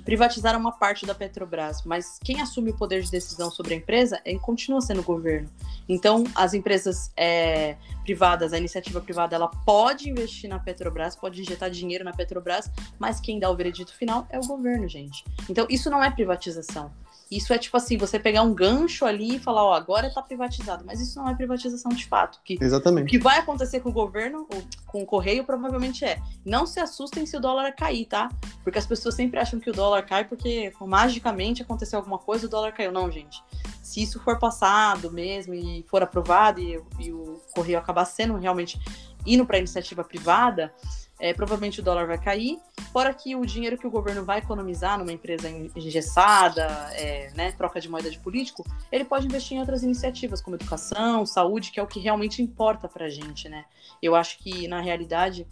privatizaram 0.05 0.61
uma 0.61 0.71
parte 0.71 1.05
da 1.05 1.15
Petrobras, 1.15 1.83
mas 1.85 2.19
quem 2.23 2.41
assume 2.41 2.71
o 2.71 2.77
poder 2.77 3.03
de 3.03 3.11
decisão 3.11 3.51
sobre 3.51 3.75
a 3.75 3.77
empresa 3.77 4.21
é, 4.25 4.39
continua 4.39 4.81
sendo 4.81 5.01
o 5.01 5.05
governo. 5.05 5.51
Então, 5.89 6.23
as 6.37 6.55
empresas 6.55 7.11
é, 7.17 7.77
privadas, 8.05 8.53
a 8.53 8.59
iniciativa 8.59 9.01
privada, 9.01 9.35
ela 9.35 9.49
pode 9.49 10.09
investir 10.09 10.49
na 10.49 10.61
Petrobras, 10.61 11.17
pode 11.17 11.41
injetar 11.41 11.71
dinheiro 11.71 12.05
na 12.05 12.13
Petrobras, 12.13 12.71
mas 12.99 13.21
quem 13.21 13.41
dá 13.41 13.51
o 13.51 13.57
veredito 13.57 13.93
final 13.97 14.25
é 14.31 14.39
o 14.39 14.47
governo, 14.47 14.87
gente. 14.87 15.25
Então, 15.51 15.67
isso 15.69 15.91
não 15.91 16.05
é 16.05 16.11
privatização. 16.11 16.93
Isso 17.31 17.53
é 17.53 17.59
tipo 17.59 17.77
assim, 17.77 17.99
você 17.99 18.19
pegar 18.19 18.43
um 18.43 18.55
gancho 18.55 19.05
ali 19.05 19.37
e 19.37 19.39
falar, 19.39 19.63
ó, 19.63 19.75
agora 19.75 20.11
tá 20.13 20.23
privatizado. 20.23 20.85
Mas 20.87 21.01
isso 21.01 21.19
não 21.19 21.29
é 21.29 21.35
privatização 21.35 21.91
de 21.93 22.07
fato. 22.07 22.41
Que 22.43 22.55
o 22.55 22.65
Exatamente. 22.65 23.11
que 23.11 23.19
vai 23.19 23.39
acontecer 23.39 23.81
com 23.81 23.91
o 23.91 23.93
governo, 23.93 24.49
com 24.87 25.03
o 25.03 25.07
correio, 25.07 25.45
provavelmente 25.45 26.05
é. 26.05 26.21
Não 26.45 26.67
se 26.67 26.81
assustem 26.81 27.27
se 27.27 27.37
o 27.37 27.41
dólar 27.41 27.73
cair, 27.73 28.07
tá? 28.07 28.31
Porque 28.65 28.79
as 28.79 28.87
pessoas 28.87 29.15
sempre 29.15 29.39
acham 29.39 29.61
que 29.61 29.69
o 29.69 29.73
dólar 29.75 30.03
cai 30.07 30.25
porque 30.25 30.73
magicamente 30.81 31.63
aconteceu 31.63 31.99
alguma 31.99 32.19
coisa 32.19 32.45
e 32.45 32.47
o 32.47 32.51
dólar 32.51 32.73
caiu. 32.73 32.91
Não, 32.91 33.11
gente. 33.11 33.43
Se 33.83 34.03
isso 34.03 34.19
for 34.21 34.39
passado 34.39 35.11
mesmo 35.11 35.55
e 35.55 35.85
for 35.89 36.03
aprovado 36.03 36.61
e, 36.61 36.81
e 36.99 37.13
o 37.13 37.41
correio 37.55 37.79
acabar 37.79 38.07
sendo 38.07 38.37
realmente 38.37 38.81
indo 39.27 39.45
para 39.45 39.59
iniciativa 39.59 40.03
privada, 40.03 40.73
é, 41.19 41.33
provavelmente 41.35 41.81
o 41.81 41.83
dólar 41.83 42.07
vai 42.07 42.19
cair. 42.19 42.59
Fora 42.93 43.13
que 43.13 43.35
o 43.37 43.45
dinheiro 43.45 43.77
que 43.77 43.87
o 43.87 43.91
governo 43.91 44.25
vai 44.25 44.39
economizar 44.39 44.99
numa 44.99 45.13
empresa 45.13 45.49
engessada, 45.77 46.65
é, 46.93 47.31
né, 47.35 47.53
troca 47.53 47.81
de 47.81 47.89
moeda 47.89 48.11
de 48.11 48.19
político, 48.19 48.65
ele 48.91 49.05
pode 49.05 49.27
investir 49.27 49.57
em 49.57 49.61
outras 49.61 49.83
iniciativas, 49.83 50.41
como 50.41 50.57
educação, 50.57 51.27
saúde, 51.27 51.71
que 51.71 51.81
é 51.81 51.83
o 51.83 51.87
que 51.87 52.01
realmente 52.01 52.43
importa 52.43 52.89
pra 52.89 53.09
gente, 53.09 53.49
né? 53.49 53.65
Eu 54.03 54.15
acho 54.15 54.39
que, 54.39 54.69
na 54.69 54.81
realidade, 54.81 55.47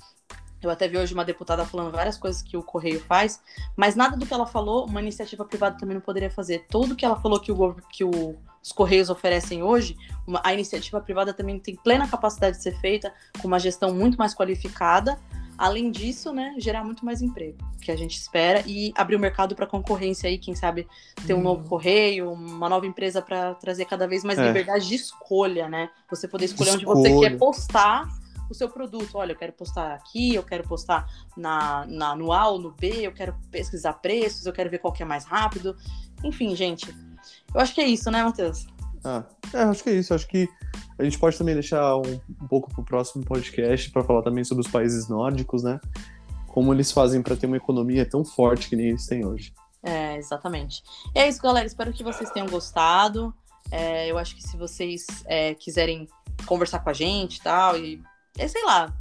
eu 0.62 0.70
até 0.70 0.88
vi 0.88 0.96
hoje 0.96 1.12
uma 1.12 1.24
deputada 1.24 1.64
falando 1.66 1.92
várias 1.92 2.16
coisas 2.16 2.42
que 2.42 2.56
o 2.56 2.62
Correio 2.62 3.00
faz, 3.00 3.40
mas 3.76 3.94
nada 3.94 4.16
do 4.16 4.24
que 4.24 4.32
ela 4.32 4.46
falou, 4.46 4.86
uma 4.86 5.00
iniciativa 5.02 5.44
privada 5.44 5.76
também 5.78 5.94
não 5.94 6.00
poderia 6.00 6.30
fazer. 6.30 6.64
Tudo 6.70 6.96
que 6.96 7.04
ela 7.04 7.16
falou 7.20 7.38
que, 7.38 7.52
o, 7.52 7.74
que 7.90 8.02
o- 8.04 8.36
os 8.62 8.72
Correios 8.72 9.10
oferecem 9.10 9.62
hoje, 9.62 9.96
uma- 10.26 10.40
a 10.42 10.52
iniciativa 10.54 11.00
privada 11.00 11.32
também 11.34 11.58
tem 11.60 11.76
plena 11.76 12.08
capacidade 12.08 12.56
de 12.56 12.62
ser 12.62 12.76
feita, 12.80 13.12
com 13.40 13.46
uma 13.46 13.58
gestão 13.60 13.92
muito 13.94 14.16
mais 14.16 14.34
qualificada. 14.34 15.18
Além 15.58 15.90
disso, 15.90 16.32
né, 16.32 16.54
gerar 16.58 16.84
muito 16.84 17.04
mais 17.04 17.22
emprego, 17.22 17.56
que 17.80 17.90
a 17.90 17.96
gente 17.96 18.16
espera, 18.16 18.62
e 18.66 18.92
abrir 18.96 19.16
o 19.16 19.18
mercado 19.18 19.54
para 19.56 19.66
concorrência 19.66 20.28
aí, 20.28 20.38
quem 20.38 20.54
sabe 20.54 20.86
ter 21.26 21.34
um 21.34 21.40
novo 21.42 21.68
correio, 21.68 22.30
uma 22.32 22.68
nova 22.68 22.86
empresa 22.86 23.22
para 23.22 23.54
trazer 23.54 23.84
cada 23.86 24.06
vez 24.06 24.22
mais 24.22 24.38
É. 24.38 24.46
liberdade 24.46 24.86
de 24.86 24.94
escolha, 24.94 25.68
né? 25.68 25.88
Você 26.10 26.28
poder 26.28 26.44
escolher 26.46 26.70
De 26.72 26.76
onde 26.76 26.84
você 26.84 27.08
escolha. 27.08 27.30
quer 27.30 27.38
postar 27.38 28.08
o 28.50 28.54
seu 28.54 28.68
produto. 28.68 29.16
Olha, 29.16 29.32
eu 29.32 29.36
quero 29.36 29.52
postar 29.52 29.94
aqui, 29.94 30.34
eu 30.34 30.42
quero 30.42 30.62
postar 30.68 31.08
na, 31.36 31.84
na, 31.86 32.14
no 32.14 32.32
A 32.32 32.48
ou 32.48 32.58
no 32.60 32.70
B, 32.72 33.06
eu 33.06 33.12
quero 33.12 33.34
pesquisar 33.50 33.94
preços, 33.94 34.46
eu 34.46 34.52
quero 34.52 34.70
ver 34.70 34.78
qual 34.78 34.92
que 34.92 35.02
é 35.02 35.06
mais 35.06 35.24
rápido. 35.24 35.76
Enfim, 36.22 36.54
gente, 36.54 36.94
eu 37.54 37.60
acho 37.60 37.74
que 37.74 37.80
é 37.80 37.86
isso, 37.88 38.10
né, 38.10 38.22
Matheus? 38.22 38.66
Ah, 39.04 39.24
é, 39.52 39.62
acho 39.62 39.82
que 39.82 39.90
é 39.90 39.94
isso. 39.94 40.12
Acho 40.14 40.26
que 40.28 40.48
a 40.98 41.04
gente 41.04 41.18
pode 41.18 41.36
também 41.36 41.54
deixar 41.54 41.96
um, 41.96 42.20
um 42.42 42.48
pouco 42.48 42.72
pro 42.72 42.84
próximo 42.84 43.24
podcast 43.24 43.90
para 43.90 44.02
falar 44.02 44.22
também 44.22 44.44
sobre 44.44 44.64
os 44.64 44.70
países 44.70 45.08
nórdicos, 45.08 45.62
né? 45.62 45.80
Como 46.46 46.72
eles 46.72 46.90
fazem 46.90 47.20
para 47.22 47.36
ter 47.36 47.46
uma 47.46 47.56
economia 47.56 48.08
tão 48.08 48.24
forte 48.24 48.68
que 48.68 48.76
nem 48.76 48.88
eles 48.88 49.06
têm 49.06 49.24
hoje. 49.26 49.52
É, 49.82 50.16
exatamente. 50.16 50.82
E 51.14 51.18
é 51.18 51.28
isso, 51.28 51.40
galera. 51.40 51.66
Espero 51.66 51.92
que 51.92 52.02
vocês 52.02 52.30
tenham 52.30 52.48
gostado. 52.48 53.32
É, 53.70 54.10
eu 54.10 54.16
acho 54.16 54.34
que 54.34 54.42
se 54.42 54.56
vocês 54.56 55.06
é, 55.26 55.54
quiserem 55.54 56.08
conversar 56.46 56.80
com 56.80 56.90
a 56.90 56.92
gente 56.92 57.36
e 57.36 57.42
tal, 57.42 57.76
e 57.76 58.00
é, 58.38 58.48
sei 58.48 58.64
lá, 58.64 58.94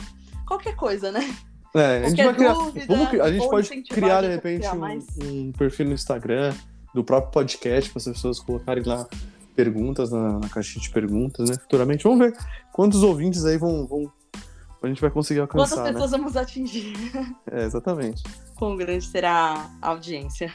qualquer 0.46 0.76
coisa, 0.76 1.12
né? 1.12 1.36
É, 1.74 2.06
a 2.06 2.10
gente 2.10 2.24
vai 2.24 2.34
criar. 2.34 2.54
dúvida, 2.54 2.86
vamos 2.88 3.20
a 3.20 3.32
gente 3.32 3.50
pode 3.50 3.82
criar, 3.84 4.22
de 4.22 4.28
repente, 4.28 4.60
criar 4.60 4.76
um, 4.76 5.06
um 5.24 5.52
perfil 5.52 5.88
no 5.88 5.94
Instagram 5.94 6.54
do 6.94 7.04
próprio 7.04 7.32
podcast 7.32 7.90
para 7.90 8.00
as 8.00 8.06
pessoas 8.06 8.40
colocarem 8.40 8.84
lá 8.84 9.06
perguntas 9.56 10.12
na, 10.12 10.40
na 10.40 10.50
caixinha 10.50 10.82
de 10.82 10.90
perguntas, 10.90 11.50
né? 11.50 11.56
Futuramente. 11.58 12.04
Vamos 12.04 12.20
ver 12.20 12.38
quantos 12.72 13.04
ouvintes 13.04 13.46
aí 13.46 13.58
vão. 13.58 13.88
vão 13.88 14.12
a 14.84 14.88
gente 14.88 15.02
vai 15.02 15.10
conseguir 15.10 15.40
Quantas 15.48 15.72
alcançar, 15.72 15.84
né? 15.84 15.94
pessoas 15.94 16.12
vamos 16.12 16.38
atingir? 16.38 16.94
É, 17.52 17.64
exatamente. 17.64 18.22
Quão 18.56 18.76
grande 18.76 19.06
será 19.06 19.68
a 19.82 19.90
audiência? 19.90 20.54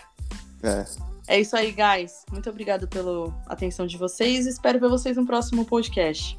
É. 0.62 0.84
É 1.26 1.40
isso 1.40 1.56
aí, 1.56 1.72
guys. 1.72 2.24
Muito 2.30 2.48
obrigado 2.48 2.86
pela 2.86 3.32
atenção 3.46 3.86
de 3.86 3.96
vocês. 3.96 4.46
Espero 4.46 4.78
ver 4.78 4.88
vocês 4.88 5.16
no 5.16 5.26
próximo 5.26 5.64
podcast. 5.64 6.38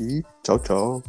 E 0.00 0.22
tchau, 0.42 0.58
tchau. 0.58 1.02